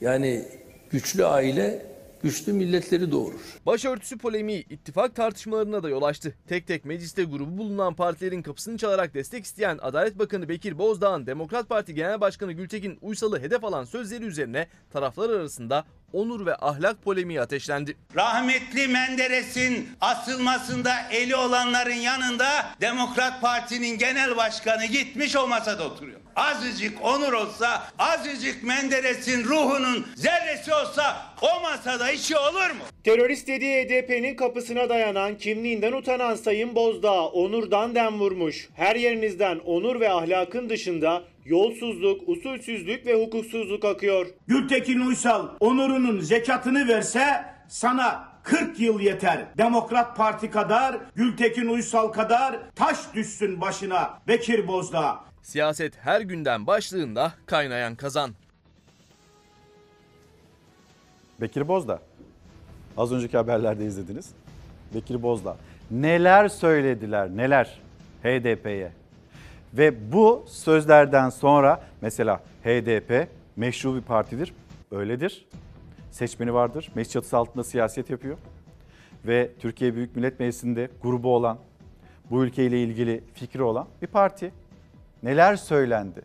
[0.01, 0.45] yani
[0.91, 1.87] güçlü aile
[2.23, 3.41] güçlü milletleri doğurur.
[3.67, 6.35] Başörtüsü polemiği ittifak tartışmalarına da yol açtı.
[6.49, 11.69] Tek tek mecliste grubu bulunan partilerin kapısını çalarak destek isteyen Adalet Bakanı Bekir Bozdağ'ın Demokrat
[11.69, 17.41] Parti Genel Başkanı Gültekin Uysal'ı hedef alan sözleri üzerine taraflar arasında onur ve ahlak polemiği
[17.41, 17.97] ateşlendi.
[18.17, 26.21] Rahmetli Menderes'in asılmasında eli olanların yanında Demokrat Parti'nin genel başkanı gitmiş o masada oturuyor.
[26.37, 32.85] Azıcık onur olsa, azıcık Menderes'in ruhunun zerresi olsa o masada işi olur mu?
[33.05, 38.69] Terörist dediği HDP'nin kapısına dayanan, kimliğinden utanan Sayın Bozdağ onurdan dem vurmuş.
[38.75, 44.27] Her yerinizden onur ve ahlakın dışında yolsuzluk, usulsüzlük ve hukuksuzluk akıyor.
[44.47, 49.47] Gültekin Uysal onurunun zekatını verse sana 40 yıl yeter.
[49.59, 55.25] Demokrat Parti kadar, Gültekin Uysal kadar taş düşsün başına Bekir Bozdağ.
[55.43, 58.31] Siyaset her günden başlığında kaynayan kazan.
[61.41, 62.03] Bekir Bozdağ.
[62.97, 64.31] Az önceki haberlerde izlediniz.
[64.95, 65.57] Bekir Bozdağ.
[65.91, 67.81] Neler söylediler neler
[68.23, 68.93] HDP'ye.
[69.75, 74.55] Ve bu sözlerden sonra mesela HDP meşru bir partidir.
[74.91, 75.49] Öyledir.
[76.11, 76.91] Seçmeni vardır.
[76.95, 78.39] Meclis çatısı altında siyaset yapıyor.
[79.27, 81.59] Ve Türkiye Büyük Millet Meclisi'nde grubu olan,
[82.31, 84.53] bu ülkeyle ilgili fikri olan bir parti.
[85.23, 86.23] Neler söylendi?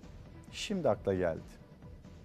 [0.51, 1.41] Şimdi akla geldi.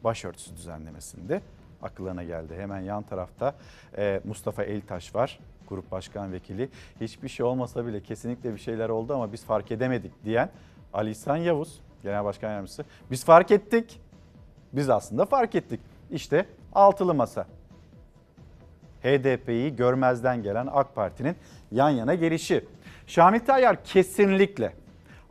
[0.04, 1.40] Başörtüsü düzenlemesinde
[1.82, 2.54] akıllarına geldi.
[2.56, 3.54] Hemen yan tarafta
[3.98, 5.38] e, Mustafa Eltaş var.
[5.68, 6.68] Grup Başkan Vekili.
[7.00, 10.50] Hiçbir şey olmasa bile kesinlikle bir şeyler oldu ama biz fark edemedik diyen
[10.92, 12.84] Ali İhsan Yavuz, Genel Başkan Yardımcısı.
[13.10, 14.00] Biz fark ettik.
[14.72, 15.80] Biz aslında fark ettik.
[16.10, 17.46] İşte altılı masa.
[19.02, 21.36] HDP'yi görmezden gelen AK Parti'nin
[21.72, 22.64] yan yana gelişi.
[23.06, 24.72] Şamil Tayyar kesinlikle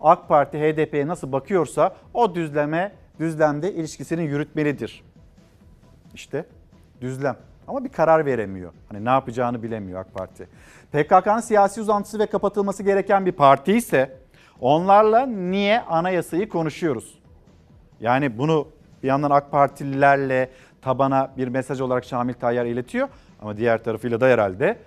[0.01, 5.03] AK Parti HDP'ye nasıl bakıyorsa o düzleme düzlemde ilişkisini yürütmelidir.
[6.13, 6.45] İşte
[7.01, 7.37] düzlem.
[7.67, 8.73] Ama bir karar veremiyor.
[8.89, 10.47] Hani ne yapacağını bilemiyor AK Parti.
[10.91, 14.17] PKK'nın siyasi uzantısı ve kapatılması gereken bir parti ise
[14.61, 17.19] onlarla niye anayasayı konuşuyoruz?
[18.01, 18.67] Yani bunu
[19.03, 20.49] bir yandan AK Partililerle
[20.81, 23.07] tabana bir mesaj olarak Şamil Tayyar iletiyor.
[23.41, 24.77] Ama diğer tarafıyla da herhalde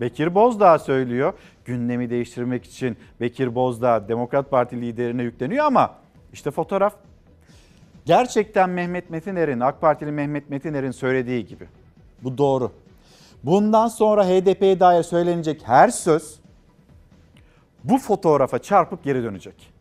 [0.00, 1.32] Bekir Bozdağ söylüyor.
[1.64, 5.94] Gündemi değiştirmek için Bekir Bozdağ Demokrat Parti liderine yükleniyor ama
[6.32, 6.94] işte fotoğraf
[8.04, 11.68] gerçekten Mehmet Metiner'in, AK Partili Mehmet Metiner'in söylediği gibi.
[12.22, 12.72] Bu doğru.
[13.42, 16.40] Bundan sonra HDP'ye dair söylenecek her söz
[17.84, 19.72] bu fotoğrafa çarpıp geri dönecek.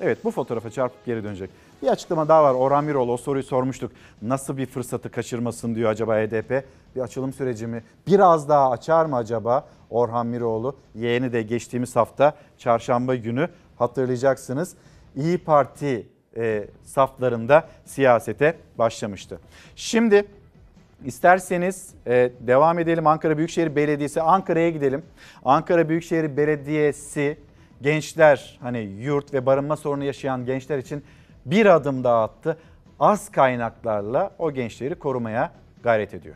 [0.00, 1.50] Evet bu fotoğrafa çarpıp geri dönecek.
[1.82, 2.54] Bir açıklama daha var.
[2.54, 3.92] Orhan Miroğlu o soruyu sormuştuk.
[4.22, 6.64] Nasıl bir fırsatı kaçırmasın diyor acaba HDP?
[6.96, 7.82] Bir açılım süreci mi?
[8.06, 10.76] Biraz daha açar mı acaba Orhan Miroğlu?
[10.94, 13.48] Yeğeni de geçtiğimiz hafta çarşamba günü
[13.78, 14.74] hatırlayacaksınız.
[15.16, 19.40] İyi Parti e, saflarında siyasete başlamıştı.
[19.76, 20.26] Şimdi
[21.04, 24.22] isterseniz e, devam edelim Ankara Büyükşehir Belediyesi.
[24.22, 25.02] Ankara'ya gidelim.
[25.44, 27.38] Ankara Büyükşehir Belediyesi
[27.82, 31.04] gençler hani yurt ve barınma sorunu yaşayan gençler için
[31.46, 32.58] bir adım daha attı.
[33.00, 35.52] az kaynaklarla o gençleri korumaya
[35.82, 36.34] gayret ediyor.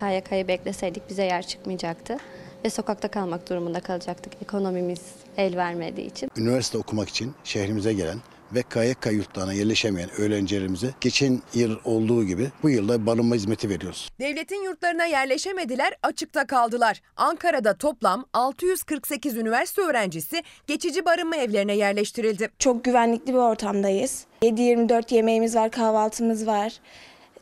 [0.00, 2.16] KYK'yı bekleseydik bize yer çıkmayacaktı
[2.64, 6.30] ve sokakta kalmak durumunda kalacaktık ekonomimiz el vermediği için.
[6.36, 8.18] Üniversite okumak için şehrimize gelen
[8.54, 14.10] ve KYK yurtlarına yerleşemeyen öğrencilerimize geçen yıl olduğu gibi bu yılda barınma hizmeti veriyoruz.
[14.20, 17.02] Devletin yurtlarına yerleşemediler, açıkta kaldılar.
[17.16, 22.48] Ankara'da toplam 648 üniversite öğrencisi geçici barınma evlerine yerleştirildi.
[22.58, 24.24] Çok güvenlikli bir ortamdayız.
[24.42, 26.80] 7-24 yemeğimiz var, kahvaltımız var.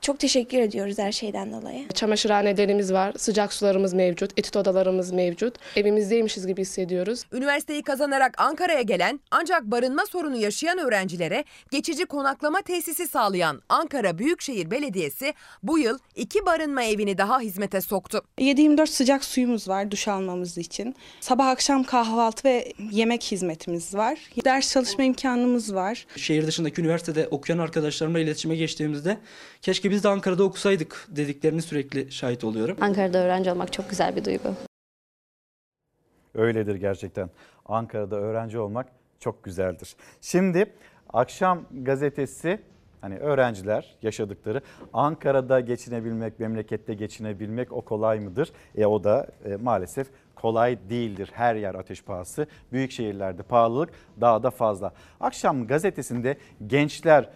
[0.00, 1.88] Çok teşekkür ediyoruz her şeyden dolayı.
[1.88, 5.54] Çamaşırhanelerimiz var, sıcak sularımız mevcut, etüt odalarımız mevcut.
[5.76, 7.24] Evimizdeymişiz gibi hissediyoruz.
[7.32, 14.70] Üniversiteyi kazanarak Ankara'ya gelen ancak barınma sorunu yaşayan öğrencilere geçici konaklama tesisi sağlayan Ankara Büyükşehir
[14.70, 18.22] Belediyesi bu yıl iki barınma evini daha hizmete soktu.
[18.38, 20.94] 7-24 sıcak suyumuz var duş almamız için.
[21.20, 24.18] Sabah akşam kahvaltı ve yemek hizmetimiz var.
[24.44, 26.06] Ders çalışma imkanımız var.
[26.16, 29.18] Şehir dışındaki üniversitede okuyan arkadaşlarımla iletişime geçtiğimizde
[29.62, 32.76] keşke biz de Ankara'da okusaydık dediklerini sürekli şahit oluyorum.
[32.80, 34.48] Ankara'da öğrenci olmak çok güzel bir duygu.
[36.34, 37.30] Öyledir gerçekten.
[37.66, 38.86] Ankara'da öğrenci olmak
[39.20, 39.96] çok güzeldir.
[40.20, 40.72] Şimdi
[41.12, 42.60] akşam gazetesi
[43.00, 44.60] hani öğrenciler yaşadıkları
[44.92, 48.52] Ankara'da geçinebilmek, memlekette geçinebilmek o kolay mıdır?
[48.76, 51.30] E o da e, maalesef kolay değildir.
[51.32, 52.46] Her yer ateş pahası.
[52.72, 53.90] Büyük şehirlerde pahalılık
[54.20, 54.92] daha da fazla.
[55.20, 56.36] Akşam gazetesinde
[56.66, 57.30] gençler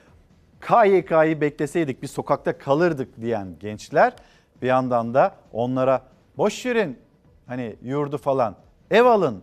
[0.68, 4.12] KYK'yı bekleseydik biz sokakta kalırdık diyen gençler
[4.62, 6.02] bir yandan da onlara
[6.36, 6.98] boş verin
[7.46, 8.56] hani yurdu falan
[8.90, 9.42] ev alın.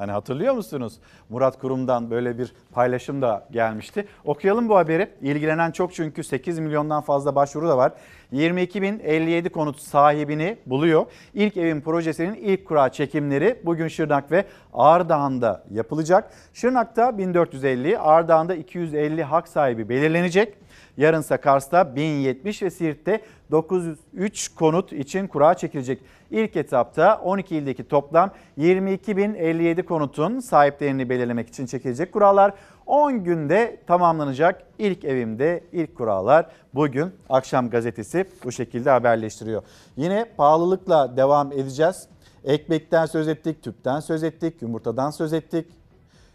[0.00, 0.98] Hani hatırlıyor musunuz?
[1.28, 4.06] Murat Kurum'dan böyle bir paylaşım da gelmişti.
[4.24, 5.10] Okuyalım bu haberi.
[5.22, 7.92] İlgilenen çok çünkü 8 milyondan fazla başvuru da var.
[8.32, 11.06] 22.057 konut sahibini buluyor.
[11.34, 16.30] İlk evin projesinin ilk kura çekimleri bugün Şırnak ve Ardahan'da yapılacak.
[16.54, 20.54] Şırnak'ta 1450, Ardahan'da 250 hak sahibi belirlenecek.
[21.00, 23.20] Yarınsa Kars'ta 1070 ve Siirt'te
[23.50, 26.02] 903 konut için kura çekilecek.
[26.30, 32.54] İlk etapta 12 ildeki toplam 22.057 konutun sahiplerini belirlemek için çekilecek kuralar
[32.86, 34.62] 10 günde tamamlanacak.
[34.78, 39.62] İlk evimde ilk kuralar bugün akşam gazetesi bu şekilde haberleştiriyor.
[39.96, 42.08] Yine pahalılıkla devam edeceğiz.
[42.44, 45.66] Ekmekten söz ettik, tüpten söz ettik, yumurtadan söz ettik.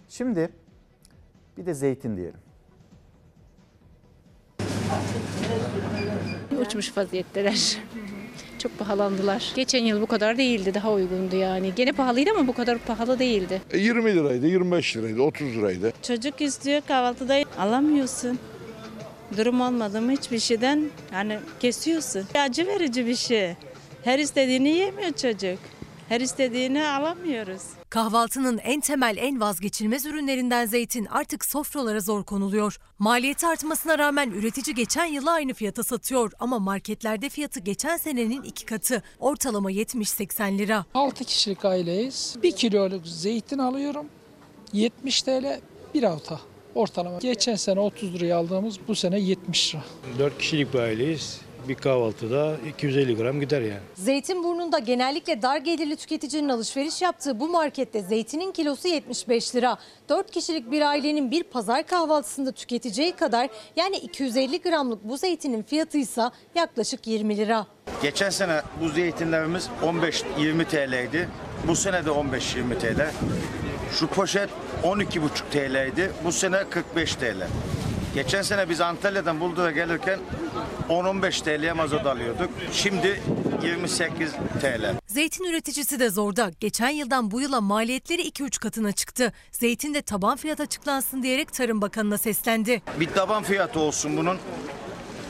[0.09, 0.49] Şimdi
[1.57, 2.44] bir de zeytin diyelim.
[6.61, 7.77] Uçmuş vaziyetteler.
[8.59, 9.51] Çok pahalandılar.
[9.55, 11.71] Geçen yıl bu kadar değildi, daha uygundu yani.
[11.75, 13.61] Gene pahalıydı ama bu kadar pahalı değildi.
[13.73, 15.93] 20 E, liraydı, 25 liraydı, 30 liraydı.
[16.01, 18.39] Çocuk istiyor kahvaltıda alamıyorsun.
[19.37, 22.23] Durum olmadı mı hiçbir şeyden yani kesiyorsun.
[22.35, 23.53] Acı verici bir şey.
[24.03, 25.59] Her istediğini yemiyor çocuk.
[26.09, 27.61] Her istediğini alamıyoruz.
[27.89, 32.77] Kahvaltının en temel, en vazgeçilmez ürünlerinden zeytin artık sofralara zor konuluyor.
[32.99, 38.65] Maliyeti artmasına rağmen üretici geçen yıla aynı fiyata satıyor ama marketlerde fiyatı geçen senenin iki
[38.65, 39.03] katı.
[39.19, 40.85] Ortalama 70-80 lira.
[40.93, 42.35] 6 kişilik aileyiz.
[42.43, 44.05] 1 kiloluk zeytin alıyorum.
[44.73, 45.59] 70 TL
[45.93, 46.39] bir hafta
[46.75, 47.17] ortalama.
[47.19, 49.83] Geçen sene 30 liraya aldığımız bu sene 70 lira.
[50.19, 51.41] 4 kişilik bir aileyiz.
[51.67, 53.79] Bir kahvaltıda 250 gram gider yani.
[53.95, 59.77] Zeytinburnu'nda genellikle dar gelirli tüketicinin alışveriş yaptığı bu markette zeytinin kilosu 75 lira.
[60.09, 65.97] 4 kişilik bir ailenin bir pazar kahvaltısında tüketeceği kadar yani 250 gramlık bu zeytinin fiyatı
[65.97, 66.21] ise
[66.55, 67.67] yaklaşık 20 lira.
[68.01, 71.29] Geçen sene bu zeytinlerimiz 15-20 TL'ydi.
[71.67, 73.11] Bu sene de 15-20 TL.
[73.99, 74.49] Şu poşet
[74.83, 75.09] 12,5
[75.51, 76.11] TL'ydi.
[76.23, 77.47] Bu sene 45 TL.
[78.15, 80.19] Geçen sene biz Antalya'dan Burdur'a gelirken
[80.89, 82.49] 10-15 TL'ye mazot alıyorduk.
[82.71, 83.21] Şimdi
[83.63, 84.31] 28
[84.61, 84.93] TL.
[85.07, 86.51] Zeytin üreticisi de zorda.
[86.59, 89.33] Geçen yıldan bu yıla maliyetleri 2-3 katına çıktı.
[89.51, 92.81] Zeytin de taban fiyat açıklansın diyerek Tarım Bakanı'na seslendi.
[92.99, 94.37] Bir taban fiyatı olsun bunun.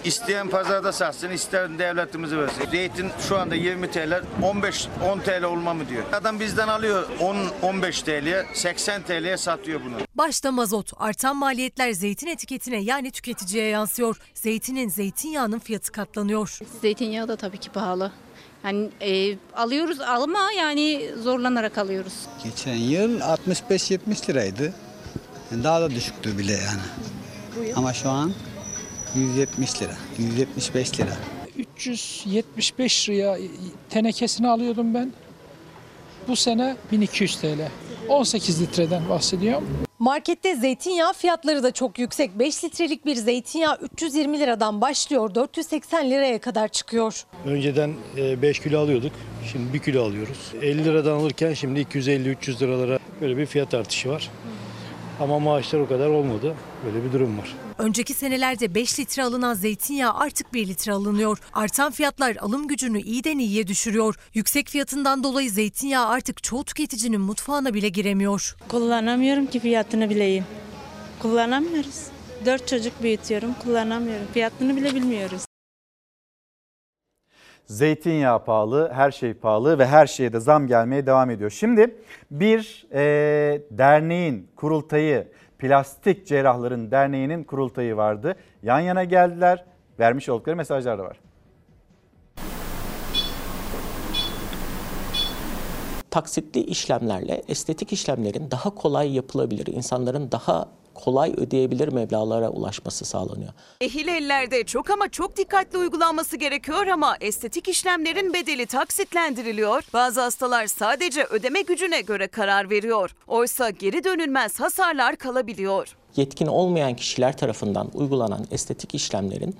[0.05, 2.63] İsteyen pazarda satsın, isteyen devletimizi versin.
[2.71, 6.03] Zeytin şu anda 20 TL, 15 10 TL olma mı diyor.
[6.13, 9.95] Adam bizden alıyor 10 15 TL'ye, 80 TL'ye satıyor bunu.
[10.15, 14.17] Başta mazot, artan maliyetler zeytin etiketine yani tüketiciye yansıyor.
[14.33, 16.59] Zeytinin, zeytinyağının fiyatı katlanıyor.
[16.81, 18.11] Zeytinyağı da tabii ki pahalı.
[18.63, 22.13] Yani e, alıyoruz ama yani zorlanarak alıyoruz.
[22.43, 24.73] Geçen yıl 65-70 liraydı.
[25.51, 26.81] Yani Daha da düşüktü bile yani.
[27.75, 28.33] Ama şu an
[29.15, 31.17] 170 lira, 175 lira.
[31.57, 33.37] 375 liraya
[33.89, 35.13] tenekesini alıyordum ben.
[36.27, 37.67] Bu sene 1200 TL.
[38.09, 39.67] 18 litreden bahsediyorum.
[39.99, 42.39] Markette zeytinyağı fiyatları da çok yüksek.
[42.39, 47.25] 5 litrelik bir zeytinyağı 320 liradan başlıyor, 480 liraya kadar çıkıyor.
[47.45, 49.11] Önceden 5 kilo alıyorduk.
[49.51, 50.37] Şimdi 1 kilo alıyoruz.
[50.61, 54.31] 50 liradan alırken şimdi 250-300 liralara böyle bir fiyat artışı var.
[55.19, 56.55] Ama maaşlar o kadar olmadı.
[56.85, 57.55] Böyle bir durum var.
[57.77, 61.37] Önceki senelerde 5 litre alınan zeytinyağı artık 1 litre alınıyor.
[61.53, 64.15] Artan fiyatlar alım gücünü iyiden iyiye düşürüyor.
[64.33, 68.55] Yüksek fiyatından dolayı zeytinyağı artık çoğu tüketicinin mutfağına bile giremiyor.
[68.67, 70.45] Kullanamıyorum ki fiyatını bileyim.
[71.19, 72.03] Kullanamıyoruz.
[72.45, 74.27] Dört çocuk büyütüyorum, kullanamıyorum.
[74.33, 75.44] Fiyatını bile bilmiyoruz.
[77.65, 81.49] Zeytinyağı pahalı, her şey pahalı ve her şeye de zam gelmeye devam ediyor.
[81.49, 81.95] Şimdi
[82.31, 83.01] bir e,
[83.71, 85.27] derneğin kurultayı,
[85.59, 88.35] Plastik Cerrahların Derneği'nin kurultayı vardı.
[88.63, 89.65] Yan yana geldiler,
[89.99, 91.17] vermiş oldukları mesajlar da var.
[96.15, 103.53] taksitli işlemlerle estetik işlemlerin daha kolay yapılabilir, insanların daha kolay ödeyebilir meblalara ulaşması sağlanıyor.
[103.81, 109.83] Ehil ellerde çok ama çok dikkatli uygulanması gerekiyor ama estetik işlemlerin bedeli taksitlendiriliyor.
[109.93, 113.15] Bazı hastalar sadece ödeme gücüne göre karar veriyor.
[113.27, 115.95] Oysa geri dönülmez hasarlar kalabiliyor.
[116.15, 119.55] Yetkin olmayan kişiler tarafından uygulanan estetik işlemlerin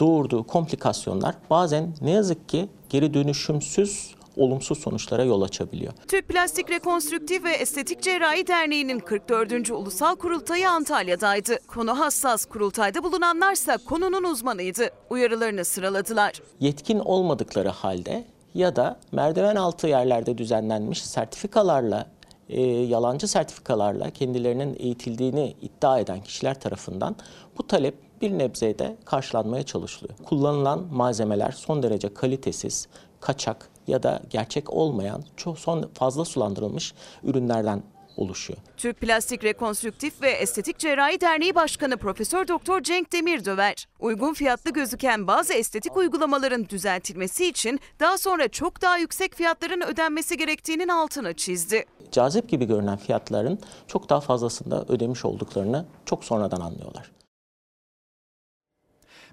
[0.00, 5.92] doğurduğu komplikasyonlar bazen ne yazık ki geri dönüşümsüz olumsuz sonuçlara yol açabiliyor.
[6.08, 9.70] Türk Plastik Rekonstrüktif ve Estetik Cerrahi Derneği'nin 44.
[9.70, 11.58] Ulusal Kurultayı Antalya'daydı.
[11.66, 14.90] Konu hassas kurultayda bulunanlarsa konunun uzmanıydı.
[15.10, 16.42] Uyarılarını sıraladılar.
[16.60, 18.24] Yetkin olmadıkları halde
[18.54, 22.06] ya da merdiven altı yerlerde düzenlenmiş sertifikalarla
[22.48, 27.16] e, yalancı sertifikalarla kendilerinin eğitildiğini iddia eden kişiler tarafından
[27.58, 30.18] bu talep bir nebzede karşılanmaya çalışılıyor.
[30.24, 32.88] Kullanılan malzemeler son derece kalitesiz,
[33.20, 37.82] kaçak ya da gerçek olmayan çok son fazla sulandırılmış ürünlerden
[38.16, 38.58] oluşuyor.
[38.76, 45.26] Türk Plastik Rekonstrüktif ve Estetik Cerrahi Derneği Başkanı Profesör Doktor Cenk Demirdöver, uygun fiyatlı gözüken
[45.26, 51.84] bazı estetik uygulamaların düzeltilmesi için daha sonra çok daha yüksek fiyatların ödenmesi gerektiğinin altını çizdi.
[52.12, 57.10] Cazip gibi görünen fiyatların çok daha fazlasında ödemiş olduklarını çok sonradan anlıyorlar.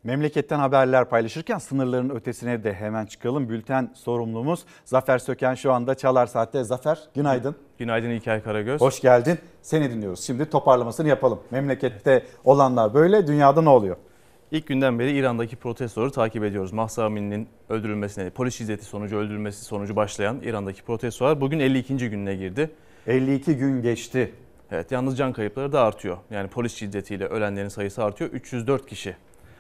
[0.07, 3.49] Memleketten haberler paylaşırken sınırların ötesine de hemen çıkalım.
[3.49, 6.63] Bülten sorumlumuz Zafer Söken şu anda Çalar Saat'te.
[6.63, 7.55] Zafer günaydın.
[7.77, 8.81] Günaydın İlker Karagöz.
[8.81, 9.39] Hoş geldin.
[9.61, 10.23] Seni dinliyoruz.
[10.23, 11.39] Şimdi toparlamasını yapalım.
[11.51, 13.97] Memlekette olanlar böyle, dünyada ne oluyor?
[14.51, 16.73] İlk günden beri İran'daki protestoları takip ediyoruz.
[16.73, 21.97] Mahsa Amini'nin öldürülmesine, polis şiddeti sonucu öldürülmesi sonucu başlayan İran'daki protestolar bugün 52.
[21.97, 22.71] gününe girdi.
[23.07, 24.33] 52 gün geçti.
[24.71, 26.17] Evet yalnız can kayıpları da artıyor.
[26.31, 28.31] Yani polis şiddetiyle ölenlerin sayısı artıyor.
[28.31, 29.15] 304 kişi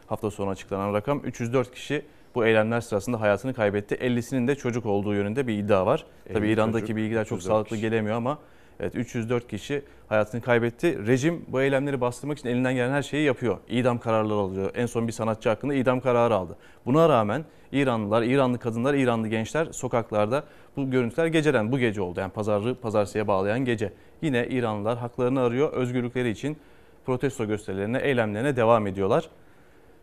[0.07, 2.05] hafta sonu açıklanan rakam 304 kişi
[2.35, 3.95] bu eylemler sırasında hayatını kaybetti.
[3.95, 6.05] 50'sinin de çocuk olduğu yönünde bir iddia var.
[6.33, 7.81] Tabii İran'daki çocuk, bilgiler çok sağlıklı kişi.
[7.81, 8.39] gelemiyor ama
[8.79, 11.07] evet 304 kişi hayatını kaybetti.
[11.07, 13.57] Rejim bu eylemleri bastırmak için elinden gelen her şeyi yapıyor.
[13.69, 14.71] İdam kararları alıyor.
[14.75, 16.55] En son bir sanatçı hakkında idam kararı aldı.
[16.85, 20.43] Buna rağmen İranlılar, İranlı kadınlar, İranlı gençler sokaklarda
[20.77, 22.19] bu görüntüler geceden bu gece oldu.
[22.19, 23.93] Yani pazarı pazartesiye bağlayan gece.
[24.21, 25.73] Yine İranlılar haklarını arıyor.
[25.73, 26.57] Özgürlükleri için
[27.05, 29.29] protesto gösterilerine, eylemlerine devam ediyorlar.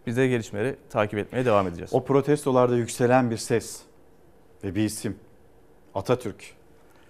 [0.06, 1.90] Biz de gelişmeleri takip etmeye devam edeceğiz.
[1.94, 3.82] O protestolarda yükselen bir ses
[4.64, 5.16] ve bir isim
[5.94, 6.54] Atatürk.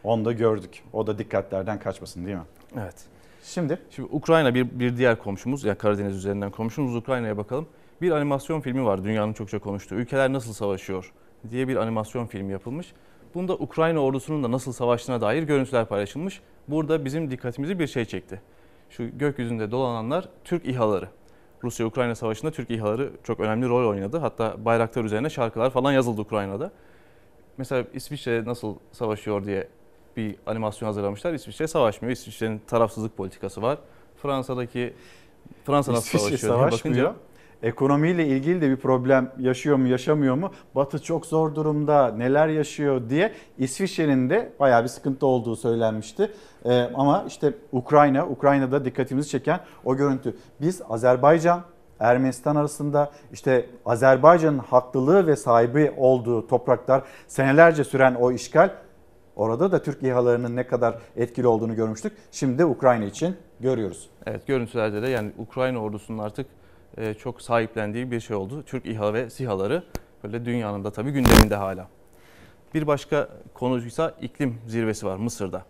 [0.04, 0.82] Onu da gördük.
[0.92, 2.42] O da dikkatlerden kaçmasın değil mi?
[2.76, 2.94] Evet.
[3.42, 3.78] Şimdi?
[3.90, 7.66] Şimdi Ukrayna bir, bir diğer komşumuz, yani Karadeniz üzerinden komşumuz Ukrayna'ya bakalım.
[8.02, 9.94] Bir animasyon filmi var dünyanın çokça konuştuğu.
[9.94, 11.12] Ülkeler nasıl savaşıyor
[11.50, 12.92] diye bir animasyon filmi yapılmış.
[13.34, 16.40] Bunda Ukrayna ordusunun da nasıl savaştığına dair görüntüler paylaşılmış.
[16.68, 18.40] Burada bizim dikkatimizi bir şey çekti.
[18.90, 21.08] Şu gökyüzünde dolananlar Türk İHA'ları.
[21.64, 24.18] Rusya-Ukrayna savaşında Türk İHA'ları çok önemli rol oynadı.
[24.18, 26.72] Hatta bayraklar üzerine şarkılar falan yazıldı Ukrayna'da.
[27.56, 29.68] Mesela İsviçre nasıl savaşıyor diye
[30.16, 31.34] bir animasyon hazırlamışlar.
[31.34, 32.12] İsviçre savaşmıyor.
[32.12, 33.78] İsviçre'nin tarafsızlık politikası var.
[34.22, 34.94] Fransa'daki
[35.64, 37.33] Fransa nasıl İsviçre savaşıyor diye bakınca
[37.64, 40.50] ekonomiyle ilgili de bir problem yaşıyor mu yaşamıyor mu?
[40.74, 46.30] Batı çok zor durumda neler yaşıyor diye İsviçre'nin de bayağı bir sıkıntı olduğu söylenmişti.
[46.64, 50.36] Ee, ama işte Ukrayna, Ukrayna'da dikkatimizi çeken o görüntü.
[50.60, 51.62] Biz Azerbaycan,
[52.00, 58.70] Ermenistan arasında işte Azerbaycan'ın haklılığı ve sahibi olduğu topraklar senelerce süren o işgal
[59.36, 62.12] Orada da Türk İHA'larının ne kadar etkili olduğunu görmüştük.
[62.30, 64.10] Şimdi Ukrayna için görüyoruz.
[64.26, 66.46] Evet görüntülerde de yani Ukrayna ordusunun artık
[66.96, 68.62] e, çok sahiplendiği bir şey oldu.
[68.62, 69.82] Türk İHA ve SİHA'ları
[70.24, 71.88] böyle dünyanın da tabii gündeminde hala.
[72.74, 75.64] Bir başka konuysa iklim zirvesi var Mısır'da.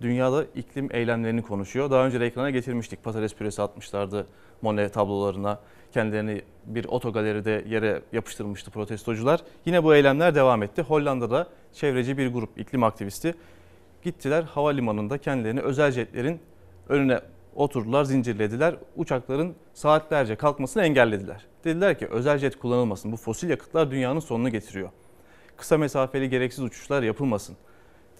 [0.00, 1.90] Dünyada iklim eylemlerini konuşuyor.
[1.90, 3.04] Daha önce de ekrana getirmiştik.
[3.04, 4.26] Patates püresi atmışlardı
[4.62, 5.58] Monet tablolarına.
[5.92, 9.40] Kendilerini bir otogaleride yere yapıştırmıştı protestocular.
[9.64, 10.82] Yine bu eylemler devam etti.
[10.82, 13.34] Hollanda'da çevreci bir grup iklim aktivisti
[14.02, 16.40] gittiler havalimanında kendilerini özel jetlerin
[16.88, 17.20] önüne
[17.54, 18.76] oturdular, zincirlediler.
[18.96, 21.46] Uçakların saatlerce kalkmasını engellediler.
[21.64, 23.12] Dediler ki özel jet kullanılmasın.
[23.12, 24.88] Bu fosil yakıtlar dünyanın sonunu getiriyor.
[25.56, 27.56] Kısa mesafeli gereksiz uçuşlar yapılmasın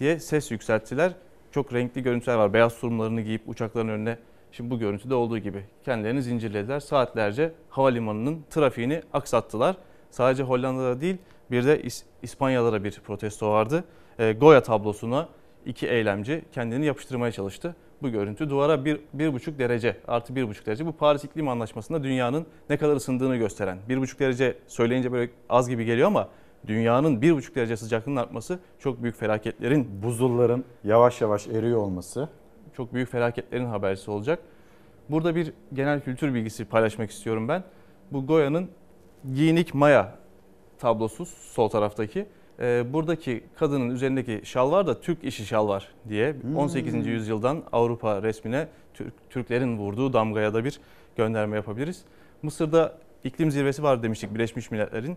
[0.01, 1.13] diye ses yükselttiler.
[1.53, 2.53] Çok renkli görüntüler var.
[2.53, 4.19] Beyaz tulumlarını giyip uçakların önüne
[4.57, 6.81] Şimdi bu görüntüde olduğu gibi kendilerini zincirlediler.
[6.81, 9.77] Saatlerce havalimanının trafiğini aksattılar.
[10.11, 11.17] Sadece Hollanda'da değil
[11.51, 13.85] bir de İs- İspanya'da da bir protesto vardı.
[14.19, 15.29] E, Goya tablosuna
[15.67, 17.77] iki eylemci kendini yapıştırmaya çalıştı.
[18.03, 20.87] Bu görüntü duvara bir, bir buçuk derece artı bir buçuk derece.
[20.87, 23.79] Bu Paris İklim Anlaşması'nda dünyanın ne kadar ısındığını gösteren.
[23.89, 26.29] Bir buçuk derece söyleyince böyle az gibi geliyor ama
[26.67, 32.29] dünyanın bir buçuk derece sıcaklığının artması çok büyük felaketlerin Buzulların yavaş yavaş eriyor olması.
[32.77, 34.39] çok büyük felaketlerin habercisi olacak.
[35.11, 37.65] Burada bir genel kültür bilgisi paylaşmak istiyorum ben.
[38.13, 38.69] Bu Goya'nın
[39.35, 40.15] giyinik maya
[40.79, 42.27] tablosu sol taraftaki.
[42.61, 47.07] Ee, buradaki kadının üzerindeki şal var da Türk işi şal var diye 18.
[47.07, 50.81] yüzyıldan Avrupa resmine Türk, Türklerin vurduğu damgaya da bir
[51.17, 52.03] gönderme yapabiliriz.
[52.43, 52.95] Mısır'da
[53.25, 55.17] iklim zirvesi var demiştik Birleşmiş Milletler'in.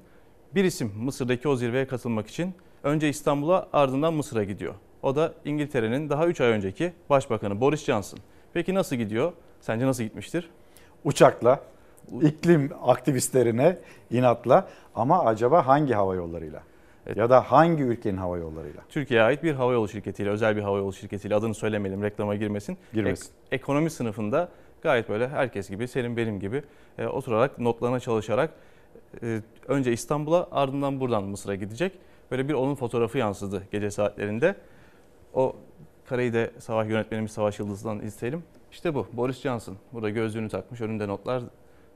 [0.56, 2.54] Bir isim Mısır'daki o zirveye katılmak için
[2.84, 4.74] önce İstanbul'a ardından Mısır'a gidiyor.
[5.04, 8.20] O da İngiltere'nin daha 3 ay önceki Başbakanı Boris Johnson.
[8.54, 9.34] Peki nasıl gidiyor?
[9.62, 10.50] Sence nasıl gitmiştir?
[11.04, 11.60] Uçakla,
[12.22, 13.78] iklim aktivistlerine
[14.12, 16.64] inatla ama acaba hangi hava yollarıyla?
[17.16, 18.82] Ya da hangi ülkenin hava yollarıyla?
[18.90, 22.78] Türkiye'ye ait bir havayolu şirketiyle, özel bir havayolu şirketiyle adını söylemeyelim, reklama girmesin.
[22.94, 23.26] Girmesin.
[23.26, 24.50] Ek- ekonomi sınıfında
[24.82, 26.64] gayet böyle herkes gibi, senin benim gibi
[26.98, 28.50] e, oturarak, notlarına çalışarak
[29.24, 31.92] e, önce İstanbul'a ardından buradan Mısır'a gidecek.
[32.32, 34.56] Böyle bir onun fotoğrafı yansıdı gece saatlerinde.
[35.34, 35.56] O
[36.06, 38.44] kareyi de Savaş yönetmenimiz Savaş Yıldız'dan isteyelim.
[38.72, 39.78] İşte bu Boris Johnson.
[39.94, 41.44] Burada gözlüğünü takmış, önünde notlar.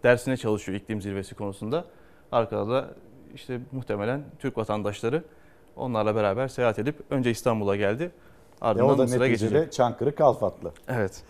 [0.03, 1.85] Dersine çalışıyor iklim zirvesi konusunda.
[2.31, 2.89] Arkada da
[3.35, 5.23] işte muhtemelen Türk vatandaşları
[5.75, 8.03] onlarla beraber seyahat edip önce İstanbul'a geldi.
[8.03, 9.73] E Ardından o da Mısır'a geçecek.
[9.73, 10.71] Çankırı Kalfatlı.
[10.87, 11.23] Evet.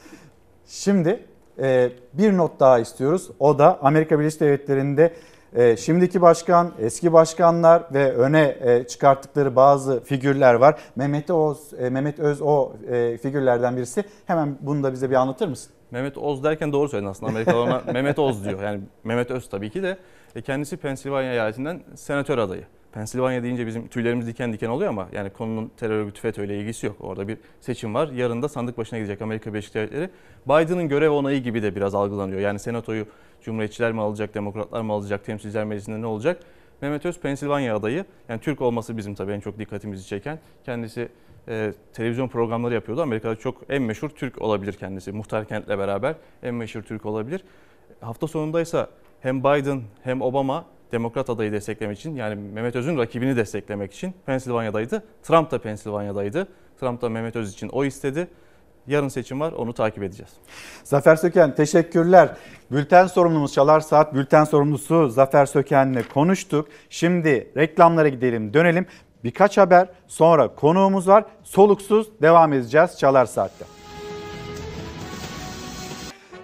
[0.66, 1.26] Şimdi
[1.60, 3.30] e, bir not daha istiyoruz.
[3.40, 5.14] O da Amerika Birleşik Devletleri'nde
[5.56, 10.80] e, şimdiki başkan, eski başkanlar ve öne e, çıkarttıkları bazı figürler var.
[10.96, 14.04] Mehmet Oz, e, Mehmet Öz o e, figürlerden birisi.
[14.26, 15.74] Hemen bunu da bize bir anlatır mısın?
[15.92, 17.32] Mehmet Oz derken doğru söyledin aslında.
[17.32, 18.64] Amerikalılar ona Mehmet Oz diyor.
[18.64, 19.98] Yani Mehmet Öz tabii ki de
[20.36, 22.64] E, kendisi Pensilvanya eyaletinden senatör adayı.
[22.92, 26.96] Pensilvanya deyince bizim tüylerimiz diken diken oluyor ama yani konunun terör örgütü FETÖ ilgisi yok.
[27.00, 28.08] Orada bir seçim var.
[28.08, 30.10] Yarın da sandık başına gidecek Amerika Birleşik Devletleri.
[30.46, 32.42] Biden'ın görev onayı gibi de biraz algılanıyor.
[32.42, 33.06] Yani senatoyu
[33.42, 36.40] Cumhuriyetçiler mi alacak, Demokratlar mı alacak, Temsilciler Meclisi'nde ne olacak?
[36.82, 38.06] Mehmet Öz Pensilvanya adayı.
[38.30, 40.40] Yani Türk olması bizim tabii en çok dikkatimizi çeken.
[40.66, 41.10] Kendisi
[41.48, 43.02] e, televizyon programları yapıyordu.
[43.02, 45.12] Amerika'da çok en meşhur Türk olabilir kendisi.
[45.12, 47.44] Muhtar Kent'le beraber en meşhur Türk olabilir.
[48.02, 48.88] Hafta sonundaysa
[49.22, 55.04] hem Biden hem Obama Demokrat adayı desteklemek için yani Mehmet Öz'ün rakibini desteklemek için Pensilvanya'daydı.
[55.24, 56.48] Trump da Pensilvanya'daydı.
[56.80, 58.28] Trump da Mehmet Öz için o istedi.
[58.88, 60.32] Yarın seçim var onu takip edeceğiz.
[60.84, 62.30] Zafer Söken teşekkürler.
[62.72, 66.68] Bülten sorumlumuz Çalar Saat Bülten sorumlusu Zafer Söken'le konuştuk.
[66.90, 68.86] Şimdi reklamlara gidelim dönelim.
[69.24, 71.26] Birkaç haber sonra konuğumuz var.
[71.44, 73.81] Soluksuz devam edeceğiz Çalar Saat'te.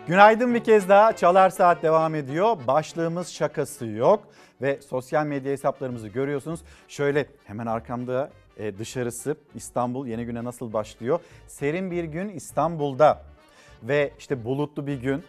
[0.07, 2.57] Günaydın bir kez daha Çalar Saat devam ediyor.
[2.67, 4.27] Başlığımız şakası yok
[4.61, 6.59] ve sosyal medya hesaplarımızı görüyorsunuz.
[6.87, 11.19] Şöyle hemen arkamda e, dışarısı İstanbul yeni güne nasıl başlıyor?
[11.47, 13.23] Serin bir gün İstanbul'da
[13.83, 15.23] ve işte bulutlu bir gün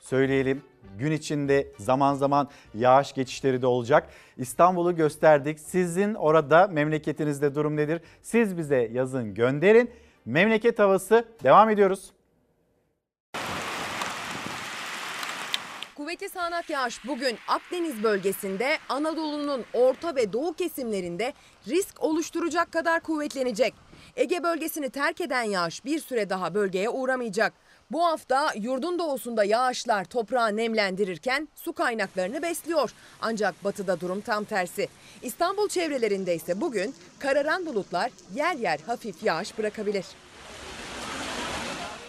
[0.00, 0.62] söyleyelim.
[0.98, 4.08] Gün içinde zaman zaman yağış geçişleri de olacak.
[4.36, 5.60] İstanbul'u gösterdik.
[5.60, 8.00] Sizin orada memleketinizde durum nedir?
[8.22, 9.90] Siz bize yazın gönderin.
[10.24, 12.12] Memleket havası devam ediyoruz.
[16.02, 21.32] Kuvvetli sağanak yağış bugün Akdeniz bölgesinde Anadolu'nun orta ve doğu kesimlerinde
[21.68, 23.74] risk oluşturacak kadar kuvvetlenecek.
[24.16, 27.52] Ege bölgesini terk eden yağış bir süre daha bölgeye uğramayacak.
[27.90, 32.94] Bu hafta yurdun doğusunda yağışlar toprağı nemlendirirken su kaynaklarını besliyor.
[33.20, 34.88] Ancak batıda durum tam tersi.
[35.22, 40.06] İstanbul çevrelerinde ise bugün kararan bulutlar yer yer hafif yağış bırakabilir.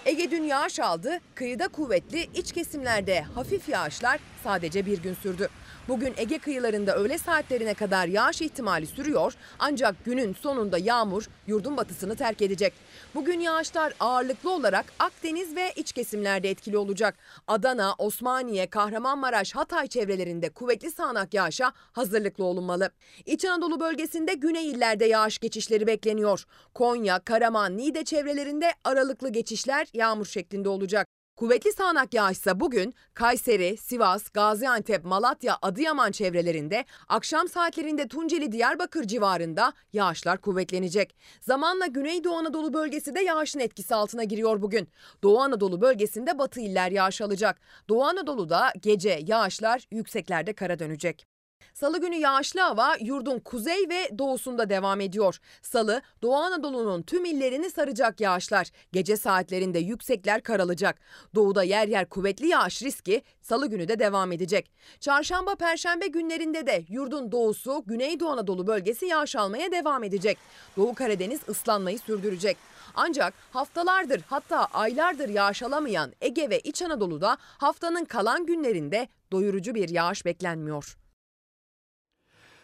[0.06, 5.50] Ege dün yağış aldı, kıyıda kuvvetli, iç kesimlerde hafif yağışlar sadece bir gün sürdü.
[5.88, 12.16] Bugün Ege kıyılarında öğle saatlerine kadar yağış ihtimali sürüyor ancak günün sonunda yağmur yurdun batısını
[12.16, 12.74] terk edecek.
[13.16, 17.16] Bugün yağışlar ağırlıklı olarak Akdeniz ve iç kesimlerde etkili olacak.
[17.48, 22.90] Adana, Osmaniye, Kahramanmaraş, Hatay çevrelerinde kuvvetli sağanak yağışa hazırlıklı olunmalı.
[23.26, 26.44] İç Anadolu bölgesinde güney illerde yağış geçişleri bekleniyor.
[26.74, 31.08] Konya, Karaman, Niğde çevrelerinde aralıklı geçişler yağmur şeklinde olacak.
[31.36, 39.74] Kuvvetli sağanak yağışsa bugün Kayseri, Sivas, Gaziantep, Malatya, Adıyaman çevrelerinde, akşam saatlerinde Tunceli, Diyarbakır civarında
[39.94, 41.16] yağışlar kuvvetlenecek.
[41.42, 44.88] Zamanla Güneydoğu Anadolu bölgesi de yağışın etkisi altına giriyor bugün.
[45.24, 47.62] Doğu Anadolu bölgesinde batı iller yağış alacak.
[47.90, 51.33] Doğu Anadolu'da gece yağışlar yükseklerde kara dönecek.
[51.74, 55.40] Salı günü yağışlı hava yurdun kuzey ve doğusunda devam ediyor.
[55.62, 58.68] Salı, Doğu Anadolu'nun tüm illerini saracak yağışlar.
[58.92, 61.00] Gece saatlerinde yüksekler karalacak.
[61.36, 64.72] Doğuda yer yer kuvvetli yağış riski salı günü de devam edecek.
[65.00, 70.38] Çarşamba, perşembe günlerinde de yurdun doğusu, Güneydoğu Anadolu bölgesi yağış almaya devam edecek.
[70.78, 72.58] Doğu Karadeniz ıslanmayı sürdürecek.
[72.96, 79.90] Ancak haftalardır hatta aylardır yağış alamayan Ege ve İç Anadolu'da haftanın kalan günlerinde doyurucu bir
[79.90, 81.03] yağış beklenmiyor.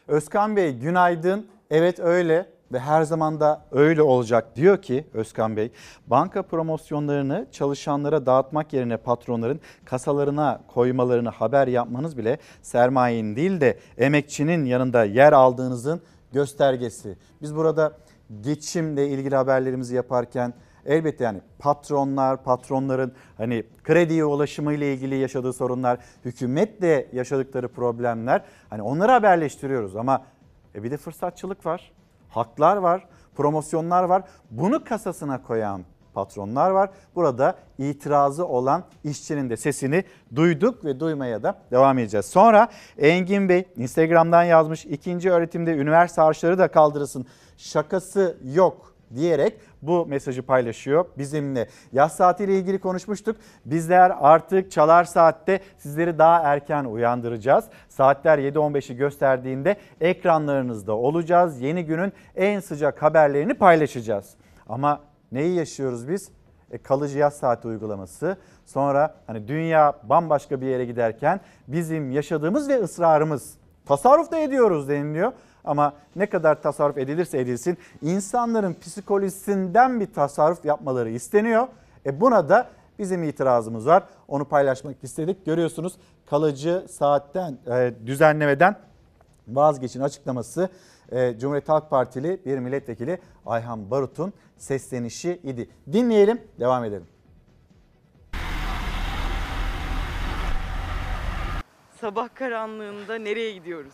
[0.09, 1.47] Özkan Bey günaydın.
[1.69, 5.71] Evet öyle ve her zaman da öyle olacak diyor ki Özkan Bey.
[6.07, 14.65] Banka promosyonlarını çalışanlara dağıtmak yerine patronların kasalarına koymalarını haber yapmanız bile sermayenin değil de emekçinin
[14.65, 16.01] yanında yer aldığınızın
[16.33, 17.17] göstergesi.
[17.41, 17.91] Biz burada
[18.41, 20.53] geçimle ilgili haberlerimizi yaparken
[20.89, 28.81] elbette yani patronlar, patronların hani krediye ulaşımı ile ilgili yaşadığı sorunlar, hükümetle yaşadıkları problemler hani
[28.81, 30.25] onları haberleştiriyoruz ama
[30.75, 31.91] e bir de fırsatçılık var,
[32.29, 34.23] haklar var, promosyonlar var.
[34.51, 35.83] Bunu kasasına koyan
[36.13, 36.89] patronlar var.
[37.15, 40.03] Burada itirazı olan işçinin de sesini
[40.35, 42.25] duyduk ve duymaya da devam edeceğiz.
[42.25, 42.67] Sonra
[42.97, 47.25] Engin Bey Instagram'dan yazmış ikinci öğretimde üniversite harçları da kaldırılsın
[47.57, 51.67] şakası yok diyerek bu mesajı paylaşıyor bizimle.
[51.93, 53.37] Yaz saatiyle ilgili konuşmuştuk.
[53.65, 57.65] Bizler artık çalar saatte sizleri daha erken uyandıracağız.
[57.89, 61.61] Saatler 7.15'i gösterdiğinde ekranlarınızda olacağız.
[61.61, 64.35] Yeni günün en sıcak haberlerini paylaşacağız.
[64.69, 66.31] Ama neyi yaşıyoruz biz?
[66.71, 68.37] E, kalıcı yaz saati uygulaması.
[68.65, 75.31] Sonra hani dünya bambaşka bir yere giderken bizim yaşadığımız ve ısrarımız tasarruf da ediyoruz deniliyor.
[75.63, 81.67] Ama ne kadar tasarruf edilirse edilsin insanların psikolojisinden bir tasarruf yapmaları isteniyor.
[82.05, 82.69] E buna da
[82.99, 84.03] bizim itirazımız var.
[84.27, 85.45] Onu paylaşmak istedik.
[85.45, 85.93] Görüyorsunuz
[86.25, 88.75] kalıcı saatten e, düzenlemeden
[89.47, 90.69] vazgeçin açıklaması
[91.11, 95.69] e, Cumhuriyet Halk Partili bir milletvekili Ayhan Barut'un seslenişi idi.
[95.91, 97.07] Dinleyelim, devam edelim.
[102.01, 103.93] Sabah karanlığında nereye gidiyoruz?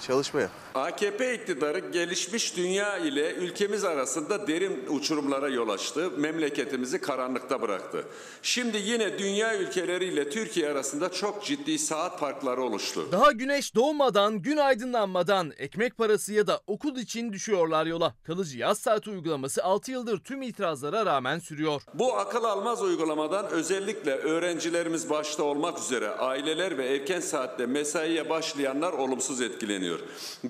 [0.00, 0.48] Çalışmaya.
[0.74, 6.10] AKP iktidarı gelişmiş dünya ile ülkemiz arasında derin uçurumlara yol açtı.
[6.18, 8.04] Memleketimizi karanlıkta bıraktı.
[8.42, 13.08] Şimdi yine dünya ülkeleriyle Türkiye arasında çok ciddi saat farkları oluştu.
[13.12, 18.14] Daha güneş doğmadan, gün aydınlanmadan ekmek parası ya da okul için düşüyorlar yola.
[18.26, 21.82] Kalıcı yaz saati uygulaması 6 yıldır tüm itirazlara rağmen sürüyor.
[21.94, 28.92] Bu akıl almaz uygulamadan özellikle öğrencilerimiz başta olmak üzere aileler ve erken saatte mesaiye başlayanlar
[28.92, 29.83] olumsuz etkileniyor.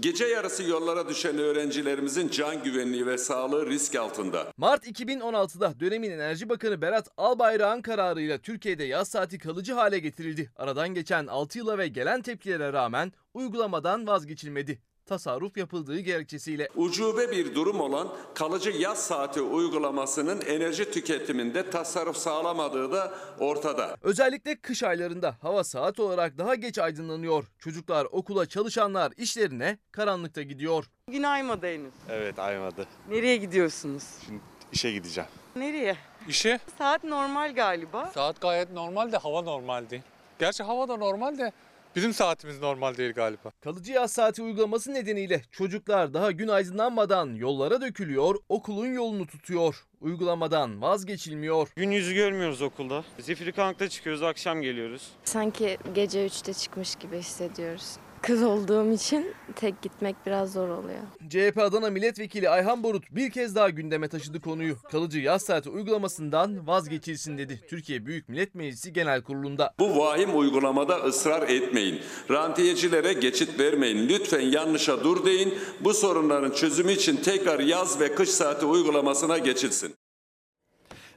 [0.00, 4.52] Gece yarısı yollara düşen öğrencilerimizin can güvenliği ve sağlığı risk altında.
[4.56, 10.50] Mart 2016'da dönemin Enerji Bakanı Berat Albayrak'ın kararıyla Türkiye'de yaz saati kalıcı hale getirildi.
[10.56, 14.78] Aradan geçen 6 yıla ve gelen tepkilere rağmen uygulamadan vazgeçilmedi
[15.14, 16.68] tasarruf yapıldığı gerekçesiyle.
[16.76, 23.96] Ucube bir durum olan kalıcı yaz saati uygulamasının enerji tüketiminde tasarruf sağlamadığı da ortada.
[24.02, 27.44] Özellikle kış aylarında hava saat olarak daha geç aydınlanıyor.
[27.58, 30.84] Çocuklar okula, çalışanlar işlerine karanlıkta gidiyor.
[31.10, 31.92] Gün aymadı henüz.
[32.10, 32.86] Evet aymadı.
[33.08, 34.04] Nereye gidiyorsunuz?
[34.26, 34.40] Şimdi
[34.72, 35.30] işe gideceğim.
[35.56, 35.96] Nereye?
[36.28, 36.60] İşe.
[36.78, 38.10] Saat normal galiba.
[38.14, 40.02] Saat gayet normal de hava normal değil.
[40.38, 41.52] Gerçi hava da normal de
[41.96, 43.50] Bizim saatimiz normal değil galiba.
[43.60, 49.84] Kalıcı yaz saati uygulaması nedeniyle çocuklar daha gün aydınlanmadan yollara dökülüyor, okulun yolunu tutuyor.
[50.00, 51.68] Uygulamadan vazgeçilmiyor.
[51.76, 53.04] Gün yüzü görmüyoruz okulda.
[53.18, 55.08] Zifiri karanlıkta çıkıyoruz, akşam geliyoruz.
[55.24, 57.96] Sanki gece 3'te çıkmış gibi hissediyoruz.
[58.26, 61.00] Kız olduğum için tek gitmek biraz zor oluyor.
[61.30, 64.76] CHP Adana Milletvekili Ayhan Borut bir kez daha gündeme taşıdı konuyu.
[64.90, 67.60] Kalıcı yaz saati uygulamasından vazgeçilsin dedi.
[67.68, 69.74] Türkiye Büyük Millet Meclisi Genel Kurulu'nda.
[69.78, 72.00] Bu vahim uygulamada ısrar etmeyin.
[72.30, 74.08] Rantiyecilere geçit vermeyin.
[74.08, 75.54] Lütfen yanlışa dur deyin.
[75.80, 79.94] Bu sorunların çözümü için tekrar yaz ve kış saati uygulamasına geçilsin.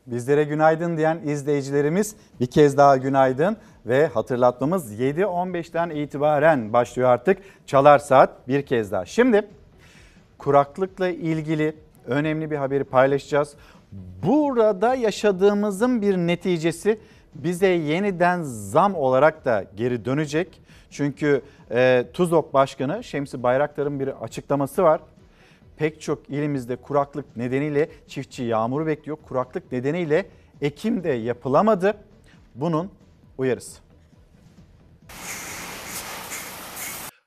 [0.08, 8.00] Bizlere günaydın diyen izleyicilerimiz bir kez daha günaydın ve hatırlatmamız 7.15'ten itibaren başlıyor artık Çalar
[8.00, 9.06] Saat bir kez daha.
[9.06, 9.48] Şimdi
[10.38, 11.76] kuraklıkla ilgili
[12.06, 13.56] önemli bir haberi paylaşacağız.
[14.24, 17.00] Burada yaşadığımızın bir neticesi
[17.36, 20.62] bize yeniden zam olarak da geri dönecek.
[20.90, 25.02] Çünkü e, TUZOP Başkanı Şemsi Bayraktar'ın bir açıklaması var
[25.78, 29.18] pek çok ilimizde kuraklık nedeniyle çiftçi yağmuru bekliyor.
[29.28, 30.30] Kuraklık nedeniyle
[30.62, 31.98] ekim de yapılamadı.
[32.56, 32.92] Bunun
[33.38, 33.82] uyarısı.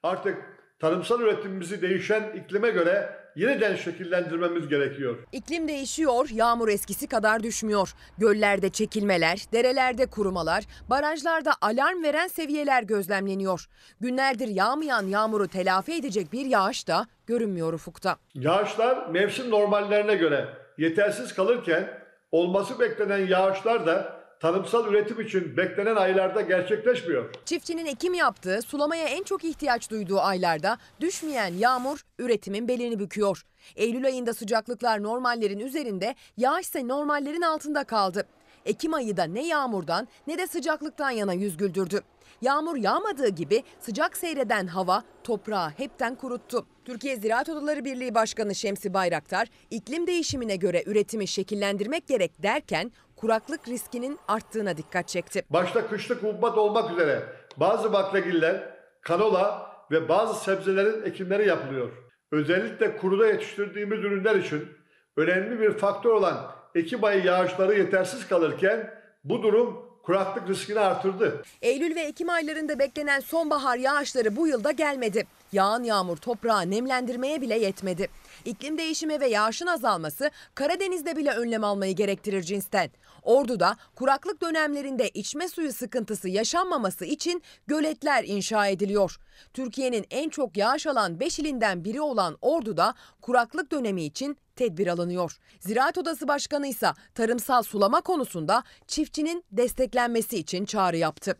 [0.03, 5.19] Artık tarımsal üretimimizi değişen iklime göre yeniden şekillendirmemiz gerekiyor.
[5.33, 7.95] İklim değişiyor, yağmur eskisi kadar düşmüyor.
[8.19, 13.67] Göllerde çekilmeler, derelerde kurumalar, barajlarda alarm veren seviyeler gözlemleniyor.
[14.01, 18.17] Günlerdir yağmayan yağmuru telafi edecek bir yağış da görünmüyor ufukta.
[18.35, 20.49] Yağışlar mevsim normallerine göre
[20.79, 22.01] yetersiz kalırken
[22.33, 27.35] olması beklenen yağışlar da tarımsal üretim için beklenen aylarda gerçekleşmiyor.
[27.45, 33.43] Çiftçinin ekim yaptığı, sulamaya en çok ihtiyaç duyduğu aylarda düşmeyen yağmur üretimin belini büküyor.
[33.77, 38.27] Eylül ayında sıcaklıklar normallerin üzerinde, yağış ise normallerin altında kaldı.
[38.65, 42.01] Ekim ayı da ne yağmurdan ne de sıcaklıktan yana yüz güldürdü.
[42.43, 46.67] Yağmur yağmadığı gibi sıcak seyreden hava toprağı hepten kuruttu.
[46.85, 53.69] Türkiye Ziraat Odaları Birliği Başkanı Şemsi Bayraktar, iklim değişimine göre üretimi şekillendirmek gerek derken kuraklık
[53.69, 55.43] riskinin arttığına dikkat çekti.
[55.51, 57.23] Başta kışlık hubbat olmak üzere
[57.57, 61.91] bazı baklagiller, kanola ve bazı sebzelerin ekimleri yapılıyor.
[62.33, 64.69] Özellikle kuruda yetiştirdiğimiz ürünler için
[65.17, 68.95] önemli bir faktör olan Ekim ayı yağışları yetersiz kalırken
[69.25, 71.43] bu durum kuraklık riskini artırdı.
[71.63, 75.27] Eylül ve Ekim aylarında beklenen sonbahar yağışları bu yılda gelmedi.
[75.53, 78.09] Yağan yağmur toprağı nemlendirmeye bile yetmedi.
[78.45, 82.91] İklim değişimi ve yağışın azalması Karadeniz'de bile önlem almayı gerektirir cinsten.
[83.23, 89.17] Ordu'da kuraklık dönemlerinde içme suyu sıkıntısı yaşanmaması için göletler inşa ediliyor.
[89.55, 95.39] Türkiye'nin en çok yağış alan 5 ilinden biri olan Ordu'da kuraklık dönemi için tedbir alınıyor.
[95.61, 101.37] Ziraat Odası Başkanı ise tarımsal sulama konusunda çiftçinin desteklenmesi için çağrı yaptı.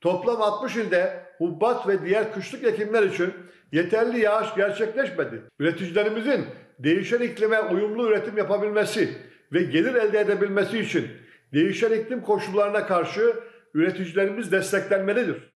[0.00, 3.34] Toplam 60 ilde hubbat ve diğer kışlık ekimler için
[3.72, 5.42] yeterli yağış gerçekleşmedi.
[5.58, 6.46] Üreticilerimizin
[6.78, 9.18] değişen iklime uyumlu üretim yapabilmesi
[9.52, 11.08] ve gelir elde edebilmesi için
[11.52, 13.34] değişen iklim koşullarına karşı
[13.74, 15.50] üreticilerimiz desteklenmelidir.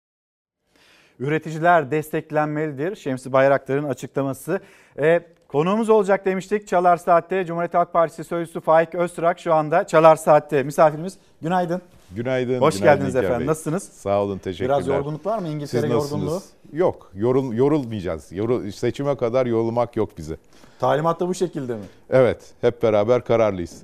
[1.19, 2.95] Üreticiler desteklenmelidir.
[2.95, 4.59] Şemsi Bayraktar'ın açıklaması.
[4.99, 6.67] E, konuğumuz olacak demiştik.
[6.67, 10.63] Çalar Saat'te Cumhuriyet Halk Partisi Sözcüsü Faik Öztürk şu anda Çalar Saat'te.
[10.63, 11.81] Misafirimiz günaydın.
[12.15, 12.61] Günaydın.
[12.61, 13.39] Hoş günaydın geldiniz İlker efendim.
[13.39, 13.47] Bey.
[13.47, 13.83] Nasılsınız?
[13.83, 14.75] Sağ olun, teşekkürler.
[14.77, 16.23] Biraz yorgunluk var mı İngiltere Siz nasılsınız?
[16.23, 16.41] yorgunluğu?
[16.73, 18.31] Yok, yorul, yorulmayacağız.
[18.31, 20.37] Yorul, seçime kadar yorulmak yok bize.
[20.79, 21.83] Talimat da bu şekilde mi?
[22.09, 23.81] Evet, hep beraber kararlıyız.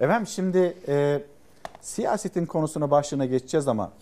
[0.00, 1.22] Efendim şimdi e,
[1.80, 3.92] siyasetin konusuna başlığına geçeceğiz ama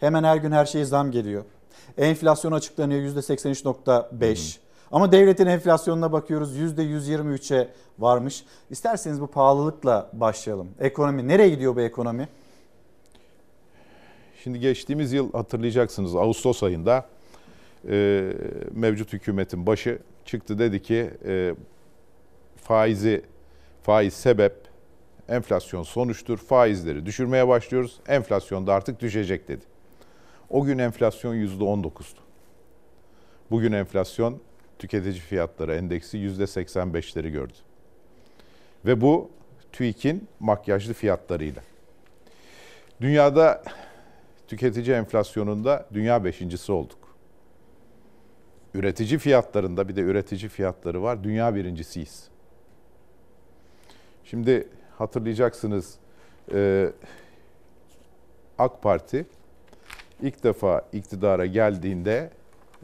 [0.00, 1.44] hemen her gün her şeye zam geliyor.
[1.98, 4.58] Enflasyon açıklanıyor %83.5.
[4.92, 8.44] Ama devletin enflasyonuna bakıyoruz %123'e varmış.
[8.70, 10.68] İsterseniz bu pahalılıkla başlayalım.
[10.80, 12.28] Ekonomi nereye gidiyor bu ekonomi?
[14.42, 17.06] Şimdi geçtiğimiz yıl hatırlayacaksınız Ağustos ayında
[17.88, 18.32] e,
[18.72, 21.54] mevcut hükümetin başı çıktı dedi ki e,
[22.56, 23.22] faizi
[23.82, 24.54] faiz sebep
[25.28, 26.38] enflasyon sonuçtur.
[26.38, 28.00] Faizleri düşürmeye başlıyoruz.
[28.08, 29.64] Enflasyon da artık düşecek dedi.
[30.50, 32.20] O gün enflasyon %19'du.
[33.50, 34.40] Bugün enflasyon
[34.78, 37.52] tüketici fiyatları endeksi %85'leri gördü.
[38.84, 39.30] Ve bu
[39.72, 41.62] TÜİK'in makyajlı fiyatlarıyla.
[43.00, 43.62] Dünyada
[44.48, 47.01] tüketici enflasyonunda dünya beşincisi olduk.
[48.74, 51.24] Üretici fiyatlarında bir de üretici fiyatları var.
[51.24, 52.28] Dünya birincisiyiz.
[54.24, 54.68] Şimdi
[54.98, 55.94] hatırlayacaksınız
[56.54, 56.90] e,
[58.58, 59.26] AK Parti
[60.22, 62.30] ilk defa iktidara geldiğinde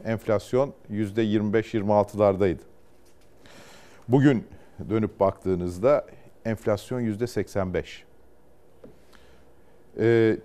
[0.05, 2.59] enflasyon %25-26'lardaydı.
[4.07, 4.47] Bugün
[4.89, 6.05] dönüp baktığınızda
[6.45, 7.85] enflasyon %85.
[9.99, 10.37] Ee,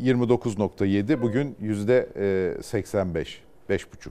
[0.00, 3.38] 29.7 bugün %85,
[3.70, 4.10] 5,5.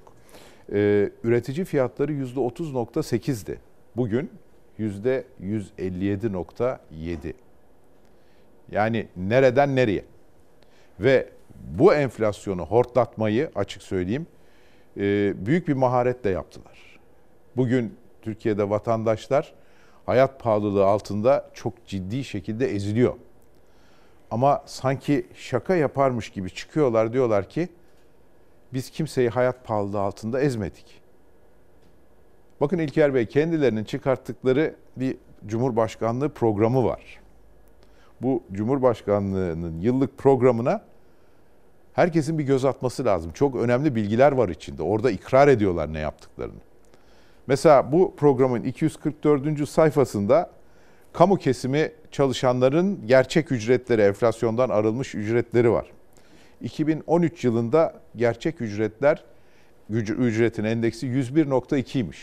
[0.71, 3.59] Ee, üretici fiyatları %30.8'di.
[3.95, 4.31] Bugün
[4.79, 7.33] %157.7.
[8.71, 10.05] Yani nereden nereye?
[10.99, 11.29] Ve
[11.77, 14.27] bu enflasyonu hortlatmayı açık söyleyeyim
[14.97, 16.99] e, büyük bir maharetle yaptılar.
[17.57, 19.53] Bugün Türkiye'de vatandaşlar
[20.05, 23.13] hayat pahalılığı altında çok ciddi şekilde eziliyor.
[24.31, 27.69] Ama sanki şaka yaparmış gibi çıkıyorlar diyorlar ki
[28.75, 31.01] biz kimseyi hayat pahalılığı altında ezmedik.
[32.61, 37.19] Bakın İlker Bey kendilerinin çıkarttıkları bir Cumhurbaşkanlığı programı var.
[38.21, 40.81] Bu Cumhurbaşkanlığının yıllık programına
[41.93, 43.31] herkesin bir göz atması lazım.
[43.31, 44.83] Çok önemli bilgiler var içinde.
[44.83, 46.59] Orada ikrar ediyorlar ne yaptıklarını.
[47.47, 49.69] Mesela bu programın 244.
[49.69, 50.49] sayfasında
[51.13, 55.94] kamu kesimi çalışanların gerçek ücretleri, enflasyondan arılmış ücretleri var.
[56.61, 59.23] 2013 yılında gerçek ücretler
[59.89, 62.17] ücretin endeksi 101.2'ymiş.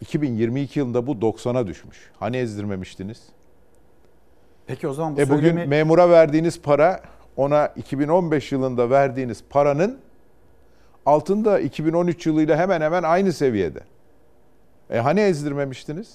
[0.00, 2.10] 2022 yılında bu 90'a düşmüş.
[2.18, 3.22] Hani ezdirmemiştiniz?
[4.66, 5.66] Peki o zaman bu e bugün söylemi...
[5.66, 7.02] memura verdiğiniz para
[7.36, 9.98] ona 2015 yılında verdiğiniz paranın
[11.08, 13.80] Altın da 2013 yılıyla hemen hemen aynı seviyede.
[14.90, 16.14] E hani ezdirmemiştiniz?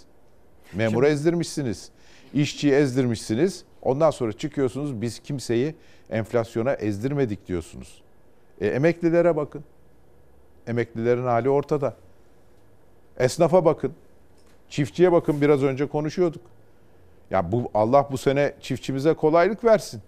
[0.73, 1.89] Memuru ezdirmişsiniz.
[2.33, 3.63] İşçiyi ezdirmişsiniz.
[3.84, 5.76] Ondan sonra çıkıyorsunuz biz kimseyi
[6.10, 8.01] enflasyona ezdirmedik diyorsunuz.
[8.61, 9.64] E, emeklilere bakın.
[10.68, 11.95] Emeklilerin hali ortada.
[13.18, 13.93] Esnafa bakın.
[14.69, 16.41] Çiftçiye bakın biraz önce konuşuyorduk.
[17.31, 20.01] Ya bu Allah bu sene çiftçimize kolaylık versin.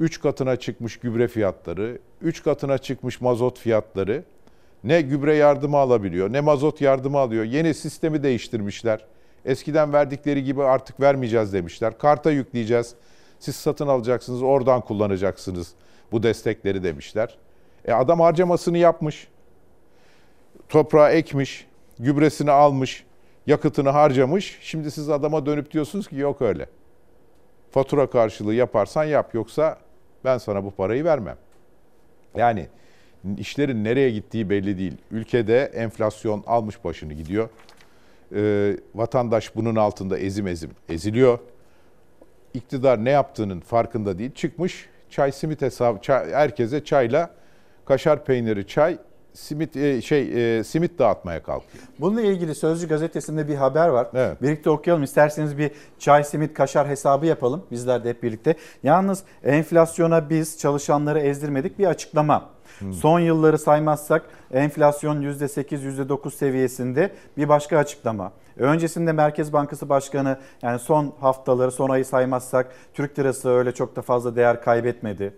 [0.00, 4.24] 3 katına çıkmış gübre fiyatları, 3 katına çıkmış mazot fiyatları.
[4.84, 7.44] Ne gübre yardımı alabiliyor, ne mazot yardımı alıyor.
[7.44, 9.04] Yeni sistemi değiştirmişler.
[9.46, 11.98] Eskiden verdikleri gibi artık vermeyeceğiz demişler.
[11.98, 12.94] Karta yükleyeceğiz.
[13.38, 15.72] Siz satın alacaksınız, oradan kullanacaksınız
[16.12, 17.38] bu destekleri demişler.
[17.84, 19.28] E adam harcamasını yapmış.
[20.68, 21.66] Toprağa ekmiş,
[21.98, 23.04] gübresini almış,
[23.46, 24.58] yakıtını harcamış.
[24.60, 26.66] Şimdi siz adama dönüp diyorsunuz ki yok öyle.
[27.70, 29.78] Fatura karşılığı yaparsan yap yoksa
[30.24, 31.36] ben sana bu parayı vermem.
[32.36, 32.68] Yani
[33.38, 34.96] işlerin nereye gittiği belli değil.
[35.10, 37.48] Ülkede enflasyon almış başını gidiyor.
[38.34, 41.38] Ee, vatandaş bunun altında ezim ezim eziliyor.
[42.54, 44.34] İktidar ne yaptığının farkında değil.
[44.34, 47.30] Çıkmış çay simit hesabı çay, herkese çayla
[47.84, 48.98] kaşar peyniri çay
[49.36, 51.84] simit e, şey e, simit dağıtmaya kalkıyor.
[52.00, 54.08] Bununla ilgili Sözcü gazetesinde bir haber var.
[54.42, 55.02] Birlikte okuyalım.
[55.02, 57.62] İsterseniz bir çay, simit, kaşar hesabı yapalım.
[57.70, 58.54] Bizler de hep birlikte.
[58.82, 62.55] Yalnız enflasyona biz çalışanları ezdirmedik bir açıklama.
[62.92, 64.22] Son yılları saymazsak
[64.52, 68.32] enflasyon %8, %9 seviyesinde bir başka açıklama.
[68.56, 74.02] Öncesinde Merkez Bankası Başkanı yani son haftaları, son ayı saymazsak Türk lirası öyle çok da
[74.02, 75.34] fazla değer kaybetmedi.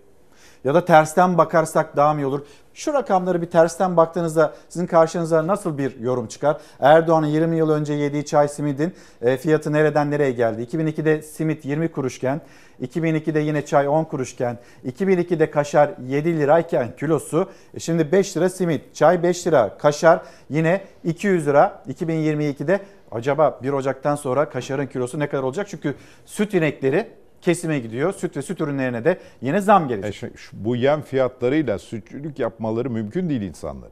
[0.63, 2.41] Ya da tersten bakarsak daha mı olur?
[2.73, 6.57] Şu rakamları bir tersten baktığınızda sizin karşınıza nasıl bir yorum çıkar?
[6.79, 10.61] Erdoğan'ın 20 yıl önce yediği çay simidin e, fiyatı nereden nereye geldi?
[10.61, 12.41] 2002'de simit 20 kuruşken,
[12.81, 18.95] 2002'de yine çay 10 kuruşken, 2002'de kaşar 7 lirayken kilosu, e, şimdi 5 lira simit,
[18.95, 22.79] çay 5 lira, kaşar yine 200 lira 2022'de
[23.11, 25.67] acaba 1 Ocak'tan sonra kaşarın kilosu ne kadar olacak?
[25.69, 25.95] Çünkü
[26.25, 28.13] süt inekleri kesime gidiyor.
[28.13, 30.09] Süt ve süt ürünlerine de yine zam gelecek.
[30.09, 33.89] E şu- şu- bu yem fiyatlarıyla sütçülük yapmaları mümkün değil insanlar.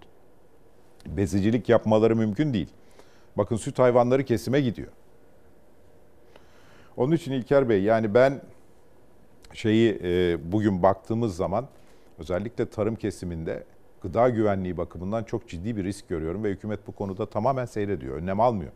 [1.05, 2.69] Bezicilik yapmaları mümkün değil.
[3.37, 4.87] Bakın süt hayvanları kesime gidiyor.
[6.97, 8.41] Onun için İlker Bey yani ben
[9.53, 11.67] şeyi e, bugün baktığımız zaman
[12.19, 13.63] özellikle tarım kesiminde
[14.01, 18.39] gıda güvenliği bakımından çok ciddi bir risk görüyorum ve hükümet bu konuda tamamen seyrediyor, önlem
[18.39, 18.71] almıyor.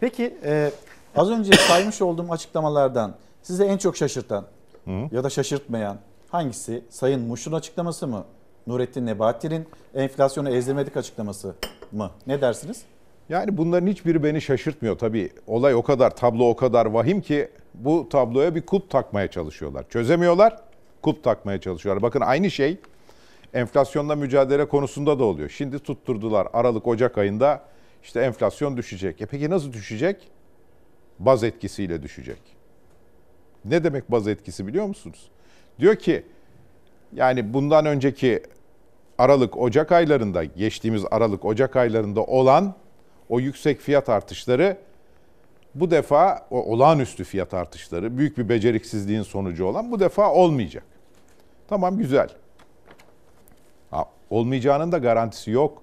[0.00, 0.70] Peki e,
[1.16, 4.46] az önce saymış olduğum açıklamalardan size en çok şaşırtan
[5.12, 5.98] ya da şaşırtmayan
[6.28, 6.84] hangisi?
[6.90, 8.24] Sayın Muş'un açıklaması mı?
[8.66, 11.54] Nurettin Nebati'nin enflasyonu ezdirmedik açıklaması
[11.92, 12.10] mı?
[12.26, 12.82] Ne dersiniz?
[13.28, 14.98] Yani bunların hiçbiri beni şaşırtmıyor.
[14.98, 19.88] Tabii olay o kadar, tablo o kadar vahim ki bu tabloya bir kulp takmaya çalışıyorlar.
[19.88, 20.56] Çözemiyorlar,
[21.02, 22.02] kulp takmaya çalışıyorlar.
[22.02, 22.76] Bakın aynı şey
[23.54, 25.48] enflasyonla mücadele konusunda da oluyor.
[25.48, 27.62] Şimdi tutturdular Aralık, Ocak ayında
[28.02, 29.20] işte enflasyon düşecek.
[29.22, 30.16] E peki nasıl düşecek?
[31.18, 32.57] Baz etkisiyle düşecek.
[33.64, 35.28] Ne demek baz etkisi biliyor musunuz?
[35.78, 36.24] Diyor ki
[37.12, 38.42] yani bundan önceki
[39.18, 42.74] Aralık, Ocak aylarında, geçtiğimiz Aralık, Ocak aylarında olan
[43.28, 44.76] o yüksek fiyat artışları
[45.74, 50.84] bu defa o olağanüstü fiyat artışları, büyük bir beceriksizliğin sonucu olan bu defa olmayacak.
[51.68, 52.28] Tamam güzel.
[53.90, 55.82] Ha, olmayacağının da garantisi yok.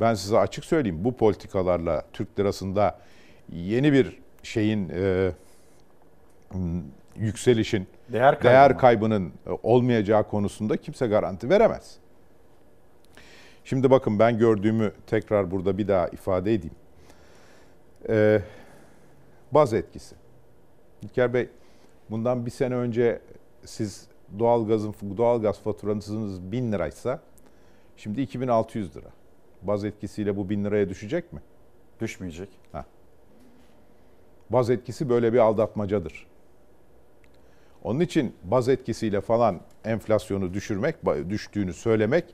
[0.00, 2.98] Ben size açık söyleyeyim bu politikalarla Türk lirasında
[3.52, 5.30] yeni bir şeyin e,
[7.16, 11.98] yükselişin, Değer kaybı değer kaybının e, olmayacağı konusunda kimse garanti veremez.
[13.64, 16.74] Şimdi bakın ben gördüğümü tekrar burada bir daha ifade edeyim.
[18.08, 18.42] Ee,
[19.52, 20.14] baz etkisi.
[21.02, 21.48] İlker Bey,
[22.10, 23.20] bundan bir sene önce
[23.64, 24.08] siz
[24.38, 27.20] doğalgazın doğalgaz faturanız 1000 liraysa
[27.96, 29.08] şimdi 2600 lira.
[29.62, 31.40] Baz etkisiyle bu 1000 liraya düşecek mi?
[32.00, 32.48] Düşmeyecek.
[32.72, 32.84] Ha.
[34.50, 36.26] Baz etkisi böyle bir aldatmacadır.
[37.86, 40.96] Onun için baz etkisiyle falan enflasyonu düşürmek,
[41.28, 42.24] düştüğünü söylemek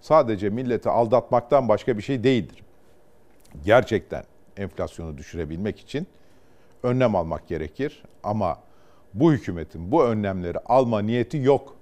[0.00, 2.62] sadece milleti aldatmaktan başka bir şey değildir.
[3.64, 4.24] Gerçekten
[4.56, 6.06] enflasyonu düşürebilmek için
[6.82, 8.58] önlem almak gerekir ama
[9.14, 11.76] bu hükümetin bu önlemleri alma niyeti yok.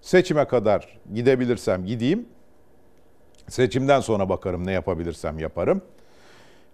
[0.00, 2.28] Seçime kadar gidebilirsem gideyim.
[3.48, 5.82] Seçimden sonra bakarım ne yapabilirsem yaparım.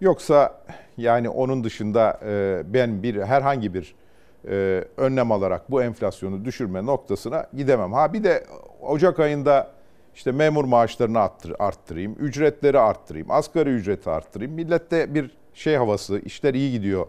[0.00, 0.62] Yoksa
[0.96, 3.99] yani onun dışında e, ben bir herhangi bir
[4.48, 7.92] e, önlem alarak bu enflasyonu düşürme noktasına gidemem.
[7.92, 8.44] Ha bir de
[8.80, 9.70] Ocak ayında
[10.14, 14.52] işte memur maaşlarını arttır, arttırayım, ücretleri arttırayım, asgari ücreti arttırayım.
[14.52, 17.06] Millette bir şey havası, işler iyi gidiyor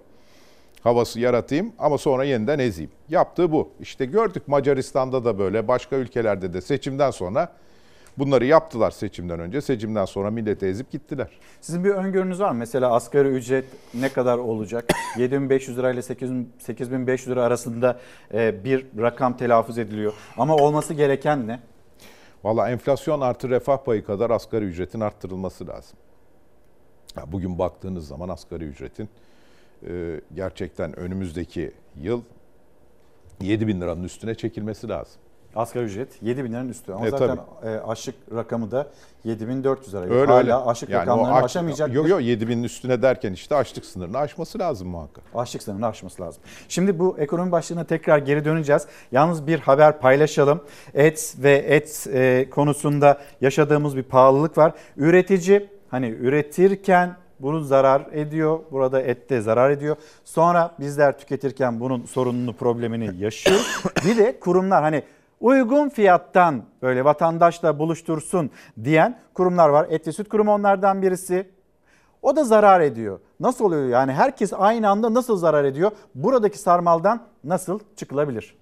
[0.83, 2.91] havası yaratayım ama sonra yeniden ezeyim.
[3.09, 3.69] Yaptığı bu.
[3.79, 7.51] İşte gördük Macaristan'da da böyle, başka ülkelerde de seçimden sonra
[8.17, 9.61] Bunları yaptılar seçimden önce.
[9.61, 11.27] Seçimden sonra millete ezip gittiler.
[11.61, 12.57] Sizin bir öngörünüz var mı?
[12.57, 14.89] Mesela asgari ücret ne kadar olacak?
[15.17, 17.99] 7500 lira ile 8000 8500 lira arasında
[18.33, 20.13] e, bir rakam telaffuz ediliyor.
[20.38, 21.59] Ama olması gereken ne?
[22.43, 25.97] Valla enflasyon artı refah payı kadar asgari ücretin arttırılması lazım.
[27.27, 29.09] Bugün baktığınız zaman asgari ücretin
[29.88, 31.71] e, gerçekten önümüzdeki
[32.01, 32.21] yıl
[33.41, 35.21] 7 bin liranın üstüne çekilmesi lazım.
[35.56, 36.94] Asgari ücret 7 bin liranın üstü.
[36.94, 38.88] Ama E, zaten e, açlık rakamı da
[39.23, 40.02] 7400 lira.
[40.03, 40.53] Öyle Hala öyle.
[40.56, 41.94] açlık Yani o rakamlarını aç- aşamayacak.
[41.94, 45.23] Yok yok 7 binin üstüne derken işte açlık sınırını aşması lazım muhakkak.
[45.36, 46.44] Açlık sınırını aşması lazım.
[46.69, 48.88] Şimdi bu ekonomi başlığına tekrar geri döneceğiz.
[49.11, 50.61] Yalnız bir haber paylaşalım.
[50.94, 54.73] Et ve et e, konusunda yaşadığımız bir pahalılık var.
[54.98, 58.60] Üretici hani üretirken bunu zarar ediyor.
[58.72, 59.95] Burada ette zarar ediyor.
[60.26, 63.82] Sonra bizler tüketirken bunun sorununu, problemini yaşıyoruz.
[64.06, 65.03] bir de kurumlar hani
[65.41, 68.51] uygun fiyattan böyle vatandaşla buluştursun
[68.84, 69.88] diyen kurumlar var.
[69.89, 71.49] Et ve Süt Kurumu onlardan birisi.
[72.22, 73.19] O da zarar ediyor.
[73.39, 75.91] Nasıl oluyor yani herkes aynı anda nasıl zarar ediyor?
[76.15, 78.60] Buradaki sarmaldan nasıl çıkılabilir?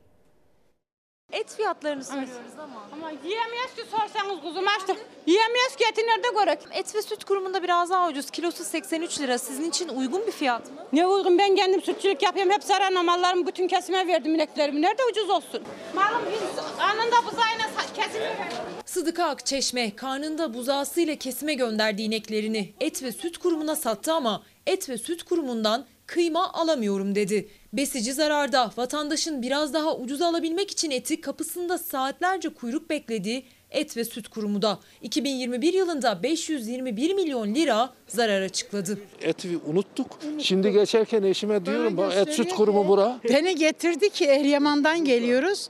[1.31, 2.87] Et fiyatlarını soruyoruz ama.
[2.93, 4.97] Ama yiyemeyiz ki sorsanız kuzum açtık.
[5.25, 6.59] Yiyemeyiz ki eti nerede görek?
[6.71, 8.29] Et ve süt kurumunda biraz daha ucuz.
[8.29, 9.37] Kilosu 83 lira.
[9.37, 10.85] Sizin için uygun bir fiyat mı?
[10.93, 12.51] Ne uygun ben kendim sütçülük yapıyorum.
[12.51, 14.81] Hep zararına mallarımı bütün kesime verdim ineklerimi.
[14.81, 15.61] Nerede ucuz olsun?
[15.95, 17.19] Malım biz anında
[17.95, 18.57] kesime verdim.
[18.85, 24.97] Sıdıka Akçeşme karnında buzağısıyla kesime gönderdiği ineklerini et ve süt kurumuna sattı ama et ve
[24.97, 27.47] süt kurumundan kıyma alamıyorum dedi.
[27.73, 34.05] Besici zararda vatandaşın biraz daha ucuz alabilmek için eti kapısında saatlerce kuyruk beklediği et ve
[34.05, 38.99] süt kurumu da 2021 yılında 521 milyon lira zarar açıkladı.
[39.21, 40.19] Eti unuttuk.
[40.39, 43.19] Şimdi geçerken eşime diyorum bak et süt kurumu bura.
[43.29, 45.69] Beni getirdi ki Eryaman'dan geliyoruz.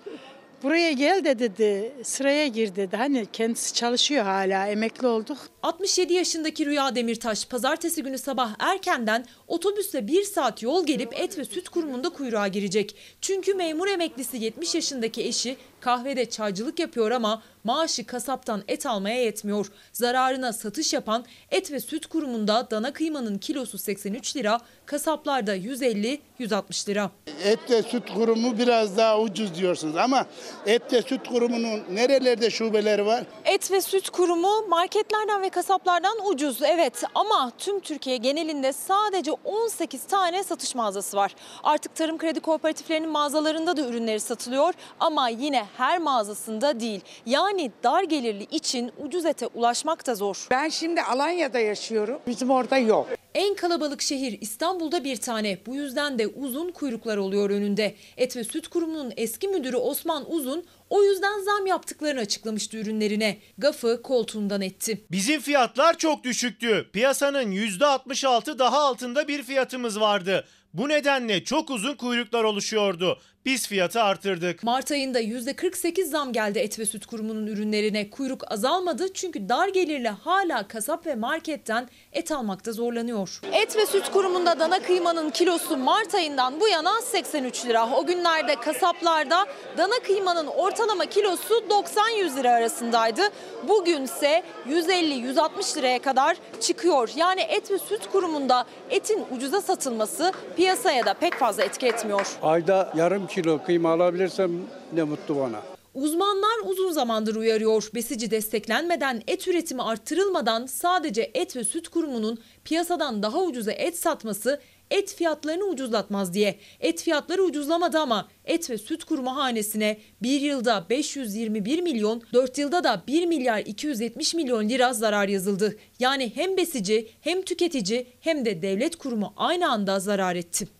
[0.64, 2.98] Buraya gel de dedi sıraya gir dedi.
[2.98, 5.38] Hani kendisi çalışıyor hala emekli olduk.
[5.64, 11.45] 67 yaşındaki Rüya Demirtaş pazartesi günü sabah erkenden otobüsle bir saat yol gelip et ve
[11.45, 12.95] süt kurumunda kuyruğa girecek.
[13.22, 19.72] Çünkü memur emeklisi 70 yaşındaki eşi kahvede çaycılık yapıyor ama maaşı kasaptan et almaya yetmiyor.
[19.93, 27.11] Zararına satış yapan et ve süt kurumunda dana kıymanın kilosu 83 lira, kasaplarda 150-160 lira.
[27.43, 30.26] Et ve süt kurumu biraz daha ucuz diyorsunuz ama
[30.65, 33.23] et ve süt kurumunun nerelerde şubeleri var?
[33.45, 40.03] Et ve süt kurumu marketlerden ve kasaplardan ucuz evet ama tüm Türkiye genelinde sadece 18
[40.03, 41.35] tane satış mağazası var.
[41.64, 47.02] Artık tarım kredi kooperatiflerinin mağazalarında da ürünleri satılıyor ama yine her mağazasında değil.
[47.26, 50.48] Yani dar gelirli için ucuz ete ulaşmak da zor.
[50.52, 52.20] Ben şimdi Alanya'da yaşıyorum.
[52.28, 53.08] Bizim orada yok.
[53.34, 55.58] En kalabalık şehir İstanbul'da bir tane.
[55.66, 57.96] Bu yüzden de uzun kuyruklar oluyor önünde.
[58.18, 63.38] Et ve Süt Kurumu'nun eski müdürü Osman Uzun o yüzden zam yaptıklarını açıklamıştı ürünlerine.
[63.58, 65.06] Gafı koltuğundan etti.
[65.12, 66.90] Bizim fiyatlar çok düşüktü.
[66.94, 70.46] Piyasanın %66 daha altında bir fiyatımız vardı.
[70.74, 73.20] Bu nedenle çok uzun kuyruklar oluşuyordu.
[73.45, 74.64] Biz fiyatı artırdık.
[74.64, 78.10] Mart ayında %48 zam geldi Et ve Süt Kurumu'nun ürünlerine.
[78.10, 83.40] Kuyruk azalmadı çünkü dar gelirli hala kasap ve marketten et almakta zorlanıyor.
[83.53, 87.90] Et ve Süt Kurumu'nda dana kıymanın kilosu Mart ayından bu yana 83 lira.
[87.90, 89.45] O günlerde kasaplarda
[89.78, 93.22] dana kıymanın ortalama kilosu 90-100 lira arasındaydı.
[93.68, 97.10] Bugünse 150-160 liraya kadar çıkıyor.
[97.16, 102.38] Yani Et ve Süt Kurumu'nda etin ucuza satılması piyasaya da pek fazla etki etmiyor.
[102.41, 104.51] Ayda yarım kilo kıyma alabilirsem
[104.93, 105.61] ne mutlu bana.
[105.93, 107.89] Uzmanlar uzun zamandır uyarıyor.
[107.95, 114.60] Besici desteklenmeden, et üretimi arttırılmadan sadece et ve süt kurumunun piyasadan daha ucuza et satması
[114.91, 116.60] et fiyatlarını ucuzlatmaz diye.
[116.80, 122.84] Et fiyatları ucuzlamadı ama et ve süt kurumu hanesine bir yılda 521 milyon, 4 yılda
[122.84, 125.77] da 1 milyar 270 milyon lira zarar yazıldı.
[125.99, 130.78] Yani hem besici hem tüketici hem de devlet kurumu aynı anda zarar etti.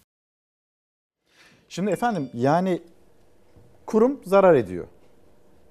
[1.70, 2.82] Şimdi efendim yani
[3.86, 4.86] kurum zarar ediyor.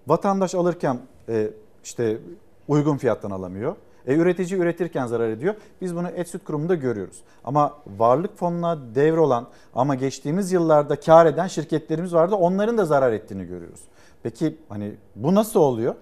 [0.07, 0.99] Vatandaş alırken
[1.29, 1.51] e,
[1.85, 2.19] işte
[2.69, 3.77] uygun fiyattan alamıyor.
[4.07, 5.55] E, üretici üretirken zarar ediyor.
[5.81, 7.23] Biz bunu et süt kurumunda görüyoruz.
[7.45, 12.35] Ama varlık fonuna devrolan ama geçtiğimiz yıllarda kar eden şirketlerimiz vardı.
[12.35, 13.81] Onların da zarar ettiğini görüyoruz.
[14.23, 15.95] Peki hani bu nasıl oluyor?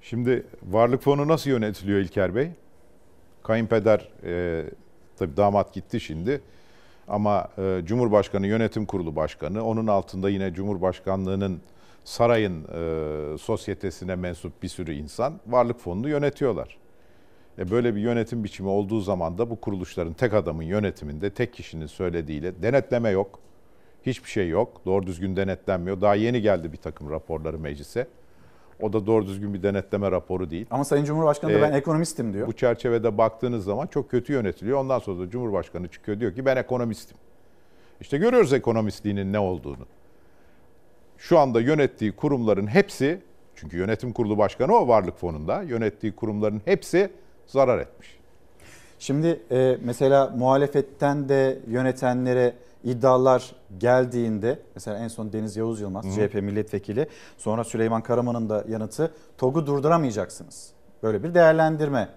[0.00, 2.50] Şimdi varlık fonu nasıl yönetiliyor İlker Bey?
[3.42, 4.64] Kayınpeder, e,
[5.16, 6.40] tabii damat gitti şimdi.
[7.08, 11.60] Ama e, Cumhurbaşkanı Yönetim Kurulu Başkanı, onun altında yine Cumhurbaşkanlığının
[12.04, 16.78] sarayın e, sosyetesine mensup bir sürü insan varlık fonunu yönetiyorlar.
[17.58, 21.86] E böyle bir yönetim biçimi olduğu zaman da bu kuruluşların tek adamın yönetiminde tek kişinin
[21.86, 23.40] söylediğiyle denetleme yok.
[24.06, 24.80] Hiçbir şey yok.
[24.86, 26.00] Doğru düzgün denetlenmiyor.
[26.00, 28.06] Daha yeni geldi bir takım raporları meclise.
[28.80, 30.66] O da doğru düzgün bir denetleme raporu değil.
[30.70, 32.46] Ama Sayın Cumhurbaşkanı da Ee, ben ekonomistim diyor.
[32.46, 34.78] Bu çerçevede baktığınız zaman çok kötü yönetiliyor.
[34.78, 37.16] Ondan sonra da Cumhurbaşkanı çıkıyor diyor ki ben ekonomistim.
[38.00, 39.86] İşte görüyoruz ekonomistliğinin ne olduğunu.
[41.18, 43.20] Şu anda yönettiği kurumların hepsi,
[43.54, 47.10] çünkü yönetim kurulu başkanı o varlık fonunda, yönettiği kurumların hepsi
[47.46, 48.18] zarar etmiş.
[48.98, 56.10] Şimdi e, mesela muhalefetten de yönetenlere iddialar geldiğinde mesela en son Deniz Yavuz Yılmaz Hı.
[56.10, 60.70] CHP milletvekili sonra Süleyman Karaman'ın da yanıtı TOG'u durduramayacaksınız.
[61.02, 62.08] Böyle bir değerlendirme.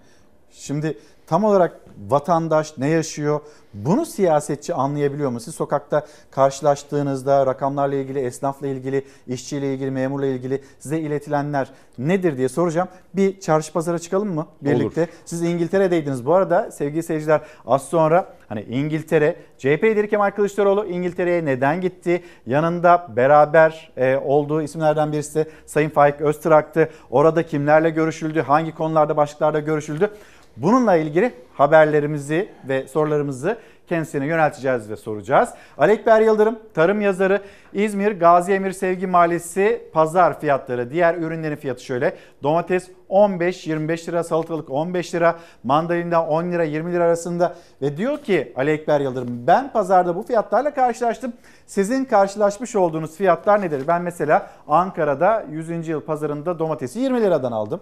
[0.51, 0.97] Şimdi
[1.31, 1.79] tam olarak
[2.09, 3.39] vatandaş ne yaşıyor?
[3.73, 5.39] Bunu siyasetçi anlayabiliyor mu?
[5.39, 12.49] Siz sokakta karşılaştığınızda rakamlarla ilgili, esnafla ilgili, işçiyle ilgili, memurla ilgili size iletilenler nedir diye
[12.49, 12.87] soracağım.
[13.13, 15.07] Bir çarşı pazara çıkalım mı birlikte?
[15.25, 16.25] Siz İngiltere'deydiniz.
[16.25, 22.23] Bu arada sevgili seyirciler az sonra hani İngiltere, CHP lideri Kemal Kılıçdaroğlu İngiltere'ye neden gitti?
[22.45, 26.89] Yanında beraber e, olduğu isimlerden birisi Sayın Faik Öztrak'tı.
[27.09, 28.41] Orada kimlerle görüşüldü?
[28.41, 30.11] Hangi konularda, başlıklarda görüşüldü?
[30.57, 33.57] Bununla ilgili haberlerimizi ve sorularımızı
[33.87, 35.49] kendisine yönelteceğiz ve soracağız.
[35.77, 37.41] Ali Ekber Yıldırım, tarım yazarı
[37.73, 40.91] İzmir Gazi Emir Sevgi Mahallesi pazar fiyatları.
[40.91, 42.15] Diğer ürünlerin fiyatı şöyle.
[42.43, 47.55] Domates 15-25 lira, salatalık 15 lira, mandalina 10 lira 20 lira arasında.
[47.81, 51.33] Ve diyor ki Ali Ekber Yıldırım ben pazarda bu fiyatlarla karşılaştım.
[51.65, 53.83] Sizin karşılaşmış olduğunuz fiyatlar nedir?
[53.87, 55.87] Ben mesela Ankara'da 100.
[55.87, 57.81] yıl pazarında domatesi 20 liradan aldım.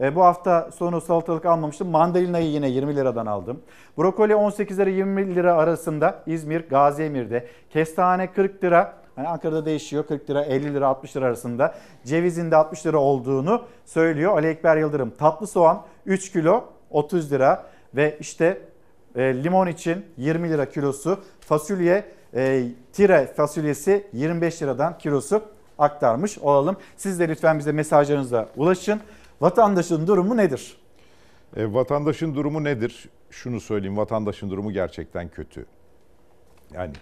[0.00, 1.88] E, bu hafta sonu salatalık almamıştım.
[1.88, 3.60] Mandalinayı yine 20 liradan aldım.
[3.98, 7.46] Brokoli 18 lira 20 lira arasında İzmir, Gazi Emir'de.
[7.70, 8.94] Kestane 40 lira.
[9.16, 11.74] Yani Ankara'da değişiyor 40 lira 50 lira 60 lira arasında.
[12.04, 15.10] Cevizin de 60 lira olduğunu söylüyor Ali Ekber Yıldırım.
[15.10, 18.60] Tatlı soğan 3 kilo 30 lira ve işte
[19.14, 21.20] e, limon için 20 lira kilosu.
[21.40, 22.04] Fasulye
[22.34, 25.42] e, tire fasulyesi 25 liradan kilosu
[25.78, 26.76] aktarmış olalım.
[26.96, 29.00] Siz de lütfen bize mesajlarınızla ulaşın.
[29.40, 30.76] Vatandaşın durumu nedir?
[31.56, 33.08] E, vatandaşın durumu nedir?
[33.30, 35.66] Şunu söyleyeyim, vatandaşın durumu gerçekten kötü.
[36.74, 36.92] Yani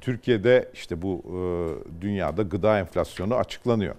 [0.00, 1.36] Türkiye'de işte bu e,
[2.00, 3.94] dünyada gıda enflasyonu açıklanıyor.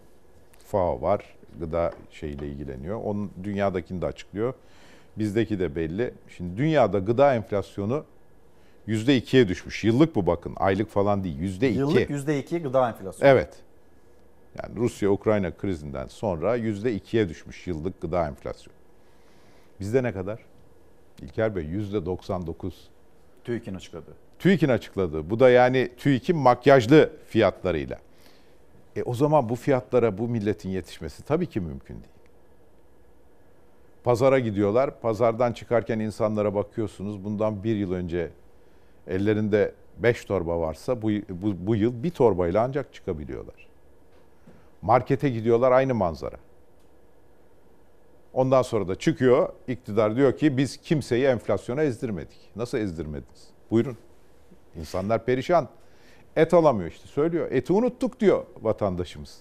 [0.67, 3.01] FAO var, gıda şeyle ilgileniyor.
[3.03, 4.53] Onun dünyadakini de açıklıyor.
[5.17, 6.13] Bizdeki de belli.
[6.37, 8.03] Şimdi dünyada gıda enflasyonu
[8.87, 9.83] %2'ye düşmüş.
[9.83, 11.39] Yıllık bu bakın, aylık falan değil.
[11.61, 11.65] %2.
[11.65, 13.31] Yıllık %2 gıda enflasyonu.
[13.31, 13.66] Evet.
[14.63, 18.77] Yani Rusya-Ukrayna krizinden sonra %2'ye düşmüş yıllık gıda enflasyonu.
[19.79, 20.39] Bizde ne kadar?
[21.21, 22.71] İlker Bey %99.
[23.43, 24.15] TÜİK'in açıkladığı.
[24.39, 25.29] TÜİK'in açıkladığı.
[25.29, 27.99] Bu da yani TÜİK'in makyajlı fiyatlarıyla.
[28.95, 32.17] E o zaman bu fiyatlara bu milletin yetişmesi tabii ki mümkün değil.
[34.03, 34.99] Pazara gidiyorlar.
[35.01, 37.23] Pazardan çıkarken insanlara bakıyorsunuz.
[37.23, 38.29] Bundan bir yıl önce
[39.07, 43.66] ellerinde beş torba varsa bu, bu, bu yıl bir torbayla ancak çıkabiliyorlar.
[44.81, 46.37] Markete gidiyorlar aynı manzara.
[48.33, 52.51] Ondan sonra da çıkıyor iktidar diyor ki biz kimseyi enflasyona ezdirmedik.
[52.55, 53.47] Nasıl ezdirmediniz?
[53.71, 53.97] Buyurun.
[54.75, 55.69] İnsanlar perişan.
[56.35, 57.51] Et alamıyor işte söylüyor.
[57.51, 59.39] Eti unuttuk diyor vatandaşımız.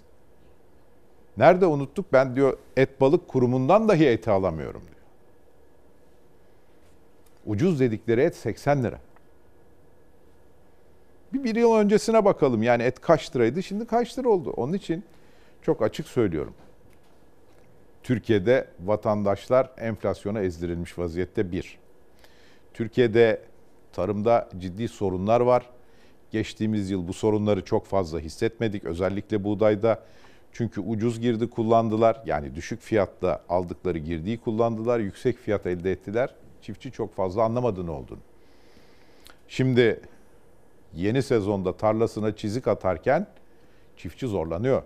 [1.36, 2.12] Nerede unuttuk?
[2.12, 4.96] Ben diyor et balık kurumundan dahi eti alamıyorum diyor.
[7.46, 8.98] Ucuz dedikleri et 80 lira.
[11.32, 12.62] Bir, bir yıl öncesine bakalım.
[12.62, 14.50] Yani et kaç liraydı şimdi kaç lira oldu?
[14.50, 15.04] Onun için
[15.62, 16.54] çok açık söylüyorum.
[18.02, 21.78] Türkiye'de vatandaşlar enflasyona ezdirilmiş vaziyette bir.
[22.74, 23.42] Türkiye'de
[23.92, 25.70] tarımda ciddi sorunlar var.
[26.30, 28.84] Geçtiğimiz yıl bu sorunları çok fazla hissetmedik.
[28.84, 30.02] Özellikle buğdayda
[30.52, 32.22] çünkü ucuz girdi kullandılar.
[32.26, 35.00] Yani düşük fiyatta aldıkları girdiği kullandılar.
[35.00, 36.34] Yüksek fiyat elde ettiler.
[36.62, 38.20] Çiftçi çok fazla anlamadı ne olduğunu.
[39.48, 40.00] Şimdi
[40.94, 43.26] yeni sezonda tarlasına çizik atarken
[43.96, 44.82] çiftçi zorlanıyor.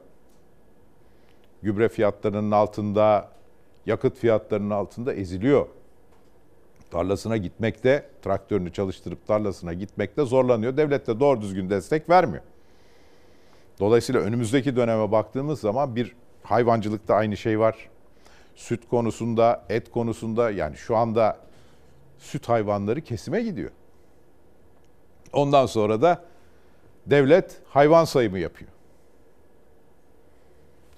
[1.63, 3.29] Gübre fiyatlarının altında,
[3.87, 5.67] yakıt fiyatlarının altında eziliyor.
[6.91, 10.77] Tarlasına gitmekte, traktörünü çalıştırıp tarlasına gitmekte zorlanıyor.
[10.77, 12.43] Devlet de doğru düzgün destek vermiyor.
[13.81, 17.89] Dolayısıyla önümüzdeki döneme baktığımız zaman bir hayvancılıkta aynı şey var.
[18.55, 21.39] Süt konusunda, et konusunda yani şu anda
[22.19, 23.71] süt hayvanları kesime gidiyor.
[25.33, 26.25] Ondan sonra da
[27.07, 28.71] devlet hayvan sayımı yapıyor.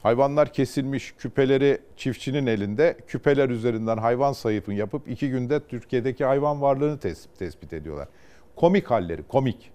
[0.02, 2.96] Hayvanlar kesilmiş, küpeleri çiftçinin elinde.
[3.06, 8.08] Küpeler üzerinden hayvan sayımı yapıp iki günde Türkiye'deki hayvan varlığını tes- tespit ediyorlar.
[8.56, 9.70] Komik halleri, komik.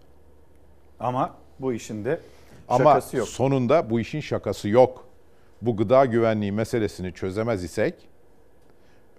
[0.99, 2.19] Ama bu işin de
[2.67, 3.27] Ama şakası yok.
[3.27, 5.07] sonunda bu işin şakası yok.
[5.61, 7.93] Bu gıda güvenliği meselesini çözemez isek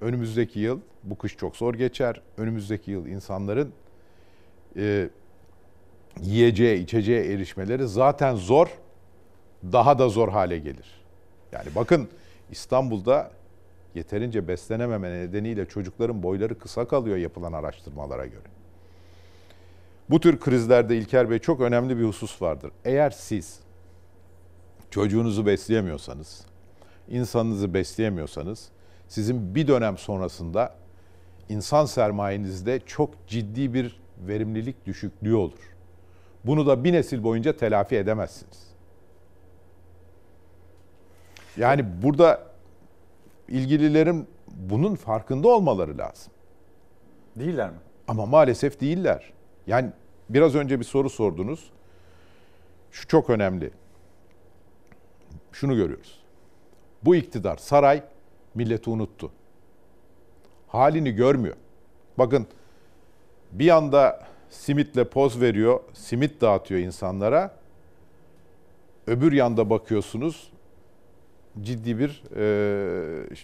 [0.01, 2.21] önümüzdeki yıl bu kış çok zor geçer.
[2.37, 3.73] Önümüzdeki yıl insanların
[4.77, 5.09] e,
[6.23, 8.69] yiyeceğe, içeceğe erişmeleri zaten zor,
[9.73, 10.98] daha da zor hale gelir.
[11.53, 12.09] Yani bakın
[12.51, 13.31] İstanbul'da
[13.95, 18.49] yeterince beslenememe nedeniyle çocukların boyları kısa kalıyor yapılan araştırmalara göre.
[20.11, 22.73] Bu tür krizlerde İlker Bey çok önemli bir husus vardır.
[22.85, 23.61] Eğer siz
[24.91, 26.45] çocuğunuzu besleyemiyorsanız,
[27.09, 28.69] insanınızı besleyemiyorsanız
[29.09, 30.75] sizin bir dönem sonrasında
[31.49, 35.75] insan sermayenizde çok ciddi bir verimlilik düşüklüğü olur.
[36.45, 38.68] Bunu da bir nesil boyunca telafi edemezsiniz.
[41.59, 42.43] Yani burada
[43.49, 46.33] ilgililerin bunun farkında olmaları lazım.
[47.37, 47.77] Değiller mi?
[48.09, 49.33] Ama maalesef değiller.
[49.67, 49.91] Yani
[50.29, 51.71] biraz önce bir soru sordunuz.
[52.91, 53.71] Şu çok önemli.
[55.53, 56.21] Şunu görüyoruz.
[57.03, 58.03] Bu iktidar, saray
[58.55, 59.31] milleti unuttu.
[60.69, 61.57] Halini görmüyor.
[62.19, 62.47] Bakın
[63.53, 67.55] bir yanda simitle poz veriyor, simit dağıtıyor insanlara.
[69.07, 70.53] Öbür yanda bakıyorsunuz
[71.63, 73.37] ciddi bir e,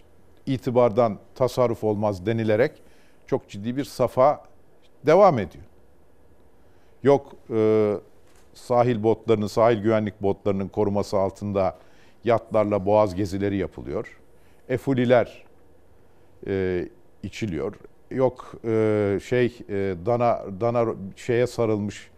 [0.47, 2.83] itibardan tasarruf olmaz denilerek
[3.27, 4.45] çok ciddi bir safa
[5.07, 5.65] devam ediyor.
[7.03, 7.93] Yok e,
[8.55, 11.79] sahil botlarının, sahil güvenlik botlarının koruması altında
[12.25, 14.21] yatlarla boğaz gezileri yapılıyor.
[14.69, 15.45] Efuliler
[16.47, 16.89] e,
[17.23, 17.75] içiliyor.
[18.11, 22.11] Yok e, şey e, dana dana şeye sarılmış,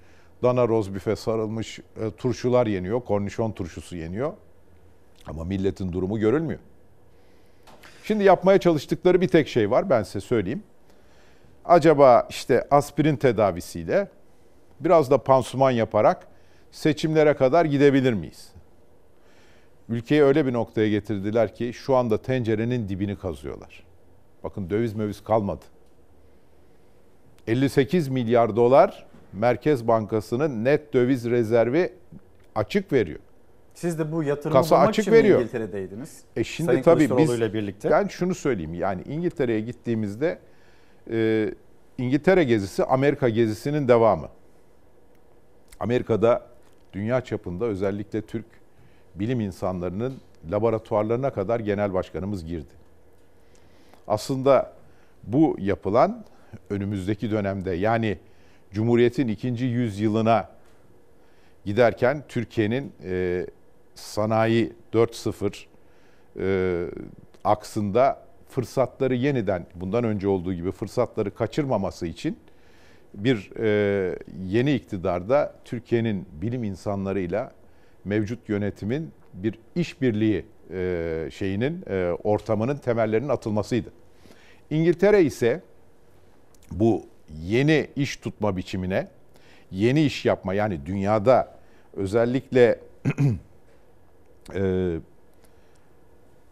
[0.43, 3.01] dana rozbife sarılmış e, turşular yeniyor.
[3.01, 4.33] Kornişon turşusu yeniyor.
[5.27, 6.61] Ama milletin durumu görülmüyor.
[8.05, 10.63] Şimdi yapmaya çalıştıkları bir tek şey var ben size söyleyeyim.
[11.65, 14.09] Acaba işte aspirin tedavisiyle
[14.81, 16.27] biraz da pansuman yaparak
[16.71, 18.53] seçimlere kadar gidebilir miyiz?
[19.89, 23.83] Ülkeyi öyle bir noktaya getirdiler ki şu anda tencerenin dibini kazıyorlar.
[24.45, 25.65] Bakın döviz möviz kalmadı.
[27.47, 31.93] 58 milyar dolar Merkez Bankası'nın net döviz rezervi
[32.55, 33.21] açık veriyor.
[33.77, 35.41] Siz de bu yatırımı Kasa bulmak açık için veriyor.
[35.41, 36.23] İngiltere'deydiniz?
[36.37, 37.91] E şimdi Sayın tabii biz ile birlikte.
[37.91, 40.39] ben şunu söyleyeyim yani İngiltere'ye gittiğimizde
[41.11, 41.51] e,
[41.99, 44.29] İngiltere gezisi Amerika gezisinin devamı.
[45.81, 46.47] Amerika'da
[46.93, 48.47] dünya çapında özellikle Türk
[49.15, 50.15] bilim insanlarının
[50.51, 52.73] laboratuvarlarına kadar genel başkanımız girdi.
[54.09, 54.73] Aslında
[55.23, 56.25] bu yapılan
[56.71, 58.19] önümüzdeki dönemde yani
[58.73, 60.49] Cumhuriyet'in ikinci yüzyılına
[61.65, 63.47] giderken Türkiye'nin e,
[63.97, 65.65] sanayi 4.0
[66.39, 66.91] e,
[67.45, 72.39] aksında fırsatları yeniden bundan önce olduğu gibi fırsatları kaçırmaması için
[73.15, 77.53] bir e, yeni iktidarda Türkiye'nin bilim insanlarıyla
[78.05, 83.93] mevcut yönetimin bir işbirliği e, şeyinin e, ortamının temellerinin atılmasıydı.
[84.71, 85.63] İngiltere ise
[86.71, 87.07] bu
[87.43, 89.09] yeni iş tutma biçimine,
[89.71, 91.57] yeni iş yapma yani dünyada
[91.97, 92.81] özellikle
[94.55, 94.97] e,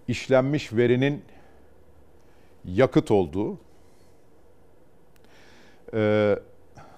[0.08, 1.22] işlenmiş verinin
[2.64, 3.58] yakıt olduğu,
[5.94, 6.36] e,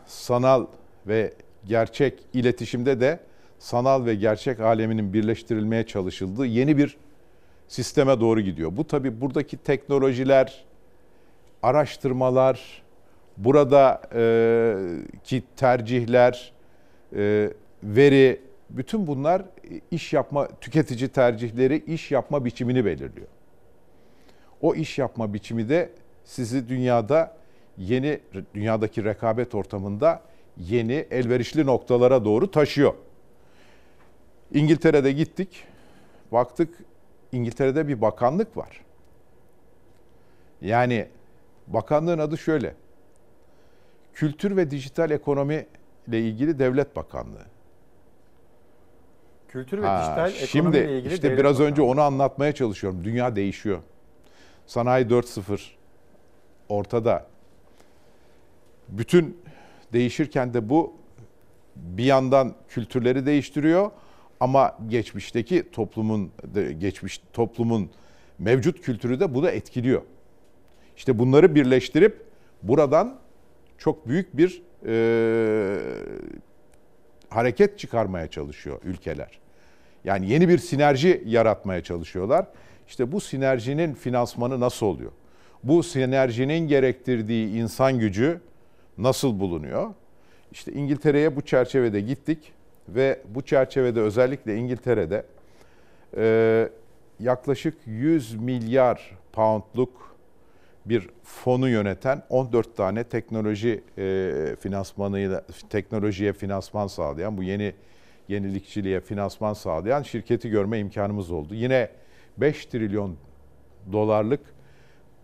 [0.07, 0.67] sanal
[1.07, 1.35] ve
[1.67, 3.21] gerçek iletişimde de
[3.59, 6.97] sanal ve gerçek aleminin birleştirilmeye çalışıldığı yeni bir
[7.69, 8.77] sisteme doğru gidiyor.
[8.77, 10.65] Bu tabi buradaki teknolojiler,
[11.63, 12.83] araştırmalar,
[13.37, 14.75] burada e,
[15.25, 16.53] ki tercihler,
[17.17, 17.51] e,
[17.83, 18.41] veri,
[18.71, 19.43] bütün bunlar
[19.91, 23.29] iş yapma, tüketici tercihleri, iş yapma biçimini belirliyor.
[24.61, 25.91] O iş yapma biçimi de
[26.25, 27.37] sizi dünyada
[27.79, 28.21] yeni,
[28.55, 30.23] dünyadaki rekabet ortamında
[30.57, 32.95] yeni elverişli noktalara doğru taşıyor.
[34.53, 35.65] İngiltere'de gittik,
[36.33, 36.79] baktık
[37.33, 38.81] İngiltere'de bir bakanlık var.
[40.61, 41.09] Yani
[41.67, 42.75] bakanlığın adı şöyle.
[44.15, 45.67] Kültür ve Dijital Ekonomi
[46.09, 47.56] ile ilgili Devlet Bakanlığı.
[49.57, 53.05] Kültür ve Ha, dijital Şimdi ekonomi ile ilgili işte biraz önce onu anlatmaya çalışıyorum.
[53.05, 53.79] Dünya değişiyor.
[54.67, 55.61] Sanayi 4.0
[56.69, 57.27] ortada.
[58.89, 59.39] Bütün
[59.93, 60.95] değişirken de bu
[61.77, 63.91] bir yandan kültürleri değiştiriyor
[64.41, 66.31] ama geçmişteki toplumun
[66.79, 67.91] geçmiş toplumun
[68.39, 70.03] mevcut kültürü de bu da etkiliyor.
[70.97, 72.27] İşte bunları birleştirip
[72.63, 73.19] buradan
[73.79, 75.79] çok büyük bir e,
[77.29, 79.46] hareket çıkarmaya çalışıyor ülkeler.
[80.07, 82.47] Yani yeni bir sinerji yaratmaya çalışıyorlar.
[82.89, 85.13] İşte bu sinerjinin finansmanı nasıl oluyor?
[85.63, 88.41] Bu sinerjinin gerektirdiği insan gücü
[88.99, 89.91] nasıl bulunuyor?
[90.53, 92.53] İşte İngiltere'ye bu çerçevede gittik
[92.89, 95.27] ve bu çerçevede özellikle İngiltere'de
[96.17, 96.69] e,
[97.21, 100.17] yaklaşık 100 milyar poundluk
[100.85, 107.75] bir fonu yöneten 14 tane teknoloji e, finansmanıyla teknolojiye finansman sağlayan bu yeni
[108.29, 111.55] yenilikçiliğe finansman sağlayan şirketi görme imkanımız oldu.
[111.55, 111.89] Yine
[112.39, 113.17] 5 trilyon
[113.93, 114.41] dolarlık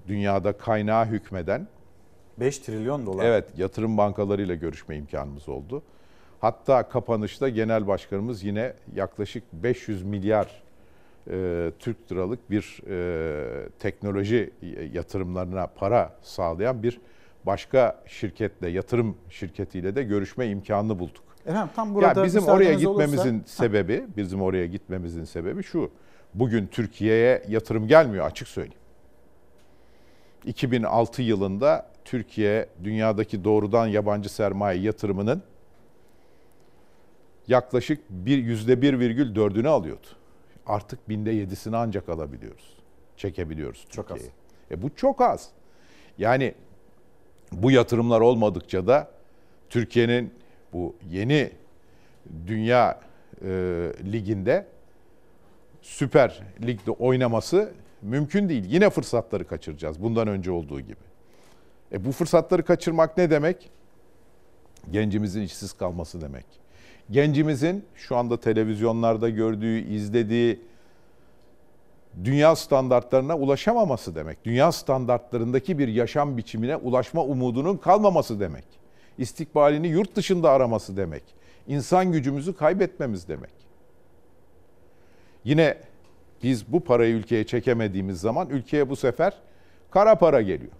[0.08, 1.68] dünyada kaynağı hükmeden
[2.40, 3.24] 5 trilyon dolar.
[3.24, 5.82] Evet, yatırım bankalarıyla görüşme imkanımız oldu.
[6.40, 10.62] Hatta kapanışta genel başkanımız yine yaklaşık 500 milyar
[11.30, 14.50] e, Türk liralık bir e, teknoloji
[14.92, 17.00] yatırımlarına para sağlayan bir
[17.44, 21.31] başka şirketle, yatırım şirketiyle de görüşme imkanını bulduk.
[21.46, 25.90] Efendim tam burada ya bizim oraya müsaadeniz olursa- gitmemizin sebebi, bizim oraya gitmemizin sebebi şu.
[26.34, 28.78] Bugün Türkiye'ye yatırım gelmiyor açık söyleyeyim.
[30.44, 35.42] 2006 yılında Türkiye dünyadaki doğrudan yabancı sermaye yatırımının
[37.48, 40.06] yaklaşık bir yüzde bir virgül dördünü alıyordu.
[40.66, 42.76] Artık binde yedisini ancak alabiliyoruz.
[43.16, 44.20] Çekebiliyoruz Çok az.
[44.70, 45.48] E bu çok az.
[46.18, 46.54] Yani
[47.52, 49.10] bu yatırımlar olmadıkça da
[49.70, 50.34] Türkiye'nin
[50.72, 51.50] bu yeni
[52.46, 53.00] dünya
[53.42, 53.48] e,
[54.12, 54.66] liginde
[55.82, 57.72] Süper Lig'de oynaması
[58.02, 58.64] mümkün değil.
[58.68, 60.96] Yine fırsatları kaçıracağız bundan önce olduğu gibi.
[61.92, 63.70] E bu fırsatları kaçırmak ne demek?
[64.90, 66.46] Gencimizin işsiz kalması demek.
[67.10, 70.60] Gencimizin şu anda televizyonlarda gördüğü, izlediği
[72.24, 74.44] dünya standartlarına ulaşamaması demek.
[74.44, 78.64] Dünya standartlarındaki bir yaşam biçimine ulaşma umudunun kalmaması demek.
[79.22, 81.22] İstikbalini yurt dışında araması demek.
[81.66, 83.52] İnsan gücümüzü kaybetmemiz demek.
[85.44, 85.78] Yine
[86.42, 89.32] biz bu parayı ülkeye çekemediğimiz zaman ülkeye bu sefer
[89.90, 90.72] kara para geliyor.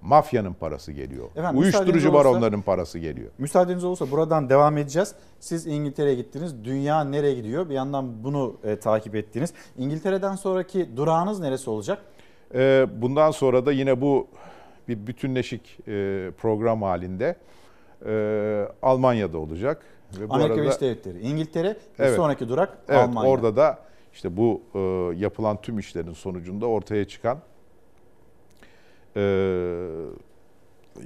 [0.00, 1.28] Mafyanın parası geliyor.
[1.36, 3.30] Efendim, Uyuşturucu baronlarının parası geliyor.
[3.38, 5.14] Müsaadeniz olursa buradan devam edeceğiz.
[5.40, 6.64] Siz İngiltere'ye gittiniz.
[6.64, 7.68] Dünya nereye gidiyor?
[7.68, 9.52] Bir yandan bunu e, takip ettiniz.
[9.78, 11.98] İngiltere'den sonraki durağınız neresi olacak?
[12.54, 14.28] Ee, bundan sonra da yine bu
[14.88, 17.36] bir bütünleşik e, program halinde
[18.06, 19.82] e, Almanya'da olacak.
[20.20, 22.16] Ve bu Amerika Birleşik Devletleri, İngiltere ve Evet.
[22.16, 23.30] sonraki durak Evet, Almanya.
[23.30, 23.78] orada da
[24.12, 24.78] işte bu e,
[25.18, 27.38] yapılan tüm işlerin sonucunda ortaya çıkan
[29.16, 29.22] e,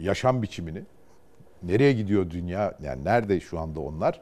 [0.01, 0.83] yaşam biçimini,
[1.63, 4.21] nereye gidiyor dünya, yani nerede şu anda onlar,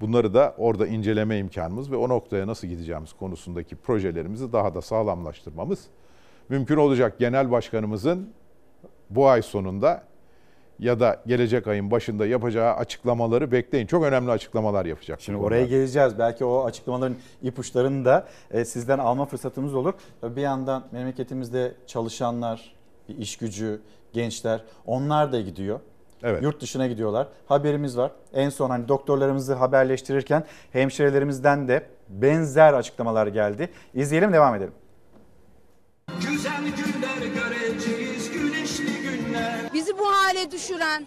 [0.00, 5.86] bunları da orada inceleme imkanımız ve o noktaya nasıl gideceğimiz konusundaki projelerimizi daha da sağlamlaştırmamız
[6.48, 7.18] mümkün olacak.
[7.18, 8.32] Genel Başkanımızın
[9.10, 10.02] bu ay sonunda
[10.78, 13.86] ya da gelecek ayın başında yapacağı açıklamaları bekleyin.
[13.86, 15.20] Çok önemli açıklamalar yapacak.
[15.20, 16.18] Şimdi oraya geleceğiz.
[16.18, 19.94] Belki o açıklamaların ipuçlarını da e, sizden alma fırsatımız olur.
[20.22, 22.74] Bir yandan memleketimizde çalışanlar,
[23.08, 23.80] iş gücü,
[24.12, 25.80] gençler onlar da gidiyor.
[26.22, 26.42] Evet.
[26.42, 27.28] Yurt dışına gidiyorlar.
[27.46, 28.10] Haberimiz var.
[28.32, 33.68] En son hani doktorlarımızı haberleştirirken hemşirelerimizden de benzer açıklamalar geldi.
[33.94, 34.72] İzleyelim devam edelim.
[40.70, 41.06] Düşüren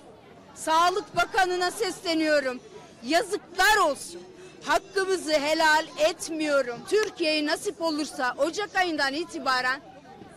[0.55, 2.59] Sağlık Bakanı'na sesleniyorum.
[3.03, 4.21] Yazıklar olsun.
[4.63, 6.79] Hakkımızı helal etmiyorum.
[6.89, 9.81] Türkiye'ye nasip olursa Ocak ayından itibaren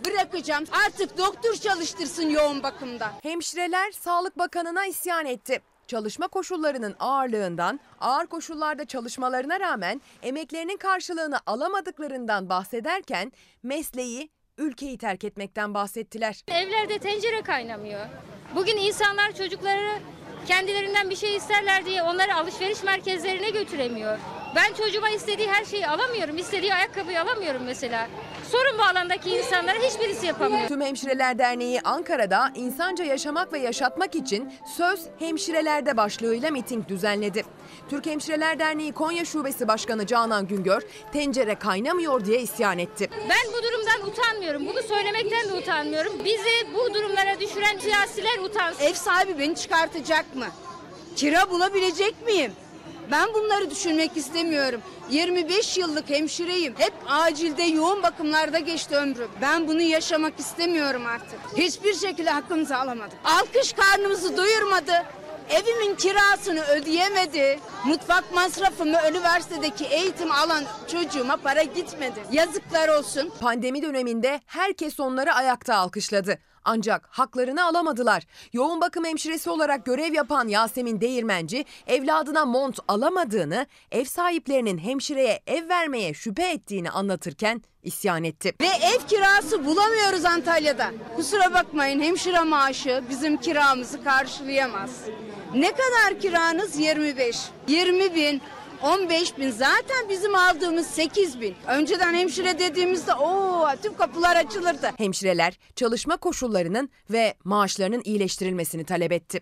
[0.04, 0.64] bırakacağım.
[0.86, 3.12] Artık doktor çalıştırsın yoğun bakımda.
[3.22, 5.62] Hemşireler Sağlık Bakanı'na isyan etti.
[5.86, 13.32] Çalışma koşullarının ağırlığından, ağır koşullarda çalışmalarına rağmen emeklerinin karşılığını alamadıklarından bahsederken
[13.62, 14.28] mesleği,
[14.58, 16.44] ülkeyi terk etmekten bahsettiler.
[16.48, 18.06] Evlerde tencere kaynamıyor.
[18.54, 19.98] Bugün insanlar çocukları
[20.46, 24.18] kendilerinden bir şey isterler diye onları alışveriş merkezlerine götüremiyor.
[24.56, 26.38] Ben çocuğuma istediği her şeyi alamıyorum.
[26.38, 28.08] istediği ayakkabıyı alamıyorum mesela.
[28.52, 30.68] Sorun bu alandaki insanlara hiçbirisi yapamıyor.
[30.68, 37.44] Tüm Hemşireler Derneği Ankara'da insanca yaşamak ve yaşatmak için Söz Hemşirelerde başlığıyla miting düzenledi.
[37.90, 43.10] Türk Hemşireler Derneği Konya Şubesi Başkanı Canan Güngör, tencere kaynamıyor diye isyan etti.
[43.12, 44.66] Ben bu durumdan utanmıyorum.
[44.66, 46.12] Bunu söylemekten de utanmıyorum.
[46.24, 48.84] Bizi bu durumlara düşüren siyasiler utansın.
[48.84, 50.46] Ev sahibi beni çıkartacak mı?
[51.16, 52.52] Kira bulabilecek miyim?
[53.10, 54.80] Ben bunları düşünmek istemiyorum.
[55.10, 56.74] 25 yıllık hemşireyim.
[56.78, 59.30] Hep acilde yoğun bakımlarda geçti ömrüm.
[59.42, 61.38] Ben bunu yaşamak istemiyorum artık.
[61.56, 63.18] Hiçbir şekilde hakkımızı alamadık.
[63.24, 64.92] Alkış karnımızı doyurmadı.
[65.50, 67.60] Evimin kirasını ödeyemedi.
[67.84, 72.20] Mutfak masrafımı üniversitedeki eğitim alan çocuğuma para gitmedi.
[72.32, 73.32] Yazıklar olsun.
[73.40, 76.38] Pandemi döneminde herkes onları ayakta alkışladı.
[76.66, 78.26] Ancak haklarını alamadılar.
[78.52, 85.68] Yoğun bakım hemşiresi olarak görev yapan Yasemin Değirmenci evladına mont alamadığını, ev sahiplerinin hemşireye ev
[85.68, 88.54] vermeye şüphe ettiğini anlatırken isyan etti.
[88.60, 90.90] Ve ev kirası bulamıyoruz Antalya'da.
[91.16, 94.90] Kusura bakmayın hemşire maaşı bizim kiramızı karşılayamaz.
[95.54, 96.78] Ne kadar kiranız?
[96.78, 97.36] 25.
[97.68, 98.42] 20 bin,
[98.82, 101.54] 15 bin zaten bizim aldığımız 8 bin.
[101.68, 104.90] Önceden hemşire dediğimizde o tüm kapılar açılırdı.
[104.98, 109.40] Hemşireler çalışma koşullarının ve maaşlarının iyileştirilmesini talep etti.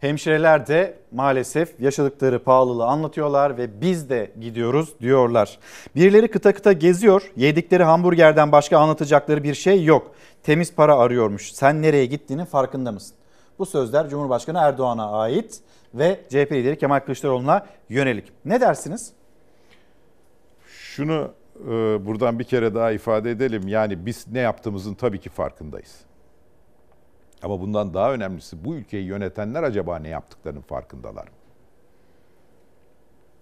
[0.00, 5.58] Hemşireler de maalesef yaşadıkları pahalılığı anlatıyorlar ve biz de gidiyoruz diyorlar.
[5.96, 7.32] Birileri kıta kıta geziyor.
[7.36, 10.14] Yedikleri hamburgerden başka anlatacakları bir şey yok.
[10.42, 11.52] Temiz para arıyormuş.
[11.52, 13.16] Sen nereye gittiğinin farkında mısın?
[13.58, 15.60] Bu sözler Cumhurbaşkanı Erdoğan'a ait
[15.94, 18.32] ve CHP lideri Kemal Kılıçdaroğlu'na yönelik.
[18.44, 19.12] Ne dersiniz?
[20.66, 21.34] Şunu
[21.64, 21.66] e,
[22.06, 23.68] buradan bir kere daha ifade edelim.
[23.68, 26.00] Yani biz ne yaptığımızın tabii ki farkındayız.
[27.42, 31.34] Ama bundan daha önemlisi bu ülkeyi yönetenler acaba ne yaptıklarının farkındalar mı?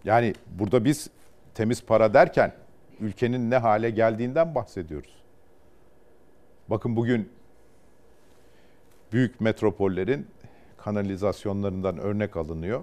[0.04, 1.10] Yani burada biz
[1.54, 2.52] temiz para derken
[3.00, 5.22] ülkenin ne hale geldiğinden bahsediyoruz.
[6.68, 7.32] Bakın bugün
[9.12, 10.26] büyük metropollerin
[10.78, 12.80] kanalizasyonlarından örnek alınıyor.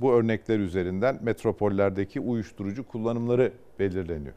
[0.00, 4.34] Bu örnekler üzerinden metropollerdeki uyuşturucu kullanımları belirleniyor.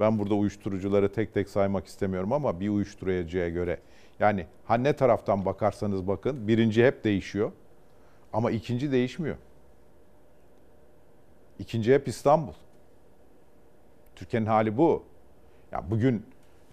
[0.00, 3.78] Ben burada uyuşturucuları tek tek saymak istemiyorum ama bir uyuşturucuya göre
[4.20, 7.52] yani ha ne taraftan bakarsanız bakın birinci hep değişiyor
[8.32, 9.36] ama ikinci değişmiyor.
[11.58, 12.52] İkinci hep İstanbul.
[14.16, 15.02] Türkiye'nin hali bu.
[15.72, 16.26] Ya bugün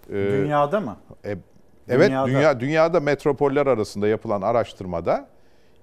[0.08, 0.96] e, Dünyada mı?
[1.24, 1.36] e,
[1.88, 2.26] evet Dünyada.
[2.28, 5.28] dünya dünyada metropoller arasında yapılan araştırmada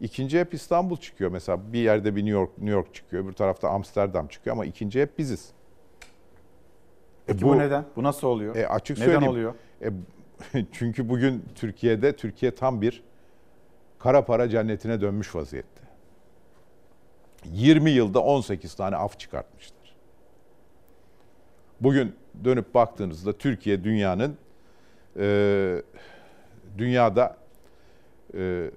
[0.01, 1.31] ikinci hep İstanbul çıkıyor.
[1.31, 5.01] Mesela bir yerde bir New York New York çıkıyor, bir tarafta Amsterdam çıkıyor ama ikinci
[5.01, 5.49] hep biziz.
[7.27, 7.85] Peki bu, neden?
[7.95, 8.55] Bu nasıl oluyor?
[8.55, 9.31] E, açık neden söyleyeyim.
[9.31, 9.53] oluyor?
[9.81, 9.89] E,
[10.71, 13.03] çünkü bugün Türkiye'de Türkiye tam bir
[13.99, 15.81] kara para cennetine dönmüş vaziyette.
[17.45, 19.95] 20 yılda 18 tane af çıkartmışlar.
[21.81, 24.37] Bugün dönüp baktığınızda Türkiye dünyanın
[25.17, 25.81] e,
[26.77, 27.37] dünyada
[28.37, 28.71] e,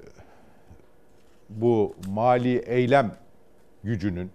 [1.48, 3.16] bu mali eylem
[3.84, 4.30] gücünün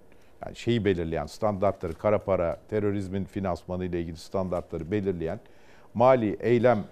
[0.46, 5.40] yani şeyi belirleyen standartları, kara para, terörizmin finansmanı ile ilgili standartları belirleyen
[5.94, 6.84] mali eylem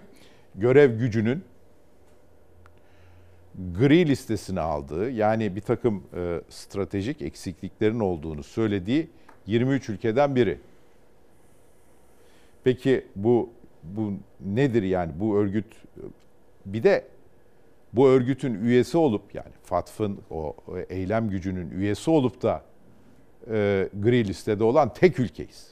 [0.54, 1.44] görev gücünün
[3.78, 9.10] gri listesine aldığı yani bir takım e, stratejik eksikliklerin olduğunu söylediği
[9.46, 10.58] 23 ülkeden biri.
[12.64, 13.50] Peki bu
[13.96, 15.66] bu nedir yani bu örgüt
[16.66, 17.04] bir de
[17.92, 20.56] bu örgütün üyesi olup yani FATF'ın o
[20.88, 22.62] eylem gücünün üyesi olup da
[23.50, 25.70] e, gri listede olan tek ülkeyiz.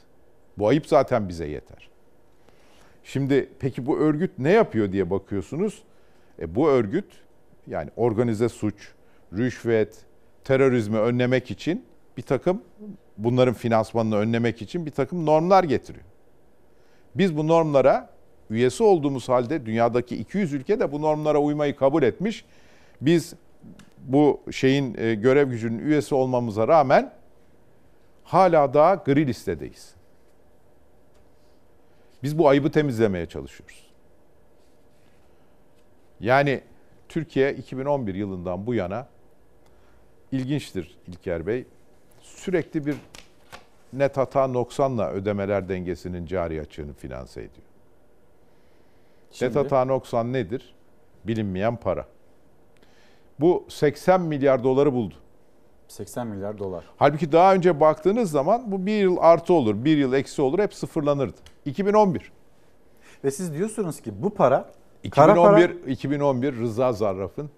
[0.57, 1.89] Bu ayıp zaten bize yeter.
[3.03, 5.83] Şimdi peki bu örgüt ne yapıyor diye bakıyorsunuz.
[6.39, 7.05] E, bu örgüt
[7.67, 8.93] yani organize suç,
[9.33, 10.05] rüşvet,
[10.43, 11.85] terörizmi önlemek için
[12.17, 12.61] bir takım
[13.17, 16.05] bunların finansmanını önlemek için bir takım normlar getiriyor.
[17.15, 18.09] Biz bu normlara
[18.49, 22.45] üyesi olduğumuz halde dünyadaki 200 ülke de bu normlara uymayı kabul etmiş.
[23.01, 23.33] Biz
[23.99, 27.13] bu şeyin e, görev gücünün üyesi olmamıza rağmen
[28.23, 29.95] hala daha gri listedeyiz.
[32.23, 33.85] Biz bu ayıbı temizlemeye çalışıyoruz.
[36.19, 36.61] Yani
[37.09, 39.07] Türkiye 2011 yılından bu yana
[40.31, 41.65] ilginçtir İlker Bey.
[42.21, 42.95] Sürekli bir
[43.93, 47.67] net hata noksanla ödemeler dengesinin cari açığını finanse ediyor.
[49.31, 49.49] Şimdi?
[49.49, 50.75] Net hata noksan nedir?
[51.23, 52.05] Bilinmeyen para.
[53.39, 55.15] Bu 80 milyar doları buldu.
[55.87, 56.83] 80 milyar dolar.
[56.97, 60.73] Halbuki daha önce baktığınız zaman bu bir yıl artı olur, bir yıl eksi olur, hep
[60.73, 61.37] sıfırlanırdı.
[61.65, 62.31] 2011.
[63.23, 64.69] Ve siz diyorsunuz ki bu para
[65.11, 67.49] kara 2011, para 2011 Rıza Zarraf'ın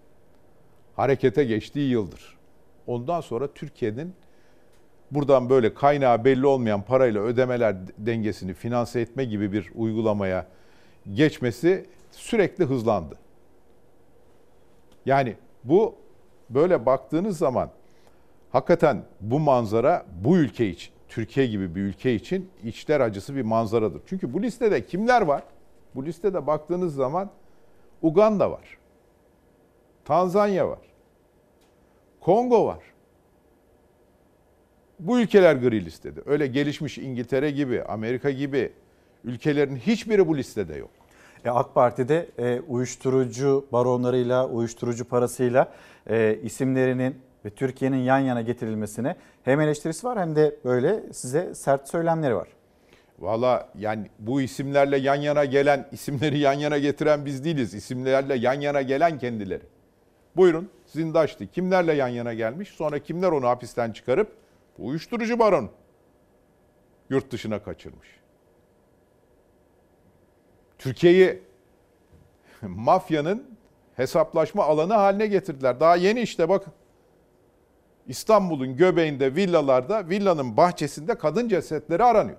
[0.96, 2.38] harekete geçtiği yıldır.
[2.88, 4.14] Ondan sonra Türkiye'nin
[5.12, 10.46] buradan böyle kaynağı belli olmayan parayla ödemeler dengesini finanse etme gibi bir uygulamaya
[11.14, 13.16] geçmesi sürekli hızlandı.
[15.06, 15.96] Yani bu
[16.50, 17.70] böyle baktığınız zaman
[18.52, 24.02] hakikaten bu manzara bu ülke için, Türkiye gibi bir ülke için içler acısı bir manzaradır.
[24.06, 25.44] Çünkü bu listede kimler var?
[25.96, 27.30] Bu listede baktığınız zaman
[28.02, 28.78] Uganda var.
[30.06, 30.80] Tanzanya var.
[32.20, 32.80] Kongo var.
[35.00, 36.20] Bu ülkeler gri listede.
[36.26, 38.72] Öyle gelişmiş İngiltere gibi, Amerika gibi
[39.24, 40.90] ülkelerin hiçbiri bu listede yok.
[41.46, 45.72] E, AK Parti'de e, uyuşturucu baronlarıyla, uyuşturucu parasıyla
[46.10, 47.16] e, isimlerinin
[47.46, 52.48] ve Türkiye'nin yan yana getirilmesine hem eleştirisi var hem de böyle size sert söylemleri var.
[53.20, 57.74] Valla yani bu isimlerle yan yana gelen, isimleri yan yana getiren biz değiliz.
[57.74, 59.64] İsimlerle yan yana gelen kendileri.
[60.36, 61.48] Buyurun sizin de açtı.
[61.48, 62.70] Kimlerle yan yana gelmiş?
[62.70, 64.32] Sonra kimler onu hapisten çıkarıp
[64.80, 65.70] uyuşturucu baron
[67.10, 68.08] yurt dışına kaçırmış.
[70.78, 71.44] Türkiye'yi
[72.62, 73.58] mafyanın
[73.96, 75.80] hesaplaşma alanı haline getirdiler.
[75.80, 76.74] Daha yeni işte bakın.
[78.08, 82.38] İstanbul'un göbeğinde villalarda villanın bahçesinde kadın cesetleri aranıyor.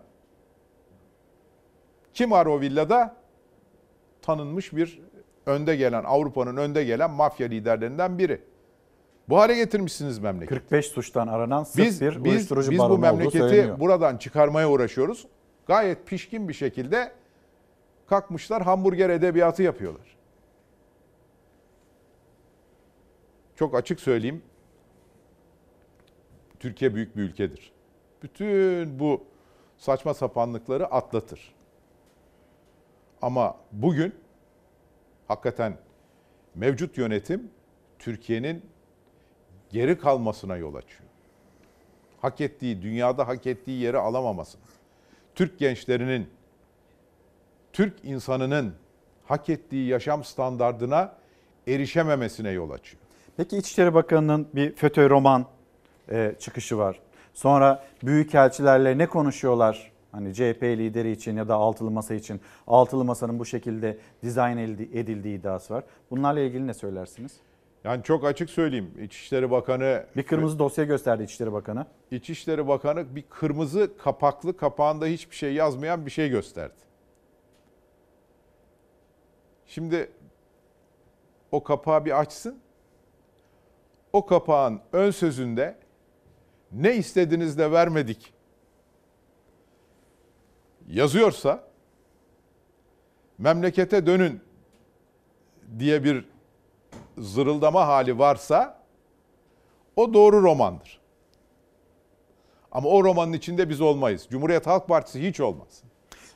[2.15, 3.17] Kim var o villada?
[4.23, 5.01] Tanınmış bir
[5.47, 8.43] önde gelen, Avrupa'nın önde gelen mafya liderlerinden biri.
[9.29, 10.61] Bu hale getirmişsiniz memleketi.
[10.61, 15.27] 45 suçtan aranan sırf Biz, bir biz, uyuşturucu biz bu memleketi buradan çıkarmaya uğraşıyoruz.
[15.67, 17.13] Gayet pişkin bir şekilde
[18.07, 20.17] kalkmışlar hamburger edebiyatı yapıyorlar.
[23.57, 24.43] Çok açık söyleyeyim.
[26.61, 27.73] Türkiye büyük bir ülkedir.
[28.23, 29.25] Bütün bu
[29.79, 31.55] saçma sapanlıkları atlatır.
[33.23, 34.15] Ama bugün
[35.29, 35.77] hakikaten
[36.55, 37.51] mevcut yönetim
[37.99, 38.63] Türkiye'nin
[39.71, 41.03] geri kalmasına yol açıyor.
[42.23, 44.63] Hak ettiği, dünyada hak ettiği yeri alamamasına.
[45.35, 46.29] Türk gençlerinin,
[47.73, 48.75] Türk insanının
[49.25, 51.13] hak ettiği yaşam standardına
[51.67, 53.03] erişememesine yol açıyor.
[53.37, 55.47] Peki İçişleri Bakanı'nın bir FETÖ roman
[56.11, 57.01] e, çıkışı var.
[57.35, 59.93] Sonra büyükelçilerle ne konuşuyorlar?
[60.13, 65.39] Hani CHP lideri için ya da altılı masa için altılı masanın bu şekilde dizayn edildiği,
[65.39, 65.85] iddiası var.
[66.11, 67.33] Bunlarla ilgili ne söylersiniz?
[67.85, 68.95] Yani çok açık söyleyeyim.
[69.03, 70.07] İçişleri Bakanı...
[70.17, 71.87] Bir kırmızı dosya gösterdi İçişleri Bakanı.
[72.11, 76.75] İçişleri Bakanı bir kırmızı kapaklı kapağında hiçbir şey yazmayan bir şey gösterdi.
[79.67, 80.11] Şimdi
[81.53, 82.59] o kapağı bir açsın.
[84.13, 85.79] O kapağın ön sözünde
[86.73, 88.33] ne istediniz de vermedik
[90.89, 91.65] yazıyorsa
[93.39, 94.41] memlekete dönün
[95.79, 96.25] diye bir
[97.19, 98.79] zırıldama hali varsa
[99.97, 101.01] o doğru romandır.
[102.73, 104.27] Ama o romanın içinde biz olmayız.
[104.31, 105.83] Cumhuriyet Halk Partisi hiç olmaz.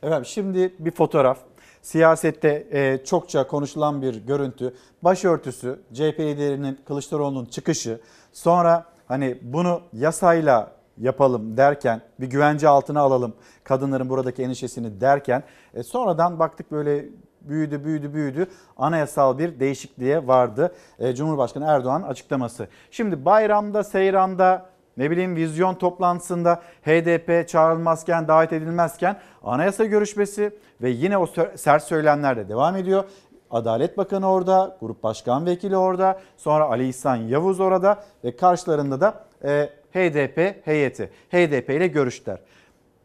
[0.02, 1.38] Efendim şimdi bir fotoğraf.
[1.82, 4.74] Siyasette e, çokça konuşulan bir görüntü.
[5.02, 8.00] Başörtüsü, CHP liderinin Kılıçdaroğlu'nun çıkışı.
[8.32, 13.34] Sonra hani bunu yasayla yapalım derken bir güvence altına alalım
[13.64, 15.42] kadınların buradaki endişesini derken
[15.74, 17.04] e, sonradan baktık böyle
[17.48, 18.46] büyüdü büyüdü büyüdü
[18.76, 22.68] anayasal bir değişikliğe vardı e, Cumhurbaşkanı Erdoğan açıklaması.
[22.90, 24.66] Şimdi bayramda seyranda
[24.96, 32.36] ne bileyim vizyon toplantısında HDP çağrılmazken davet edilmezken anayasa görüşmesi ve yine o sert söylemler
[32.36, 33.04] de devam ediyor.
[33.50, 39.24] Adalet Bakanı orada, Grup Başkan Vekili orada, sonra Ali İhsan Yavuz orada ve karşılarında da
[39.44, 41.10] e, HDP heyeti.
[41.30, 42.38] HDP ile görüştüler.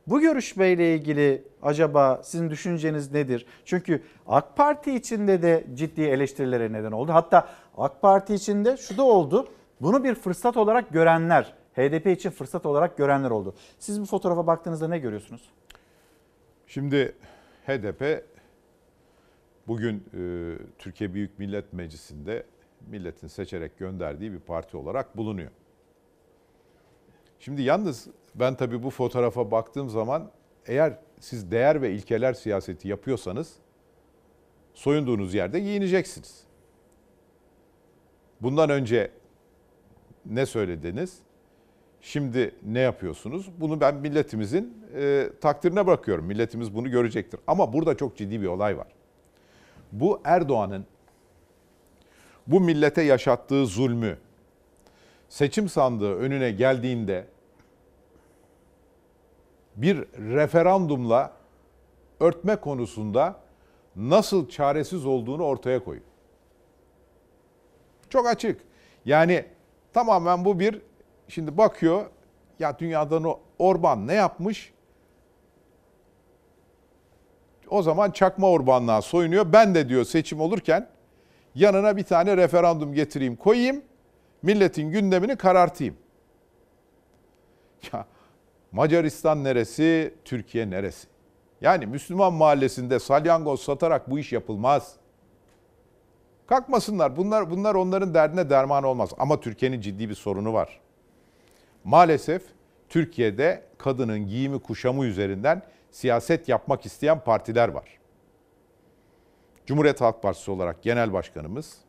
[0.08, 3.46] Bu görüşmeyle ilgili acaba sizin düşünceniz nedir?
[3.66, 7.14] Çünkü AK Parti içinde de ciddi eleştirilere neden oldu.
[7.14, 9.48] Hatta AK Parti içinde şu da oldu.
[9.82, 13.56] Bunu bir fırsat olarak görenler, HDP için fırsat olarak görenler oldu.
[13.80, 15.50] Siz bu fotoğrafa baktığınızda ne görüyorsunuz?
[16.68, 17.16] Şimdi
[17.66, 18.26] HDP
[19.68, 20.20] bugün e,
[20.80, 22.44] Türkiye Büyük Millet Meclisi'nde
[22.88, 25.52] milletin seçerek gönderdiği bir parti olarak bulunuyor.
[27.40, 30.32] Şimdi yalnız ben tabii bu fotoğrafa baktığım zaman
[30.66, 33.54] eğer siz değer ve ilkeler siyaseti yapıyorsanız
[34.74, 36.44] soyunduğunuz yerde giyineceksiniz.
[38.42, 39.12] Bundan önce
[40.26, 41.18] ne söylediniz?
[42.02, 43.50] Şimdi ne yapıyorsunuz?
[43.58, 46.26] Bunu ben milletimizin e, takdirine bırakıyorum.
[46.26, 47.40] Milletimiz bunu görecektir.
[47.48, 48.88] Ama burada çok ciddi bir olay var.
[49.92, 50.86] Bu Erdoğan'ın
[52.48, 54.18] bu millete yaşattığı zulmü
[55.30, 57.28] seçim sandığı önüne geldiğinde
[59.76, 61.34] bir referandumla
[62.20, 63.36] örtme konusunda
[63.96, 66.06] nasıl çaresiz olduğunu ortaya koyuyor.
[68.10, 68.62] Çok açık.
[69.06, 69.46] Yani
[69.94, 70.82] tamamen bu bir
[71.28, 72.06] şimdi bakıyor
[72.60, 74.74] ya dünyadan o Orban ne yapmış?
[77.70, 79.54] O zaman çakma Orbanlığa soyunuyor.
[79.54, 80.88] Ben de diyor seçim olurken
[81.56, 83.82] yanına bir tane referandum getireyim koyayım.
[84.48, 85.96] Milletin gündemini karartayım.
[87.94, 88.06] Ya
[88.72, 91.08] Macaristan neresi, Türkiye neresi?
[91.62, 94.96] Yani Müslüman mahallesinde salyangoz satarak bu iş yapılmaz.
[96.48, 97.18] Kalkmasınlar.
[97.18, 99.10] Bunlar bunlar onların derdine derman olmaz.
[99.18, 100.82] Ama Türkiye'nin ciddi bir sorunu var.
[101.84, 102.44] Maalesef
[102.90, 105.62] Türkiye'de kadının giyimi kuşamı üzerinden
[105.92, 107.98] siyaset yapmak isteyen partiler var.
[109.66, 111.87] Cumhuriyet Halk Partisi olarak genel başkanımız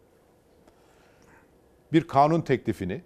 [1.93, 3.01] bir kanun teklifini,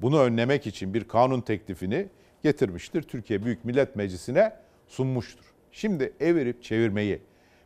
[0.00, 2.08] bunu önlemek için bir kanun teklifini
[2.42, 3.02] getirmiştir.
[3.02, 4.56] Türkiye Büyük Millet Meclisi'ne
[4.86, 5.44] sunmuştur.
[5.72, 7.22] Şimdi evirip çevirmeyi,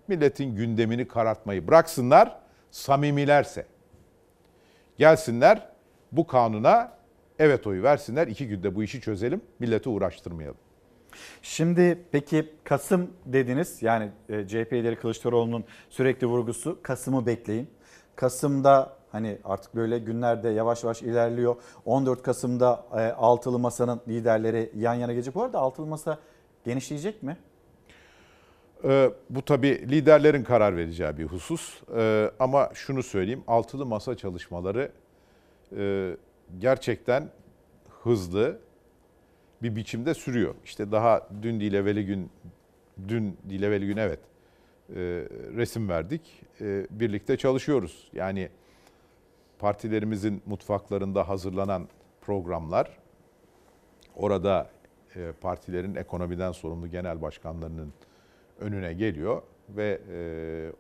[0.09, 2.41] milletin gündemini karartmayı bıraksınlar,
[2.71, 3.67] samimilerse.
[4.99, 5.69] Gelsinler
[6.13, 6.93] bu kanuna
[7.39, 10.59] evet oyu versinler, iki günde bu işi çözelim, milleti uğraştırmayalım.
[11.43, 17.71] Şimdi peki Kasım dediniz yani e, CHP lideri Kılıçdaroğlu'nun sürekli vurgusu Kasım'ı bekleyin.
[18.17, 21.57] Kasım'da hani artık böyle günlerde yavaş yavaş ilerliyor.
[21.85, 25.35] 14 Kasım'da e, Altılı Masa'nın liderleri yan yana gelecek.
[25.35, 26.19] Bu arada Altılı Masa
[26.65, 27.37] genişleyecek mi?
[28.85, 31.83] Ee, bu tabii liderlerin karar vereceği bir husus.
[31.97, 34.93] Ee, ama şunu söyleyeyim, altılı masa çalışmaları
[35.77, 36.17] e,
[36.59, 37.31] gerçekten
[38.03, 38.59] hızlı
[39.63, 40.55] bir biçimde sürüyor.
[40.65, 42.31] İşte daha dün değil gün,
[43.09, 44.21] dün değil gün evet
[44.91, 44.95] e,
[45.57, 46.43] resim verdik.
[46.61, 48.11] E, birlikte çalışıyoruz.
[48.13, 48.49] Yani
[49.59, 51.89] partilerimizin mutfaklarında hazırlanan
[52.21, 52.99] programlar,
[54.17, 54.71] orada
[55.17, 57.93] e, partilerin ekonomiden sorumlu genel başkanlarının
[58.61, 60.19] önüne geliyor ve e,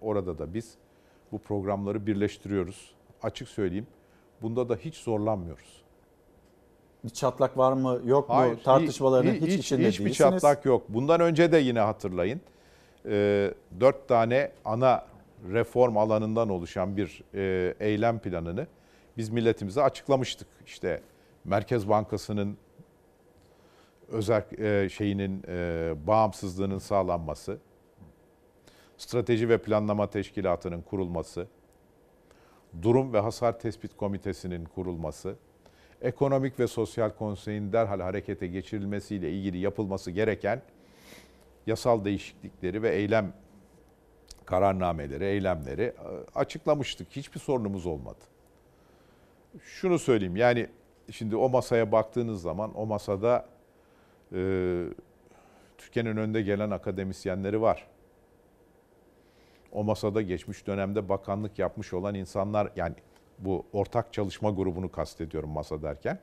[0.00, 0.74] orada da biz
[1.32, 2.94] bu programları birleştiriyoruz.
[3.22, 3.86] Açık söyleyeyim,
[4.42, 5.82] bunda da hiç zorlanmıyoruz.
[7.04, 10.32] Bir çatlak var mı yok mu Hayır, tartışmalarının hiç, hiç, hiç, içinde hiçbir değilsiniz.
[10.32, 10.82] çatlak yok.
[10.88, 12.40] Bundan önce de yine hatırlayın.
[13.06, 15.04] e, dört tane ana
[15.52, 18.66] reform alanından oluşan bir e, eylem planını
[19.16, 20.48] biz milletimize açıklamıştık.
[20.66, 21.02] İşte
[21.44, 22.56] Merkez Bankası'nın
[24.08, 27.58] özel e, şeyinin e, bağımsızlığının sağlanması,
[28.96, 31.46] Strateji ve Planlama Teşkilatı'nın kurulması,
[32.82, 35.36] Durum ve Hasar Tespit Komitesi'nin kurulması,
[36.02, 40.62] Ekonomik ve Sosyal Konseyin derhal harekete geçirilmesiyle ilgili yapılması gereken
[41.66, 43.32] yasal değişiklikleri ve eylem
[44.48, 45.94] kararnameleri, eylemleri e,
[46.34, 47.08] açıklamıştık.
[47.10, 48.24] Hiçbir sorunumuz olmadı.
[49.62, 50.66] Şunu söyleyeyim yani
[51.10, 53.46] şimdi o masaya baktığınız zaman o masada
[54.32, 54.40] e,
[55.78, 57.86] Türkiye'nin önde gelen akademisyenleri var.
[59.72, 62.94] O masada geçmiş dönemde bakanlık yapmış olan insanlar yani
[63.38, 66.18] bu ortak çalışma grubunu kastediyorum masa derken.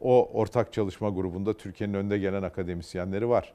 [0.00, 3.52] O ortak çalışma grubunda Türkiye'nin önde gelen akademisyenleri var.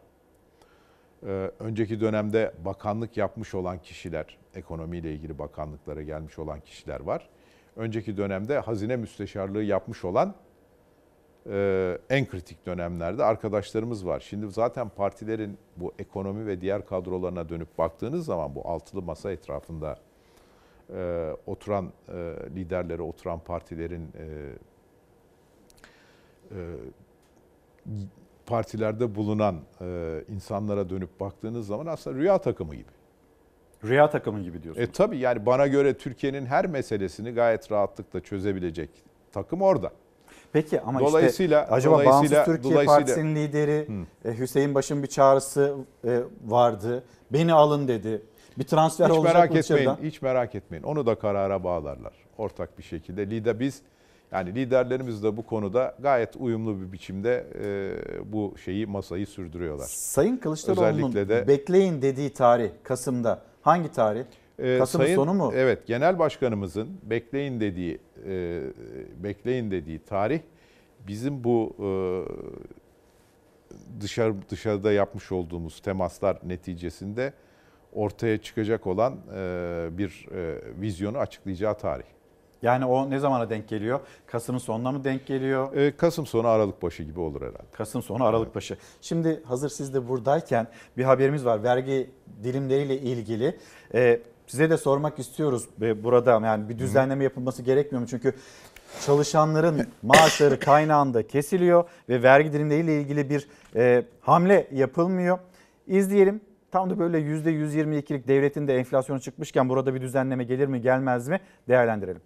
[1.25, 7.29] Ee, önceki dönemde bakanlık yapmış olan kişiler, ekonomiyle ilgili bakanlıklara gelmiş olan kişiler var.
[7.75, 10.35] Önceki dönemde hazine müsteşarlığı yapmış olan
[11.49, 14.19] e, en kritik dönemlerde arkadaşlarımız var.
[14.19, 19.99] Şimdi zaten partilerin bu ekonomi ve diğer kadrolarına dönüp baktığınız zaman bu altılı masa etrafında
[20.93, 22.13] e, oturan e,
[22.55, 24.51] liderleri, oturan partilerin e,
[28.45, 32.89] partilerde bulunan e, insanlara dönüp baktığınız zaman aslında rüya takımı gibi.
[33.83, 34.89] Rüya takımı gibi diyorsunuz.
[34.89, 38.89] E tabii yani bana göre Türkiye'nin her meselesini gayet rahatlıkla çözebilecek
[39.31, 39.91] takım orada.
[40.53, 43.87] Peki ama Dolayısıyla- işte acaba dolayısıyla- Bağımsız Türkiye dolayısıyla- Partisi'nin lideri
[44.25, 45.75] e, Hüseyin Baş'ın bir çağrısı
[46.07, 47.03] e, vardı.
[47.33, 48.21] Beni alın dedi.
[48.57, 49.97] Bir transfer Hiç olacak merak etmeyin, dışarıdan?
[50.03, 50.83] hiç merak etmeyin.
[50.83, 53.29] Onu da karara bağlarlar ortak bir şekilde.
[53.29, 53.81] Lider biz
[54.31, 59.85] yani liderlerimiz de bu konuda gayet uyumlu bir biçimde e, bu şeyi masayı sürdürüyorlar.
[59.89, 63.41] Sayın Kılıçdaroğlu'nun Özellikle de bekleyin dediği tarih Kasım'da.
[63.61, 64.23] Hangi tarih?
[64.59, 65.51] Ee, Kasım Sayın- sonu mu?
[65.55, 68.61] Evet, genel başkanımızın bekleyin dediği e,
[69.23, 70.39] bekleyin dediği tarih
[71.07, 71.89] bizim bu e,
[74.01, 77.33] dışarı dışarıda yapmış olduğumuz temaslar neticesinde
[77.93, 82.14] ortaya çıkacak olan e, bir e, vizyonu açıklayacağı tarih.
[82.65, 83.99] Yani o ne zamana denk geliyor?
[84.27, 85.75] Kasım'ın sonuna mı denk geliyor?
[85.75, 87.71] E, Kasım sonu Aralık başı gibi olur herhalde.
[87.71, 88.77] Kasım sonu Aralık başı.
[89.01, 91.63] Şimdi hazır siz de buradayken bir haberimiz var.
[91.63, 92.09] Vergi
[92.43, 93.57] dilimleriyle ilgili.
[93.93, 98.07] Ee, size de sormak istiyoruz burada yani bir düzenleme yapılması gerekmiyor mu?
[98.07, 98.33] Çünkü
[99.05, 105.39] çalışanların maaşları kaynağında kesiliyor ve vergi dilimleriyle ilgili bir e, hamle yapılmıyor.
[105.87, 106.41] İzleyelim.
[106.71, 111.39] Tam da böyle %122'lik devletin de enflasyonu çıkmışken burada bir düzenleme gelir mi gelmez mi
[111.67, 112.21] değerlendirelim.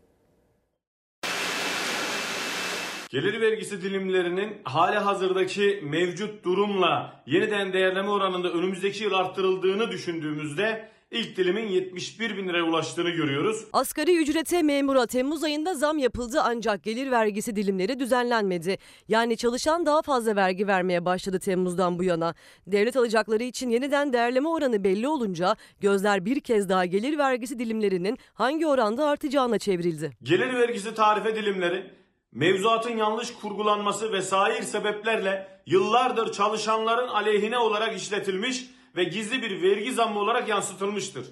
[3.10, 11.38] Gelir vergisi dilimlerinin hali hazırdaki mevcut durumla yeniden değerleme oranında önümüzdeki yıl arttırıldığını düşündüğümüzde ilk
[11.38, 13.66] dilimin 71 bin liraya ulaştığını görüyoruz.
[13.74, 18.78] Asgari ücrete memura Temmuz ayında zam yapıldı ancak gelir vergisi dilimleri düzenlenmedi.
[19.08, 22.36] Yani çalışan daha fazla vergi vermeye başladı Temmuz'dan bu yana.
[22.68, 28.18] Devlet alacakları için yeniden değerleme oranı belli olunca gözler bir kez daha gelir vergisi dilimlerinin
[28.34, 30.12] hangi oranda artacağına çevrildi.
[30.24, 32.00] Gelir vergisi tarife dilimleri
[32.32, 39.94] mevzuatın yanlış kurgulanması ve sair sebeplerle yıllardır çalışanların aleyhine olarak işletilmiş ve gizli bir vergi
[39.94, 41.26] zammı olarak yansıtılmıştır.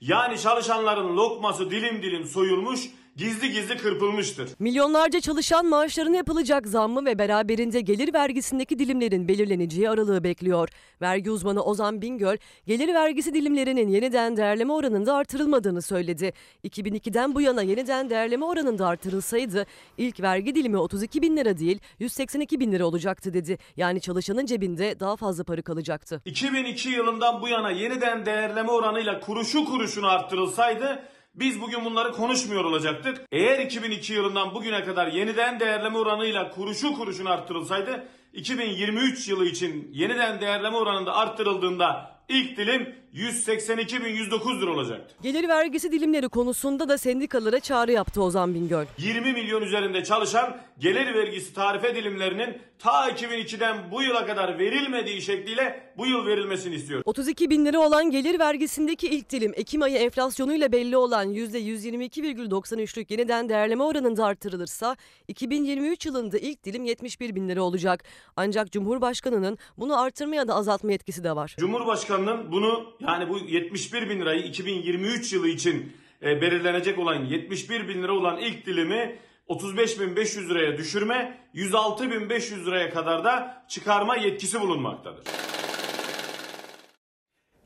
[0.00, 2.80] Yani çalışanların lokması dilim dilim soyulmuş,
[3.16, 4.50] gizli gizli kırpılmıştır.
[4.58, 10.68] Milyonlarca çalışan maaşlarına yapılacak zammı ve beraberinde gelir vergisindeki dilimlerin belirleneceği aralığı bekliyor.
[11.02, 16.32] Vergi uzmanı Ozan Bingöl, gelir vergisi dilimlerinin yeniden değerleme oranında artırılmadığını söyledi.
[16.64, 19.66] 2002'den bu yana yeniden değerleme oranında artırılsaydı
[19.98, 23.58] ilk vergi dilimi 32 bin lira değil 182 bin lira olacaktı dedi.
[23.76, 26.22] Yani çalışanın cebinde daha fazla para kalacaktı.
[26.24, 31.02] 2002 yılından bu yana yeniden değerleme oranıyla kuruşu kuruşuna arttırılsaydı
[31.34, 33.26] biz bugün bunları konuşmuyor olacaktık.
[33.32, 40.40] Eğer 2002 yılından bugüne kadar yeniden değerleme oranıyla kuruşu kuruşuna arttırılsaydı 2023 yılı için yeniden
[40.40, 45.14] değerleme oranında arttırıldığında ilk dilim 182.109 lira olacaktı.
[45.22, 48.84] Gelir vergisi dilimleri konusunda da sendikalara çağrı yaptı Ozan Bingöl.
[48.98, 55.92] 20 milyon üzerinde çalışan gelir vergisi tarife dilimlerinin ta 2002'den bu yıla kadar verilmediği şekliyle
[55.96, 57.02] bu yıl verilmesini istiyor.
[57.04, 63.48] 32 bin lira olan gelir vergisindeki ilk dilim Ekim ayı enflasyonuyla belli olan %122,93'lük yeniden
[63.48, 64.96] değerleme oranında artırılırsa
[65.28, 68.04] 2023 yılında ilk dilim 71 bin lira olacak.
[68.36, 71.54] Ancak Cumhurbaşkanı'nın bunu artırma ya da azaltma yetkisi de var.
[71.58, 78.02] Cumhurbaşkanının bunu yani bu 71 bin lirayı 2023 yılı için e, belirlenecek olan 71 bin
[78.02, 85.24] lira olan ilk dilimi 35.500 liraya düşürme, 106.500 liraya kadar da çıkarma yetkisi bulunmaktadır.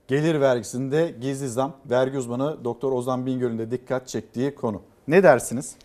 [0.09, 4.83] Gelir vergisinde gizli zam, vergi uzmanı Doktor Ozan Bingöl'ün de dikkat çektiği konu.
[5.09, 5.77] Ne dersiniz?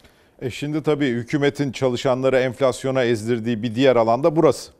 [0.41, 4.71] E şimdi tabii hükümetin çalışanları enflasyona ezdirdiği bir diğer alanda burası.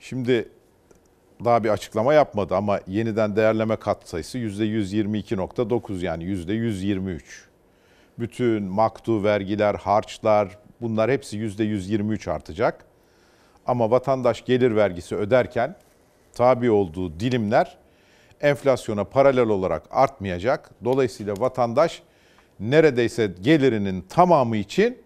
[0.00, 0.48] Şimdi
[1.44, 7.20] daha bir açıklama yapmadı ama yeniden değerleme kat sayısı %122.9 yani %123.
[8.18, 12.84] Bütün maktu vergiler, harçlar bunlar hepsi %123 artacak.
[13.66, 15.76] Ama vatandaş gelir vergisi öderken
[16.32, 17.78] tabi olduğu dilimler
[18.40, 20.70] enflasyona paralel olarak artmayacak.
[20.84, 22.02] Dolayısıyla vatandaş
[22.60, 24.98] neredeyse gelirinin tamamı için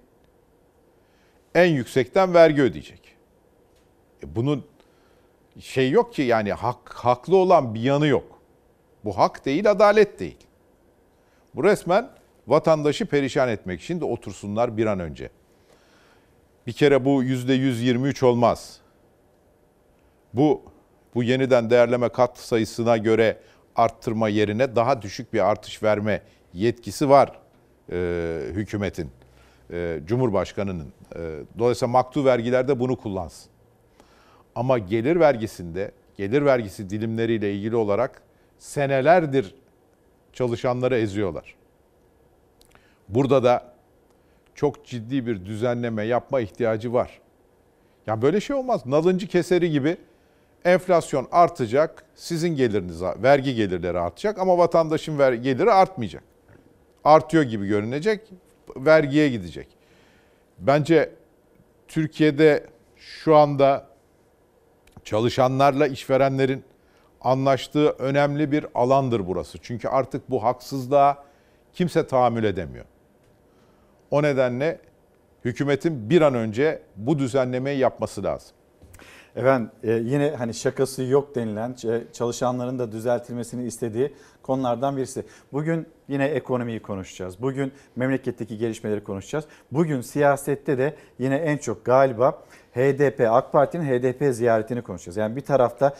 [1.54, 3.16] en yüksekten vergi ödeyecek.
[4.22, 4.64] E bunun
[5.60, 8.39] şey yok ki yani hak, haklı olan bir yanı yok.
[9.05, 10.39] Bu hak değil, adalet değil.
[11.55, 12.10] Bu resmen
[12.47, 15.31] vatandaşı perişan etmek de otursunlar bir an önce.
[16.66, 18.81] Bir kere bu yüzde 123 olmaz.
[20.34, 20.62] Bu
[21.14, 23.39] bu yeniden değerleme kat sayısına göre
[23.76, 26.22] arttırma yerine daha düşük bir artış verme
[26.52, 27.32] yetkisi var
[27.92, 29.10] e, hükümetin,
[29.72, 30.92] e, Cumhurbaşkanı'nın.
[31.16, 33.51] E, dolayısıyla maktu vergilerde bunu kullansın.
[34.55, 38.22] Ama gelir vergisinde, gelir vergisi dilimleriyle ilgili olarak
[38.58, 39.55] senelerdir
[40.32, 41.55] çalışanları eziyorlar.
[43.08, 43.72] Burada da
[44.55, 47.20] çok ciddi bir düzenleme yapma ihtiyacı var.
[48.06, 48.86] Ya böyle şey olmaz.
[48.86, 49.97] Nalıncı keseri gibi
[50.64, 56.22] enflasyon artacak, sizin geliriniz, vergi gelirleri artacak ama vatandaşın ver, geliri artmayacak.
[57.05, 58.20] Artıyor gibi görünecek,
[58.76, 59.68] vergiye gidecek.
[60.58, 61.10] Bence
[61.89, 62.66] Türkiye'de
[62.97, 63.91] şu anda
[65.05, 66.64] çalışanlarla işverenlerin
[67.20, 69.58] anlaştığı önemli bir alandır burası.
[69.62, 71.24] Çünkü artık bu haksızlığa
[71.72, 72.84] kimse tahammül edemiyor.
[74.10, 74.81] O nedenle
[75.44, 78.56] hükümetin bir an önce bu düzenlemeyi yapması lazım.
[79.36, 81.74] Efendim e, yine hani şakası yok denilen
[82.12, 84.12] çalışanların da düzeltilmesini istediği
[84.42, 85.24] konulardan birisi.
[85.52, 87.42] Bugün yine ekonomiyi konuşacağız.
[87.42, 89.44] Bugün memleketteki gelişmeleri konuşacağız.
[89.72, 92.42] Bugün siyasette de yine en çok galiba
[92.74, 95.16] HDP, AK Parti'nin HDP ziyaretini konuşacağız.
[95.16, 95.94] Yani bir tarafta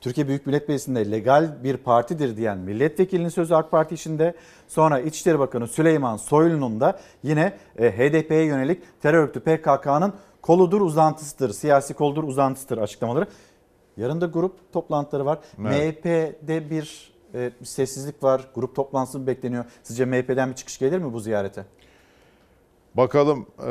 [0.00, 4.34] Türkiye Büyük Millet Meclisi'nde legal bir partidir diyen milletvekilinin sözü AK Parti içinde.
[4.68, 11.52] Sonra İçişleri Bakanı Süleyman Soylu'nun da yine e, HDP'ye yönelik terör örgütü PKK'nın koludur uzantısıdır,
[11.52, 13.26] siyasi koldur uzantısıdır açıklamaları.
[13.96, 15.38] Yarın da grup toplantıları var.
[15.60, 16.04] Evet.
[16.04, 18.48] MHP'de bir e, sessizlik var.
[18.54, 19.64] Grup toplantısı bekleniyor.
[19.82, 21.64] Sizce MHP'den bir çıkış gelir mi bu ziyarete?
[22.94, 23.70] Bakalım e,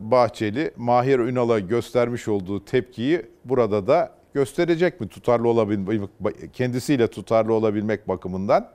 [0.00, 6.10] Bahçeli Mahir Ünal'a göstermiş olduğu tepkiyi burada da gösterecek mi tutarlı olabilmek
[6.52, 8.70] kendisiyle tutarlı olabilmek bakımından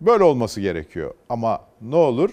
[0.00, 1.14] böyle olması gerekiyor.
[1.28, 2.30] Ama ne olur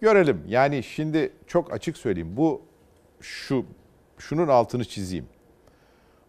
[0.00, 0.44] görelim.
[0.48, 2.36] Yani şimdi çok açık söyleyeyim.
[2.36, 2.62] Bu
[3.24, 3.66] şu
[4.18, 5.26] şunun altını çizeyim.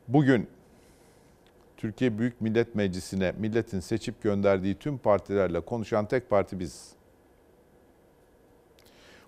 [0.08, 0.48] Bugün
[1.78, 6.92] Türkiye Büyük Millet Meclisi'ne milletin seçip gönderdiği tüm partilerle konuşan tek parti biz.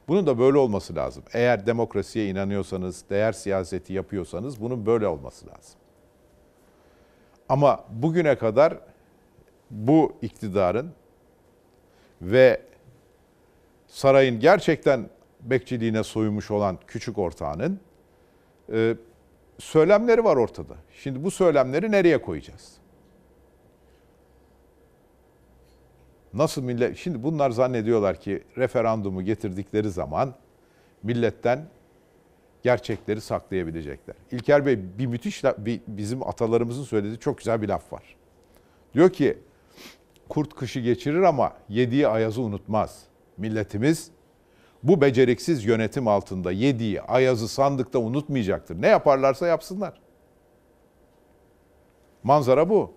[0.08, 1.24] Bunun da böyle olması lazım.
[1.34, 5.80] Eğer demokrasiye inanıyorsanız, değer siyaseti yapıyorsanız bunun böyle olması lazım.
[7.50, 8.80] Ama bugüne kadar
[9.72, 10.92] bu iktidarın
[12.22, 12.62] ve
[13.88, 15.10] sarayın gerçekten
[15.50, 17.80] bekçiliğine soyunmuş olan küçük ortağının
[18.72, 18.96] e,
[19.60, 20.76] söylemleri var ortada.
[20.94, 22.74] Şimdi bu söylemleri nereye koyacağız?
[26.34, 30.34] Nasıl millet şimdi bunlar zannediyorlar ki referandumu getirdikleri zaman
[31.04, 31.68] milletten
[32.64, 34.16] gerçekleri saklayabilecekler.
[34.32, 35.44] İlker Bey bir müthiş
[35.88, 38.16] bizim atalarımızın söylediği çok güzel bir laf var.
[38.94, 39.38] Diyor ki
[40.30, 43.04] kurt kışı geçirir ama yediği ayazı unutmaz.
[43.38, 44.12] Milletimiz
[44.88, 48.82] bu beceriksiz yönetim altında yediği ayazı sandıkta unutmayacaktır.
[48.82, 49.94] Ne yaparlarsa yapsınlar.
[52.24, 52.92] Manzara bu.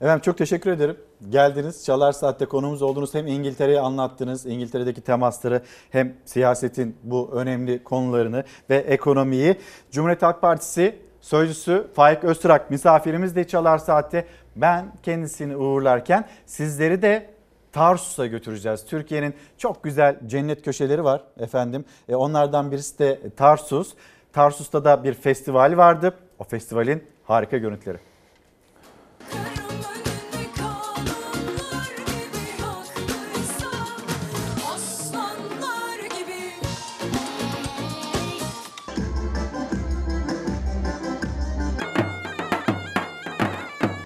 [0.00, 0.96] Efendim çok teşekkür ederim.
[1.28, 1.84] Geldiniz.
[1.84, 3.14] Çalar Saat'te konumuz oldunuz.
[3.14, 4.46] Hem İngiltere'yi anlattınız.
[4.46, 9.56] İngiltere'deki temasları hem siyasetin bu önemli konularını ve ekonomiyi.
[9.90, 17.33] Cumhuriyet Halk Partisi Sözcüsü Faik Öztürk misafirimiz de Çalar Saat'te Ben kendisini uğurlarken sizleri de
[17.74, 18.84] Tarsus'a götüreceğiz.
[18.86, 21.84] Türkiye'nin çok güzel cennet köşeleri var efendim.
[22.08, 23.94] E, onlardan birisi de Tarsus.
[24.32, 26.14] Tarsus'ta da bir festival vardı.
[26.38, 27.98] O festivalin harika görüntüleri.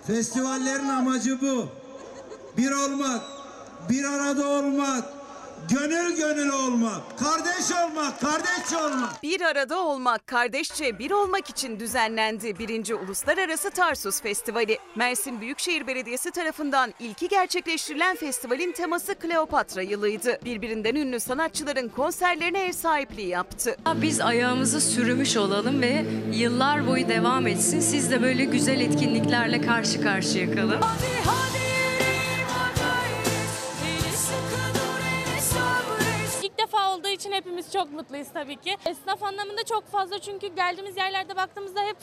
[0.07, 1.67] Festivallerin amacı bu.
[2.57, 3.38] Bir olmak,
[3.89, 5.05] bir arada olmak,
[5.71, 9.23] gönül gönül olmak, kardeş olmak, kardeşçe olmak.
[9.23, 12.93] Bir arada olmak, kardeşçe bir olmak için düzenlendi 1.
[12.93, 14.79] Uluslararası Tarsus Festivali.
[14.97, 20.39] Mersin Büyükşehir Belediyesi tarafından ilki gerçekleştirilen festivalin teması Kleopatra yılıydı.
[20.45, 23.77] Birbirinden ünlü sanatçıların konserlerine ev sahipliği yaptı.
[23.95, 27.81] Biz ayağımızı sürümüş olalım ve yıllar boyu devam etsin.
[27.81, 30.81] Siz de böyle güzel etkinliklerle karşı karşıya kalın.
[36.59, 38.77] Defa olduğu için hepimiz çok mutluyuz tabii ki.
[38.87, 41.97] Esnaf anlamında çok fazla çünkü geldiğimiz yerlerde baktığımızda hep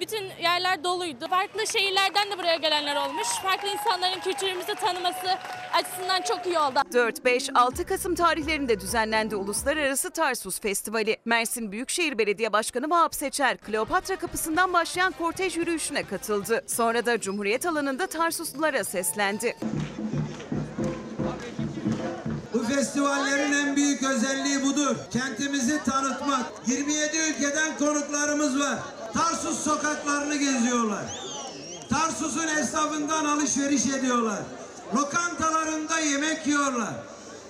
[0.00, 1.28] bütün yerler doluydu.
[1.28, 3.28] Farklı şehirlerden de buraya gelenler olmuş.
[3.42, 5.38] Farklı insanların kültürümüzü tanıması
[5.74, 6.80] açısından çok iyi oldu.
[6.92, 11.16] 4, 5, 6 Kasım tarihlerinde düzenlendi Uluslararası Tarsus Festivali.
[11.24, 16.64] Mersin Büyükşehir Belediye Başkanı Vahap Seçer, Kleopatra kapısından başlayan kortej yürüyüşüne katıldı.
[16.66, 19.56] Sonra da Cumhuriyet alanında Tarsuslulara seslendi.
[22.60, 24.96] Bu festivallerin en büyük özelliği budur.
[25.10, 26.46] Kentimizi tanıtmak.
[26.66, 28.78] 27 ülkeden konuklarımız var.
[29.14, 31.04] Tarsus sokaklarını geziyorlar.
[31.90, 34.38] Tarsus'un esnafından alışveriş ediyorlar.
[34.96, 36.94] Lokantalarında yemek yiyorlar.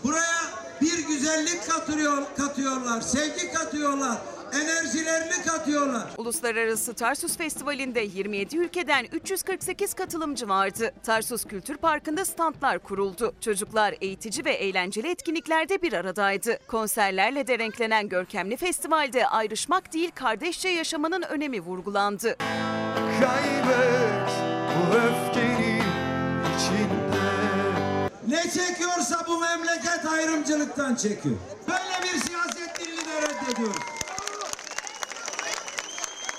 [0.04, 0.40] Buraya
[0.80, 4.18] bir güzellik katıyor, katıyorlar, sevgi katıyorlar,
[4.54, 6.02] enerjilerini katıyorlar.
[6.18, 10.92] Uluslararası Tarsus Festivali'nde 27 ülkeden 348 katılımcı vardı.
[11.02, 13.34] Tarsus Kültür Parkı'nda standlar kuruldu.
[13.40, 16.58] Çocuklar eğitici ve eğlenceli etkinliklerde bir aradaydı.
[16.68, 22.36] Konserlerle de renklenen görkemli festivalde ayrışmak değil kardeşçe yaşamanın önemi vurgulandı.
[23.20, 24.30] Kaybet
[24.76, 25.80] bu öfkenin
[26.56, 27.20] içinde.
[28.28, 31.36] Ne çekiyorsa bu memleket ayrımcılıktan çekiyor.
[31.68, 33.76] Böyle bir siyaset dilini de reddediyoruz.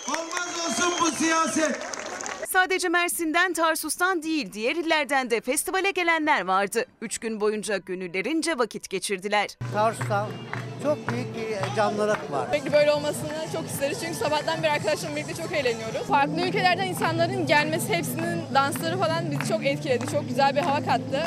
[0.07, 1.79] Olmaz olsun bu siyaset.
[2.49, 6.85] Sadece Mersin'den, Tarsus'tan değil diğer illerden de festivale gelenler vardı.
[7.01, 9.57] Üç gün boyunca gönüllerince vakit geçirdiler.
[9.73, 10.27] Tarsus'ta
[10.83, 12.47] çok büyük bir canlılık var.
[12.47, 16.07] Sürekli böyle olmasını çok isteriz çünkü sabahtan beri arkadaşlarımla birlikte çok eğleniyoruz.
[16.07, 20.11] Farklı ülkelerden insanların gelmesi, hepsinin dansları falan bizi çok etkiledi.
[20.11, 21.25] Çok güzel bir hava kattı.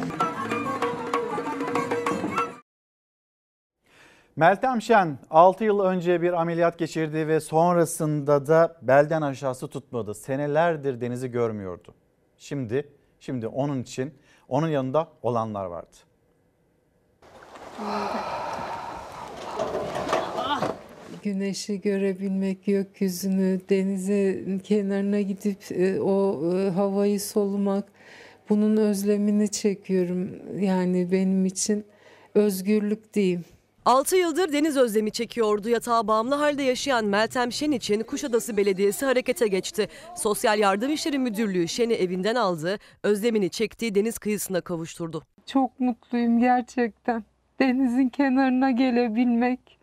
[4.36, 10.14] Meltem Şen 6 yıl önce bir ameliyat geçirdi ve sonrasında da belden aşağısı tutmadı.
[10.14, 11.94] Senelerdir denizi görmüyordu.
[12.38, 12.88] Şimdi
[13.20, 14.14] şimdi onun için
[14.48, 15.96] onun yanında olanlar vardı.
[21.22, 27.84] Güneşi görebilmek, gökyüzünü, denizin kenarına gidip e, o e, havayı solumak,
[28.48, 30.30] bunun özlemini çekiyorum.
[30.60, 31.84] Yani benim için
[32.34, 33.44] özgürlük diyeyim.
[33.84, 35.68] 6 yıldır deniz özlemi çekiyordu.
[35.68, 39.88] Yatağa bağımlı halde yaşayan Meltem Şen için Kuşadası Belediyesi harekete geçti.
[40.16, 45.22] Sosyal Yardım İşleri Müdürlüğü Şen'i evinden aldı, özlemini çektiği deniz kıyısına kavuşturdu.
[45.46, 47.24] Çok mutluyum gerçekten.
[47.60, 49.78] Denizin kenarına gelebilmek,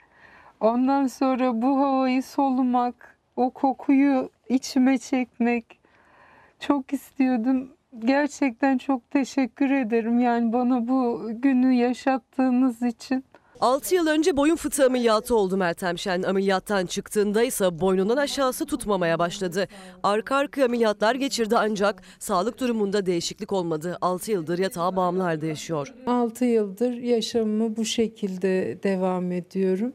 [0.60, 5.80] ondan sonra bu havayı solumak, o kokuyu içime çekmek
[6.60, 7.70] çok istiyordum.
[8.00, 13.24] Gerçekten çok teşekkür ederim yani bana bu günü yaşattığınız için.
[13.62, 16.24] 6 yıl önce boyun fıtığı ameliyatı oldu Meltem Şen.
[16.24, 19.68] Ameliyattan çıktığında ise boynundan aşağısı tutmamaya başladı.
[20.04, 23.98] Arka arkaya ameliyatlar geçirdi ancak sağlık durumunda değişiklik olmadı.
[24.02, 25.94] 6 yıldır yatağa bağımlı halde yaşıyor.
[26.08, 29.94] 6 yıldır yaşamımı bu şekilde devam ediyorum.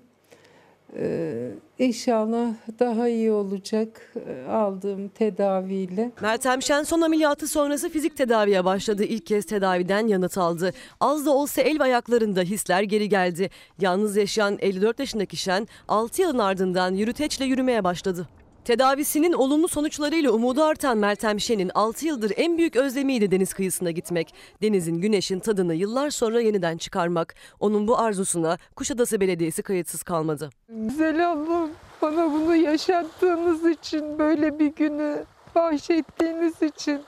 [0.99, 6.11] Ee, inşallah daha iyi olacak e, aldığım tedaviyle.
[6.21, 9.05] Meltem Şen son ameliyatı sonrası fizik tedaviye başladı.
[9.05, 10.73] İlk kez tedaviden yanıt aldı.
[11.01, 13.51] Az da olsa el ve ayaklarında hisler geri geldi.
[13.81, 18.29] Yalnız yaşayan 54 yaşındaki Şen 6 yılın ardından yürüteçle yürümeye başladı.
[18.67, 24.35] Tedavisinin olumlu sonuçlarıyla umudu artan Meltem Şen'in 6 yıldır en büyük özlemiydi deniz kıyısına gitmek.
[24.63, 27.35] Denizin, güneşin tadını yıllar sonra yeniden çıkarmak.
[27.61, 30.51] Onun bu arzusuna Kuşadası Belediyesi kayıtsız kalmadı.
[30.69, 31.71] Güzel Allah'ım
[32.03, 37.01] bana bunu yaşattığınız için böyle bir günü bahşettiğiniz için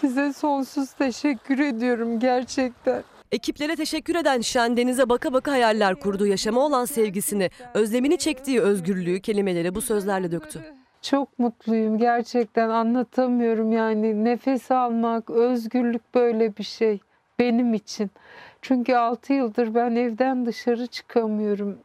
[0.00, 3.04] size sonsuz teşekkür ediyorum gerçekten.
[3.34, 6.26] Ekiplere teşekkür eden Şen denize baka baka hayaller kurdu.
[6.26, 10.60] Yaşama olan sevgisini, özlemini çektiği özgürlüğü kelimelere bu sözlerle döktü.
[11.02, 16.98] Çok mutluyum gerçekten anlatamıyorum yani nefes almak, özgürlük böyle bir şey
[17.38, 18.10] benim için.
[18.62, 21.78] Çünkü 6 yıldır ben evden dışarı çıkamıyorum.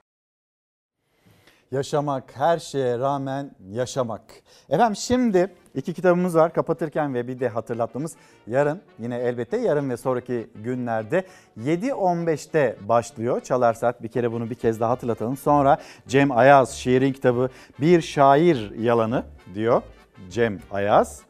[1.71, 4.21] Yaşamak, her şeye rağmen yaşamak.
[4.69, 8.15] Efendim şimdi iki kitabımız var kapatırken ve bir de hatırlatmamız
[8.47, 11.23] yarın yine elbette yarın ve sonraki günlerde
[11.57, 13.41] 7.15'te başlıyor.
[13.41, 15.37] Çalar Saat bir kere bunu bir kez daha hatırlatalım.
[15.37, 17.49] Sonra Cem Ayaz şiirin kitabı
[17.79, 19.23] Bir Şair Yalanı
[19.55, 19.81] diyor
[20.29, 21.21] Cem Ayaz.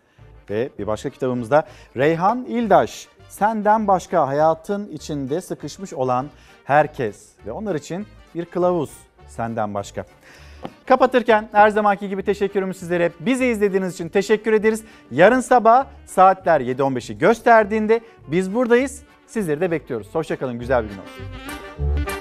[0.50, 6.30] Ve bir başka kitabımızda Reyhan İldaş Senden Başka Hayatın içinde sıkışmış olan
[6.64, 8.92] herkes ve onlar için bir kılavuz
[9.28, 10.06] senden başka.
[10.86, 14.84] Kapatırken her zamanki gibi teşekkürümü sizlere bizi izlediğiniz için teşekkür ederiz.
[15.12, 19.04] Yarın sabah saatler 7.15'i gösterdiğinde biz buradayız.
[19.28, 20.08] Sizleri de bekliyoruz.
[20.14, 22.19] Hoşçakalın güzel bir gün olsun.